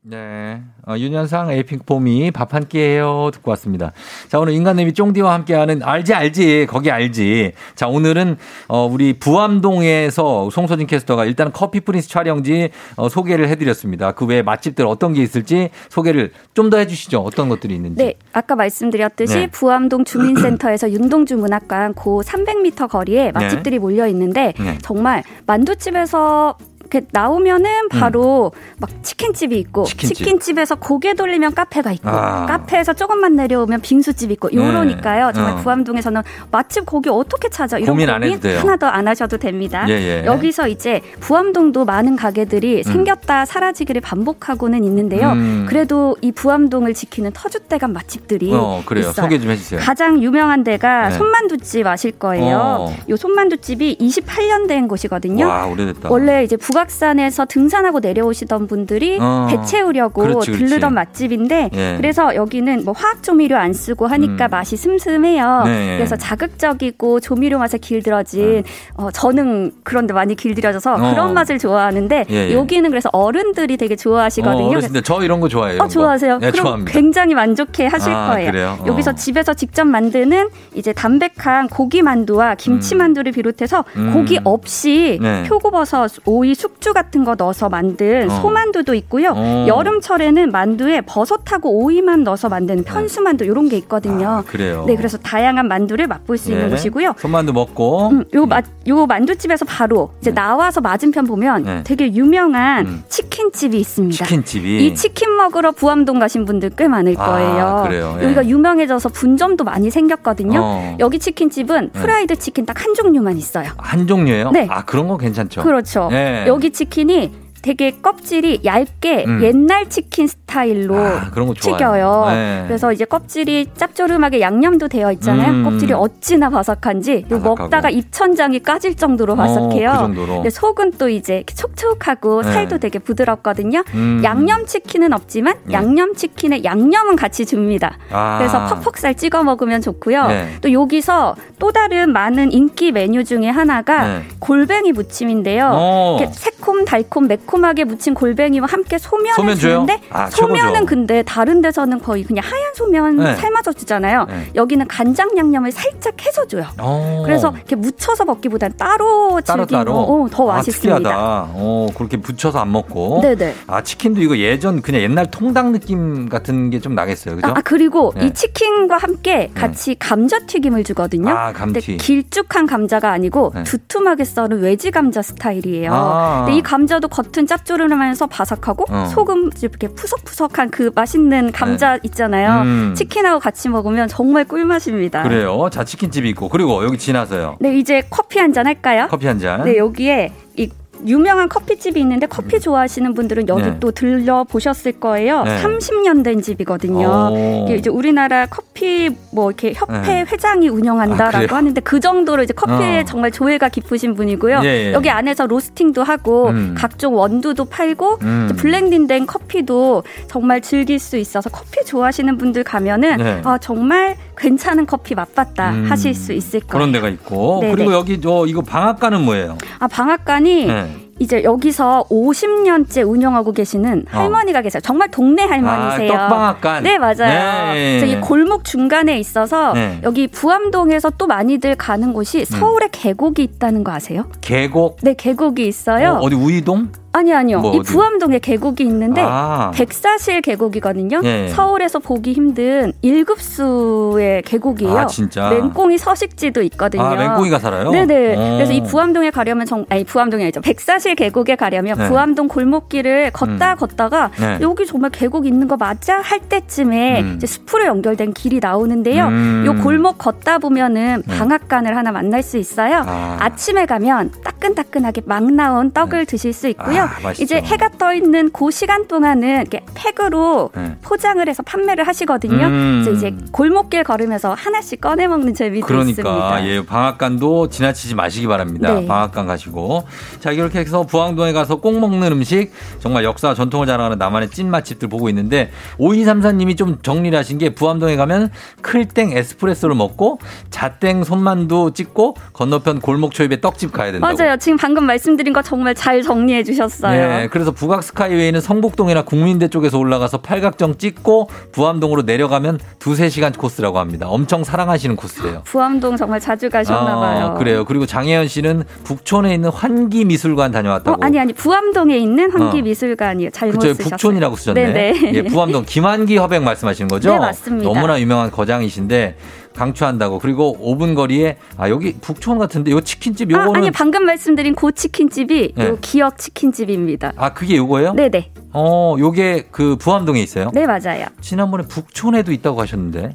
[0.01, 0.61] 네.
[0.87, 3.29] 어, 윤현상 에이핑크 보미 밥 한끼 해요.
[3.33, 3.91] 듣고 왔습니다.
[4.29, 6.67] 자, 오늘 인간내비 쫑디와 함께하는 알지, 알지.
[6.69, 7.51] 거기 알지.
[7.75, 8.37] 자, 오늘은,
[8.69, 14.13] 어, 우리 부암동에서 송소진 캐스터가 일단 커피 프린스 촬영지 어, 소개를 해드렸습니다.
[14.13, 17.19] 그 외에 맛집들 어떤 게 있을지 소개를 좀 더 해주시죠.
[17.19, 18.03] 어떤 것들이 있는지.
[18.03, 19.47] 네, 아까 말씀드렸듯이 네.
[19.47, 24.77] 부암동 주민센터에서 윤동주 문학관 고 300m 거리에 맛집들이 몰려 있는데 네.
[24.83, 26.57] 정말 만두집에서
[26.91, 29.85] 이렇게 나오면은 바로 막 치킨집이 있고 음.
[29.85, 30.49] 치킨집.
[30.59, 32.45] 에서 고개 돌리면 카페가 있고 아.
[32.47, 35.31] 카페에서 조금만 내려오면 빙수집 있고 요러니까요.
[35.33, 35.55] 정말 어.
[35.57, 36.21] 부암동에서는
[36.51, 38.59] 맛집 거기 어떻게 찾아 이런 고민 안 해도 돼요.
[38.59, 39.85] 하나도 안 하셔도 됩니다.
[39.87, 40.25] 예, 예.
[40.25, 45.31] 여기서 이제 부암동도 많은 가게들이 생겼다 사라지기를 반복하고는 있는데요.
[45.33, 45.65] 음.
[45.69, 49.09] 그래도 이 부암동을 지키는 터줏대감 맛집들이 어, 그래요.
[49.09, 49.13] 있어요.
[49.13, 49.79] 소개 좀 해주세요.
[49.79, 51.17] 가장 유명한 데가 네.
[51.17, 52.57] 손만두집 아실 거예요.
[52.57, 52.95] 어.
[53.07, 55.47] 요 손만두집이 28년 된 곳이거든요.
[55.47, 56.09] 와, 오래됐다.
[56.09, 59.47] 원래 이제 북악산에서 등산하고 내려오시던 분들이 어.
[59.49, 60.65] 배 채우려고 그렇지, 그렇지.
[60.65, 61.93] 들르던 맛집인데 예.
[61.97, 64.49] 그래서 여기는 뭐 화학 조미료 안 쓰고 하니까 음.
[64.49, 65.63] 맛이 슴슴해요.
[65.65, 65.97] 네.
[65.97, 68.63] 그래서 자극적이고 조미료 맛에 길들여진
[68.95, 71.11] 어, 저는 그런데 많이 길들여져서 어.
[71.11, 72.53] 그런 맛을 좋아하는데 예, 예.
[72.53, 74.77] 여기는 그래서 어른들이 되게 좋아하시거든요.
[74.77, 75.81] 어, 저 이런 거 좋아해요.
[75.81, 76.39] 어, 좋아하세요?
[76.39, 76.45] 거.
[76.45, 76.91] 네, 그럼 좋아합니다.
[76.91, 78.77] 굉장히 만족해 하실 아, 거예요.
[78.79, 78.85] 어.
[78.87, 84.13] 여기서 집에서 직접 만드는 이제 담백한 고기 만두와 김치 만두를 비롯해서 음.
[84.13, 85.43] 고기 없이 네.
[85.43, 88.41] 표고버섯, 오이, 숙주 같은 거 넣어서 만든 어.
[88.41, 89.33] 소만두도 있고요.
[89.35, 89.65] 어.
[89.67, 94.27] 여름철에는 만두에 버섯하고 오이만 넣어서 만든 편수만두 이런 게 있거든요.
[94.29, 94.83] 아, 그래요.
[94.87, 96.71] 네, 그래서 다양한 만두를 맛볼 수 있는 네.
[96.71, 97.15] 곳이고요.
[97.17, 101.81] 손만두 먹고 음, 요, 마, 요 만두집에서 바로 이제 나와서 맞은편 보면 네.
[101.83, 103.03] 되게 유명한 음.
[103.09, 104.25] 치킨집이 있습니다.
[104.25, 107.83] 치킨집이 이 치킨 먹으러 부암동 가신 분들 꽤 많을 아, 거예요.
[107.87, 108.17] 그래요?
[108.19, 108.25] 예.
[108.25, 110.59] 여기가 유명해져서 분점도 많이 생겼거든요.
[110.61, 110.97] 어.
[110.99, 111.99] 여기 치킨집은 네.
[112.01, 113.67] 프라이드 치킨 딱 한 종류만 있어요.
[113.77, 114.51] 한 종류예요?
[114.51, 114.65] 네.
[114.69, 115.63] 아 그런 거 괜찮죠.
[115.63, 116.07] 그렇죠.
[116.13, 116.45] 예.
[116.59, 117.31] 여기 치킨이
[117.61, 119.43] 되게 껍질이 얇게 음.
[119.43, 121.31] 옛날 치킨 스타일로 아.
[121.59, 122.25] 튀겨요.
[122.29, 122.63] 네.
[122.67, 125.51] 그래서 이제 껍질이 짭조름하게 양념도 되어 있잖아요.
[125.51, 125.63] 음.
[125.63, 127.25] 껍질이 어찌나 바삭한지.
[127.29, 129.89] 먹다가 입천장이 까질 정도로 바삭해요.
[129.89, 130.49] 어, 그 정도로.
[130.49, 132.51] 속은 또 이제 촉촉하고 네.
[132.51, 133.83] 살도 되게 부드럽거든요.
[133.93, 134.21] 음.
[134.23, 135.73] 양념 치킨은 없지만 예.
[135.73, 137.97] 양념 치킨에 양념은 같이 줍니다.
[138.11, 138.37] 아.
[138.37, 140.27] 그래서 퍽퍽살 찍어 먹으면 좋고요.
[140.27, 140.55] 네.
[140.61, 144.23] 또 여기서 또 다른 많은 인기 메뉴 중에 하나가 네.
[144.39, 145.71] 골뱅이 무침인데요.
[145.73, 146.17] 어.
[146.19, 149.55] 이렇게 새콤 달콤 매콤 하게 무친 골뱅이와 함께 소면을 소면?
[149.57, 150.85] 주는데 아, 소면은 최고죠.
[150.85, 153.35] 근데 다른 데서는 거의 그냥 하얀 소면 네.
[153.35, 154.25] 삶아서 주잖아요.
[154.29, 154.47] 네.
[154.55, 156.65] 여기는 간장 양념을 살짝 해서 줘요.
[156.79, 157.23] 어.
[157.25, 160.97] 그래서 이렇게 묻혀서 먹기보단 따로 따로 즐기면 따로 어, 더 아, 맛있습니다.
[160.97, 161.47] 특이하다.
[161.53, 163.21] 어 그렇게 붙여서 안 먹고.
[163.21, 163.55] 네네.
[163.67, 167.47] 아 치킨도 이거 예전 그냥 옛날 통닭 느낌 같은 게 좀 나겠어요, 그죠?
[167.49, 168.27] 아, 그리고 네.
[168.27, 171.29] 이 치킨과 함께 같이 감자 튀김을 주거든요.
[171.29, 171.97] 아, 감튀.
[171.97, 173.63] 길쭉한 감자가 아니고 네.
[173.63, 175.91] 두툼하게 썰은 외지 감자 스타일이에요.
[175.93, 176.43] 아.
[176.45, 179.05] 근데 이 감자도 겉은 겉은 짭조름하면서 바삭하고 어.
[179.05, 182.61] 속은 이렇게 푸석푸석한 그 맛있는 감자 있잖아요.
[182.63, 182.93] 음.
[182.95, 185.23] 치킨하고 같이 먹으면 정말 꿀맛입니다.
[185.23, 185.69] 그래요.
[185.71, 186.49] 자, 치킨집이 있고.
[186.49, 187.57] 그리고 여기 지나서요.
[187.59, 189.07] 네, 이제 커피 한 잔 할까요?
[189.11, 189.63] 커피 한 잔.
[189.63, 190.69] 네, 여기에 이
[191.05, 193.77] 유명한 커피집이 있는데 커피 좋아하시는 분들은 여기 네.
[193.79, 195.43] 또 들려 보셨을 거예요.
[195.43, 195.61] 네.
[195.61, 197.31] 30년 된 집이거든요.
[197.31, 197.65] 오.
[197.65, 200.25] 이게 이제 우리나라 커피 뭐 이렇게 협회 네.
[200.29, 201.57] 회장이 아, 운영한다라고 그래요?
[201.57, 203.05] 하는데 그 정도로 이제 커피에 어.
[203.05, 204.61] 정말 조예가 깊으신 분이고요.
[204.63, 204.93] 예, 예.
[204.93, 206.75] 여기 안에서 로스팅도 하고 음.
[206.77, 208.49] 각종 원두도 팔고 음.
[208.57, 213.41] 블렌딩된 커피도 정말 즐길 수 있어서 커피 좋아하시는 분들 가면은 네.
[213.43, 215.85] 아 정말 괜찮은 커피 맛봤다 음.
[215.89, 216.71] 하실 수 있을 거예요.
[216.71, 217.59] 그런 데가 있고.
[217.61, 217.75] 네네.
[217.75, 219.57] 그리고 여기 저 이거 방앗간은 뭐예요?
[219.79, 220.88] 아 방앗간이 네.
[221.19, 224.17] 이제 여기서 50년째 운영하고 계시는 어.
[224.17, 224.81] 할머니가 계세요.
[224.83, 226.13] 정말 동네 할머니세요.
[226.13, 226.83] 아, 떡방앗간.
[226.83, 227.73] 네, 맞아요.
[227.73, 228.07] 네.
[228.07, 229.99] 이 골목 중간에 있어서 네.
[230.03, 234.25] 여기 부암동에서 또 많이들 가는 곳이 서울에 계곡이 있다는 거 아세요?
[234.41, 234.97] 계곡.
[235.01, 236.19] 네, 계곡이 있어요.
[236.21, 236.89] 어, 디 우이동?
[237.11, 237.59] 아니 아니요.
[237.59, 237.79] 뭐 이?
[237.79, 239.71] 부암동에 계곡이 있는데 아.
[239.73, 241.21] 백사실 계곡이거든요.
[241.23, 241.47] 예.
[241.49, 244.97] 서울에서 보기 힘든 1급수의 계곡이에요.
[244.97, 245.49] 아, 진짜?
[245.49, 247.03] 맹꽁이 서식지도 있거든요.
[247.03, 247.89] 아, 맹꽁이가 살아요?
[247.91, 248.35] 네네.
[248.35, 248.53] 어.
[248.57, 250.61] 그래서 이 부암동에 가려면 정 아니 부암동이 아니죠.
[250.61, 252.07] 백사실 계곡에 가려면 네.
[252.07, 253.77] 부암동 골목길을 걷다 음.
[253.77, 254.59] 걷다가 네.
[254.61, 257.33] 여기 정말 계곡 있는 거 맞아 할 때쯤에 음.
[257.37, 259.25] 이제 숲으로 연결된 길이 나오는데요.
[259.27, 259.63] 음.
[259.65, 261.37] 요 골목 걷다 보면은 네.
[261.37, 263.03] 방앗간을 하나 만날 수 있어요.
[263.07, 263.37] 아.
[263.39, 266.98] 아침에 가면 따끈따끈하게 막 나온 떡을 드실 수 있고요.
[267.05, 267.27] 네.
[267.27, 267.31] 아.
[267.31, 270.95] 이제 해가 떠 있는 그 시간 동안은 이렇게 팩으로 네.
[271.01, 272.65] 포장을 해서 판매를 하시거든요.
[272.65, 273.01] 음.
[273.03, 276.67] 그래서 이제 골목길 걸으면서 하나씩 꺼내 먹는 재미도 그러니까 있습니다.
[276.67, 278.93] 예 방앗간도 지나치지 마시기 바랍니다.
[278.93, 279.07] 네.
[279.07, 280.07] 방앗간 가시고
[280.39, 285.07] 자 이렇게 해서 부항동에 가서 꼭 먹는 음식 정말 역사와 전통을 자랑하는 나만의 찐 맛집들
[285.07, 290.39] 보고 있는데 5234님이 좀 정리를 하신 게 부암동에 가면 클땡 에스프레소를 먹고
[290.69, 294.35] 자땡 손만두 찍고 건너편 골목 초입에 떡집 가야 된다고.
[294.35, 294.57] 맞아요.
[294.57, 297.27] 지금 방금 말씀드린 거 정말 잘 정리해 주 셨어요.
[297.29, 303.99] 네, 그래서 북악 스카이웨이는 성북동이나 국민대 쪽에서 올라가서 팔각정 찍고 부암동으로 내려가면 두세 시간 코스라고
[303.99, 304.27] 합니다.
[304.27, 305.61] 엄청 사랑하시는 코스예요.
[305.65, 307.45] 부암동 정말 자주 가셨나 봐요.
[307.45, 307.85] 아, 그래요.
[307.85, 311.23] 그리고 장혜연 씨는 북촌에 있는 환기미술관 어, 다녀왔다고.
[311.23, 312.57] 아니 아니 부암동에 있는 어.
[312.65, 313.49] 환기미술관이요.
[313.51, 314.09] 잘못 그쵸, 쓰셨어요.
[314.09, 314.93] 북촌이라고 쓰셨네.
[314.93, 315.33] 네네.
[315.33, 317.31] 예, 부암동 김한기 화백 말씀하시는 거죠?
[317.31, 317.87] 네, 맞습니다.
[317.87, 319.35] 너무나 유명한 거장이신데
[319.75, 320.39] 강추한다고.
[320.39, 324.91] 그리고 5분 거리에 아 여기 북촌 같은데 요 치킨집 아, 요거는 아니 방금 말씀드린 고
[324.91, 325.87] 치킨집이 네.
[325.87, 327.33] 요 기억 치킨집입니다.
[327.37, 328.13] 아 그게 요거예요?
[328.13, 328.51] 네네.
[328.73, 330.69] 어, 요게 그 부암동에 있어요?
[330.73, 331.25] 네 맞아요.
[331.41, 333.33] 지난번에 북촌에도 있다고 하셨는데.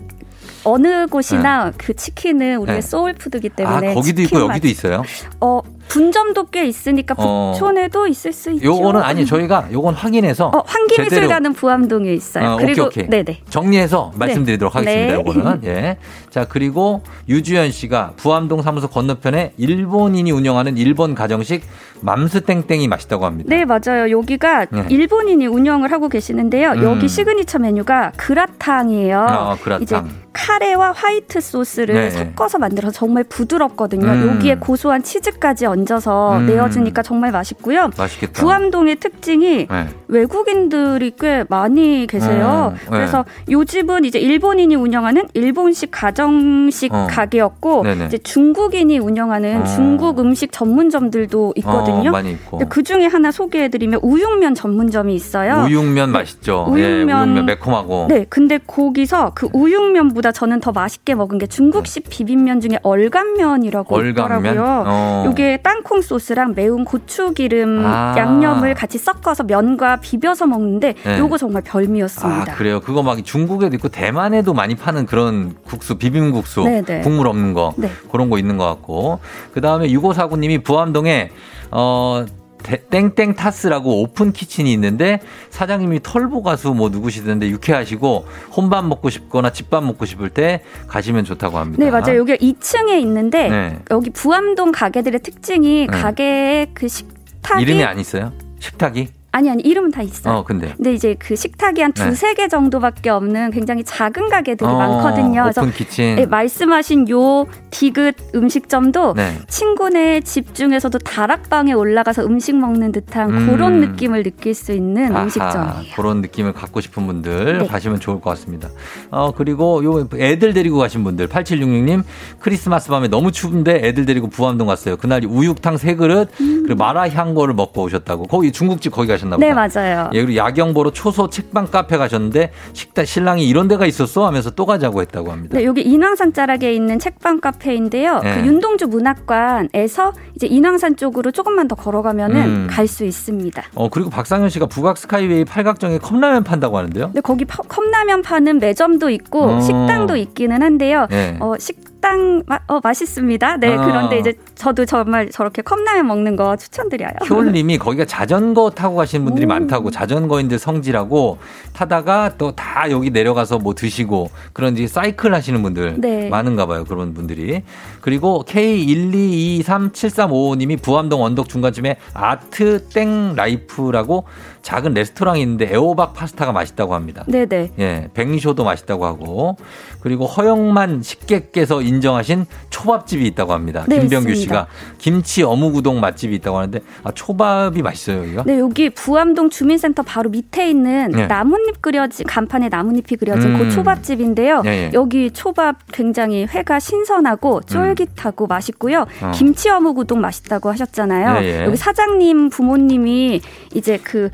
[0.64, 2.80] 어느 곳이나 그 치킨은 우리의 네.
[2.80, 5.02] 소울푸드기 아, 때문에 거기도 있고 여기도 맛- 있어요?
[5.40, 7.52] 어 분점도 꽤 있으니까 어.
[7.52, 8.64] 북촌에도 있을 수 있죠.
[8.64, 12.48] 요거는 아니 저희가 요건 확인해서 어, 환기미술관은 제대로 부암동에 있어요.
[12.52, 13.10] 아, 그리고 오케이, 오케이.
[13.10, 13.40] 네네.
[13.50, 14.78] 정리해서 말씀드리도록 네.
[14.78, 15.12] 하겠습니다.
[15.12, 15.18] 네.
[15.20, 15.60] 요거는.
[15.68, 15.96] 예.
[16.30, 21.62] 자, 그리고 유주연 씨가 부암동 사무소 건너편에 일본인이 운영하는 일본 가정식
[22.00, 23.48] 맘스땡땡이 맛있다고 합니다.
[23.54, 24.10] 네, 맞아요.
[24.10, 24.86] 여기가 네.
[24.88, 26.70] 일본인이 운영을 하고 계시는데요.
[26.72, 26.82] 음.
[26.82, 29.20] 여기 시그니처 메뉴가 그라탕이에요.
[29.20, 29.82] 아, 그라탕.
[29.82, 29.96] 이제
[30.32, 32.10] 카 레와 화이트 소스를 네.
[32.10, 34.06] 섞어서 만들어서 정말 부드럽거든요.
[34.06, 34.28] 음.
[34.36, 36.46] 여기에 고소한 치즈까지 얹어서 음.
[36.46, 37.90] 내어주니까 정말 맛있고요.
[37.96, 38.32] 맛있겠다.
[38.40, 39.86] 부암동의 특징이 네.
[40.08, 42.74] 외국인들이 꽤 많이 계세요.
[42.74, 42.90] 음, 네.
[42.90, 47.06] 그래서 요 집은 이제 일본인이 운영하는 일본식 가정식 어.
[47.10, 48.06] 가게였고 네네.
[48.06, 49.64] 이제 중국인이 운영하는 어.
[49.64, 52.08] 중국 음식 전문점들도 있거든요.
[52.10, 52.60] 어, 많이 있고.
[52.68, 55.64] 그 중에 하나 소개해드리면 우육면 전문점이 있어요.
[55.66, 56.66] 우육면 맛있죠.
[56.70, 58.06] 우육면- 예, 우육면 매콤하고.
[58.08, 64.08] 네, 근데 거기서 그 우육면보다 저는 더 맛있게 먹은 게 중국식 비빔면 중에 얼간면이라고 네.
[64.08, 64.52] 얼간면?
[64.52, 64.84] 있더라고요.
[64.86, 65.28] 어.
[65.32, 68.14] 이게 땅콩 소스랑 매운 고추 기름 아.
[68.18, 71.18] 양념을 같이 섞어서 면과 비벼서 먹는데 네.
[71.18, 72.52] 요거 정말 별미였습니다.
[72.52, 72.80] 아, 그래요.
[72.80, 76.64] 그거 막 중국에도 있고 대만에도 많이 파는 그런 국수, 비빔국수.
[76.64, 77.00] 네네.
[77.00, 77.72] 국물 없는 거.
[77.78, 77.88] 네.
[78.12, 79.20] 그런 거 있는 것 같고.
[79.54, 81.30] 그 다음에 6549님이 부암동에,
[81.70, 82.43] 어, 대-
[82.90, 89.84] 땡땡 타스라고 open kitchen이 있는데 사장님이 털보 가수 뭐 누구시던데 유쾌하시고 혼밥 먹고 싶거나 집밥
[89.84, 91.84] 먹고 싶을 때 가시면 좋다고 합니다.
[91.84, 92.18] 네, 맞아요.
[92.20, 93.78] 여기가 2층에 있는데 네.
[93.90, 96.00] 여기 부암동 가게들의 특징이 네.
[96.00, 98.32] 가게의 그 식탁이 이름이 안 있어요?
[98.58, 99.08] 식탁이?
[99.34, 100.32] 아니 아니 이름은 다 있어요.
[100.32, 100.72] 어, 근데.
[100.76, 102.04] 근데 이제 그 식탁이 한 네.
[102.08, 105.42] 두세 개 정도밖에 없는 굉장히 작은 가게들이 어, 많거든요.
[105.42, 106.14] 그래서 open kitchen.
[106.14, 109.36] 네, 말씀하신 요 디귿 음식점도 네.
[109.48, 113.46] 친구네 집 중에서도 다락방에 올라가서 음식 먹는 듯한 음.
[113.50, 115.94] 그런 느낌을 느낄 수 있는 아하, 음식점이에요.
[115.96, 117.66] 그런 느낌을 갖고 싶은 분들 네.
[117.66, 118.68] 가시면 좋을 것 같습니다.
[119.10, 122.04] 어, 그리고 요 애들 데리고 가신 분들 8766님
[122.38, 124.96] 크리스마스 밤에 너무 추운데 애들 데리고 부암동 갔어요.
[124.96, 126.62] 그날 우육탕 세 그릇 음.
[126.64, 128.28] 그리고 마라샹궈를 먹고 오셨다고.
[128.28, 129.23] 거기 중국집 거기 가셨나요?
[129.24, 129.46] 가셨나 보다.
[129.46, 130.10] 네, 맞아요.
[130.12, 134.66] 예, 그리고 야경 보러 초소 책방 카페 가셨는데 식당 신랑이 이런 데가 있었어 하면서 또
[134.66, 135.58] 가자고 했다고 합니다.
[135.58, 138.20] 네, 여기 인왕산 자락에 있는 책방 카페인데요.
[138.20, 138.34] 네.
[138.40, 142.66] 그 윤동주 문학관에서 이제 인왕산 쪽으로 조금만 더 걸어가면은 음.
[142.70, 143.62] 갈수 있습니다.
[143.74, 147.06] 어, 그리고 박상현 씨가 북악 스카이웨이 팔각정에 컵라면 판다고 하는데요.
[147.06, 149.60] 근데 거기 파- 컵라면 파는 매점도 있고 어.
[149.60, 151.06] 식당도 있기는 한데요.
[151.10, 151.36] 네.
[151.40, 153.58] 어, 식 당 마, 어, 맛있습니다.
[153.58, 153.86] 네, 아.
[153.86, 157.12] 그런데 이제 저도 정말 저렇게 컵라면 먹는 거 추천드려요.
[157.30, 161.38] 효울님이 거기가 자전거 타고 가시는 분들이 많다고 자전거인들 성지라고
[161.72, 166.28] 타다가 또 다 여기 내려가서 뭐 드시고 그런 이제 사이클 하시는 분들 네.
[166.28, 167.62] 많은가 봐요 그런 분들이
[168.00, 174.24] 그리고 K122237355님이 부암동 언덕 중간쯤에 아트 땡 라이프라고
[174.64, 177.22] 작은 레스토랑이 있는데 애호박 파스타가 맛있다고 합니다.
[177.28, 177.72] 네네.
[177.78, 179.56] 예, 뱅쇼도 맛있다고 하고
[180.00, 183.84] 그리고 허영만 식객께서 인정하신 초밥집이 있다고 합니다.
[183.86, 184.54] 네, 김병규 있습니다.
[184.54, 184.66] 씨가
[184.96, 188.44] 김치 어묵 우동 맛집이 있다고 하는데 아, 초밥이 맛있어요 여기가.
[188.46, 191.26] 네, 여기 부암동 주민센터 바로 밑에 있는 네.
[191.26, 193.58] 나뭇잎 그려진 간판에 나뭇잎이 그려진 음.
[193.58, 194.62] 그 초밥집인데요.
[194.64, 194.90] 예, 예.
[194.94, 199.06] 여기 초밥 굉장히 회가 신선하고 쫄깃하고 맛있고요.
[199.20, 199.32] 어.
[199.34, 201.44] 김치 어묵 우동 맛있다고 하셨잖아요.
[201.44, 201.64] 예, 예.
[201.66, 203.42] 여기 사장님 부모님이
[203.74, 204.30] 이제 그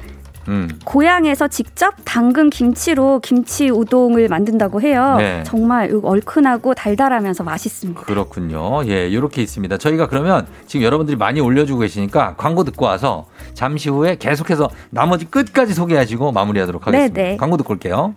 [0.49, 0.69] 음.
[0.85, 5.17] 고향에서 직접 담근 김치로 김치 우동을 만든다고 해요.
[5.19, 5.43] 네.
[5.45, 8.03] 정말 얼큰하고 달달하면서 맛있습니다.
[8.03, 8.85] 그렇군요.
[8.87, 9.77] 예, 이렇게 있습니다.
[9.79, 15.75] 저희가 그러면 지금 여러분들이 많이 올려주고 계시니까 광고 듣고 와서 잠시 후에 계속해서 나머지 끝까지
[15.75, 17.15] 소개하시고 마무리하도록 하겠습니다.
[17.15, 17.37] 네네.
[17.37, 18.15] 광고 듣고 올게요.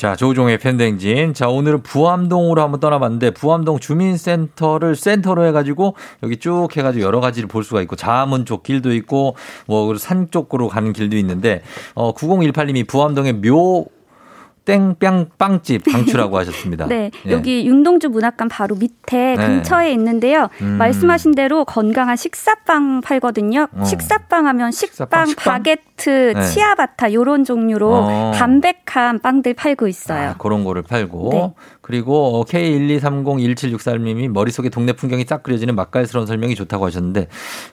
[0.00, 1.34] 자, 조우종의 팬댕진.
[1.34, 7.64] 자, 오늘은 부암동으로 한번 떠나봤는데, 부암동 주민센터를 센터로 해가지고, 여기 쭉 해가지고 여러 가지를 볼
[7.64, 9.36] 수가 있고, 자문 쪽 길도 있고,
[9.66, 11.60] 뭐, 산 쪽으로 가는 길도 있는데,
[11.92, 13.84] 어, 9018님이 부암동의 묘,
[14.64, 16.86] 땡빵 빵집 방추라고 하셨습니다.
[16.86, 17.30] 네, 예.
[17.30, 19.46] 여기 윤동주 문학관 바로 밑에 네.
[19.46, 20.48] 근처에 있는데요.
[20.60, 20.78] 음.
[20.78, 23.68] 말씀하신 대로 건강한 식사빵 팔거든요.
[23.72, 23.84] 어.
[23.84, 25.34] 식사빵 하면 식빵, 식빵?
[25.36, 26.42] 바게트, 네.
[26.42, 28.32] 치아바타 요런 종류로 어.
[28.34, 30.30] 담백한 빵들 팔고 있어요.
[30.30, 31.52] 아, 그런 거를 팔고 네.
[31.80, 37.26] 그리고 K123017663님이 머릿속에 동네 풍경이 싹 그려지는 맛깔스러운 설명이 좋다고 하셨는데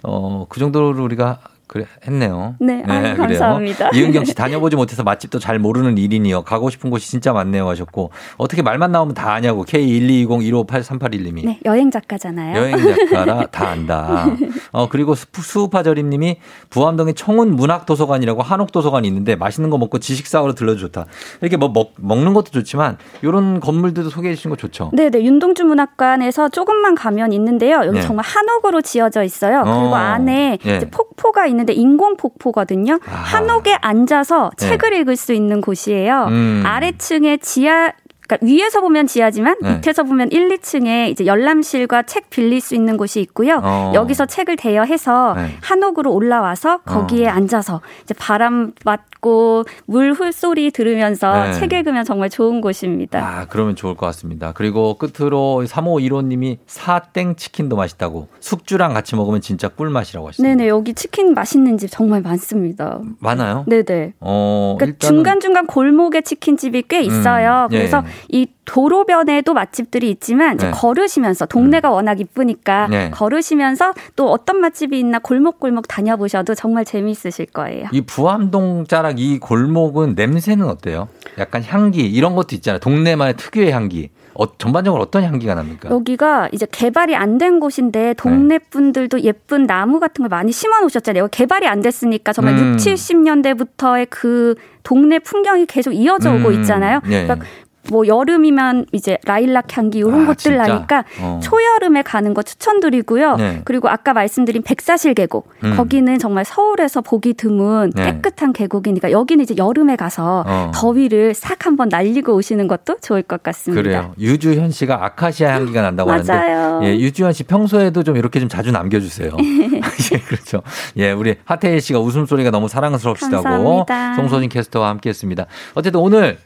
[0.03, 2.55] 어, 그 정도로 우리가 그래 했네요.
[2.59, 3.89] 네, 아유, 감사합니다.
[3.93, 6.43] 이은경 씨 다녀보지 못해서 맛집도 잘 모르는 일인이요.
[6.43, 12.57] 가고 싶은 곳이 진짜 많네요 하셨고 어떻게 말만 나오면 다 아냐고 K12201583812님이 네, 여행 작가잖아요.
[12.57, 14.27] 여행 작가라 다 안다.
[14.71, 16.37] 어 그리고 수- 수우파저림님이
[16.69, 21.05] 부암동에 청운 문학도서관이라고 한옥도서관이 있는데 맛있는 거 먹고 지식 사으로 들러도 좋다.
[21.41, 24.91] 이렇게 뭐 먹, 먹는 것도 좋지만 이런 건물들도 소개해 주신 거 좋죠.
[24.93, 25.21] 네, 네.
[25.23, 27.81] 윤동주 문학관에서 조금만 가면 있는데요.
[27.85, 28.01] 여기 네.
[28.01, 29.63] 정말 한옥으로 지어져 있어요.
[29.63, 29.95] 그리고 어.
[29.95, 30.75] 안에 예.
[30.77, 32.99] 이제 폭포가 있는 데 인공 폭포거든요.
[33.03, 34.67] 한옥에 앉아서 네.
[34.67, 36.25] 책을 읽을 수 있는 곳이에요.
[36.29, 36.63] 음.
[36.65, 37.91] 아래층에 지하
[38.27, 39.75] 그러니까 위에서 보면 지하지만 네.
[39.75, 43.61] 밑에서 보면 1, 2층에 이제 열람실과 책 빌릴 수 있는 곳이 있고요.
[43.63, 43.91] 어.
[43.95, 45.55] 여기서 책을 대여해서 네.
[45.61, 47.31] 한옥으로 올라와서 거기에 어.
[47.31, 51.53] 앉아서 이제 바람 맞고 물 훌소리 들으면서 네.
[51.53, 53.19] 책 읽으면 정말 좋은 곳입니다.
[53.19, 54.51] 아, 그러면 좋을 것 같습니다.
[54.51, 60.55] 그리고 끝으로 3515님이 사땡 치킨도 맛있다고 숙주랑 같이 먹으면 진짜 꿀맛이라고 하시네요.
[60.55, 62.99] 네네 여기 치킨 맛있는 집 정말 많습니다.
[63.19, 63.63] 많아요?
[63.67, 64.13] 네네.
[64.19, 67.67] 어, 그러니까 일단은 중간 중간 골목에 치킨집이 꽤 있어요.
[67.69, 70.71] 음, 예, 그래서 이 도로변에도 맛집들이 있지만 네.
[70.71, 73.09] 걸으시면서 동네가 워낙 이쁘니까 네.
[73.11, 77.87] 걸으시면서 또 어떤 맛집이 있나 골목골목 다녀보셔도 정말 재미있으실 거예요.
[77.91, 81.07] 이 부암동 자락 이 골목은 냄새는 어때요?
[81.37, 82.79] 약간 향기 이런 것도 있잖아요.
[82.79, 84.09] 동네만의 특유의 향기.
[84.39, 85.89] 어, 전반적으로 어떤 향기가 납니까?
[85.89, 91.27] 여기가 이제 개발이 안 된 곳인데 동네 분들도 예쁜 나무 같은 걸 많이 심어 놓으셨잖아요.
[91.27, 92.73] 개발이 안 됐으니까 정말 음.
[92.73, 96.53] 6, 70년대부터의 그 동네 풍경이 계속 이어져 오고 음.
[96.53, 97.01] 있잖아요.
[97.07, 97.23] 예.
[97.25, 97.45] 그러니까
[97.91, 100.67] 뭐 여름이면 이제 라일락 향기 이런 아, 것들 진짜?
[100.67, 101.39] 나니까 어.
[101.43, 103.35] 초여름에 가는 거 추천드리고요.
[103.37, 103.61] 네.
[103.65, 105.75] 그리고 아까 말씀드린 백사실 계곡 음.
[105.75, 108.03] 거기는 정말 서울에서 보기 드문 네.
[108.21, 110.71] 깨끗한 계곡이니까 여기는 이제 여름에 가서 어.
[110.73, 113.81] 더위를 싹 한번 날리고 오시는 것도 좋을 것 같습니다.
[113.81, 114.13] 그래요.
[114.19, 116.77] 유주현 씨가 아카시아 향기가 난다고 맞아요.
[116.77, 119.31] 하는데, 예, 유주현 씨 평소에도 좀 이렇게 좀 자주 남겨주세요.
[120.13, 120.61] 예, 그렇죠.
[120.97, 124.15] 예, 우리 하태일 씨가 웃음소리가 너무 사랑스럽시다고 감사합니다.
[124.15, 125.45] 송소진 캐스터와 함께했습니다.
[125.73, 126.37] 어쨌든 오늘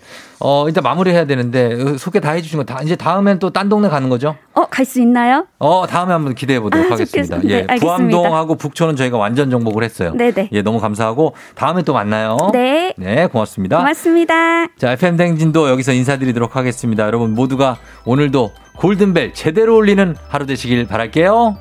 [0.43, 3.89] 어 일단 마무리해야 되는데 어, 소개 다 해주신 거 다 이제 다음엔 또 딴 동네
[3.89, 4.35] 가는 거죠?
[4.53, 5.45] 어, 갈 수 있나요?
[5.59, 7.35] 어 다음에 한번 기대해 보도록 아, 하겠습니다.
[7.35, 7.49] 좋겠습니다.
[7.53, 7.85] 예, 네, 알겠습니다.
[8.17, 10.13] 부암동하고 북촌은 저희가 완전 정복을 했어요.
[10.15, 10.49] 네네.
[10.51, 12.37] 예, 너무 감사하고 다음에 또 만나요.
[12.53, 12.93] 네.
[12.97, 13.77] 네, 고맙습니다.
[13.77, 14.67] 고맙습니다.
[14.77, 17.05] 자, FM 댕진도 여기서 인사드리도록 하겠습니다.
[17.05, 21.55] 여러분 모두가 오늘도 골든벨 제대로 울리는 하루 되시길 바랄게요.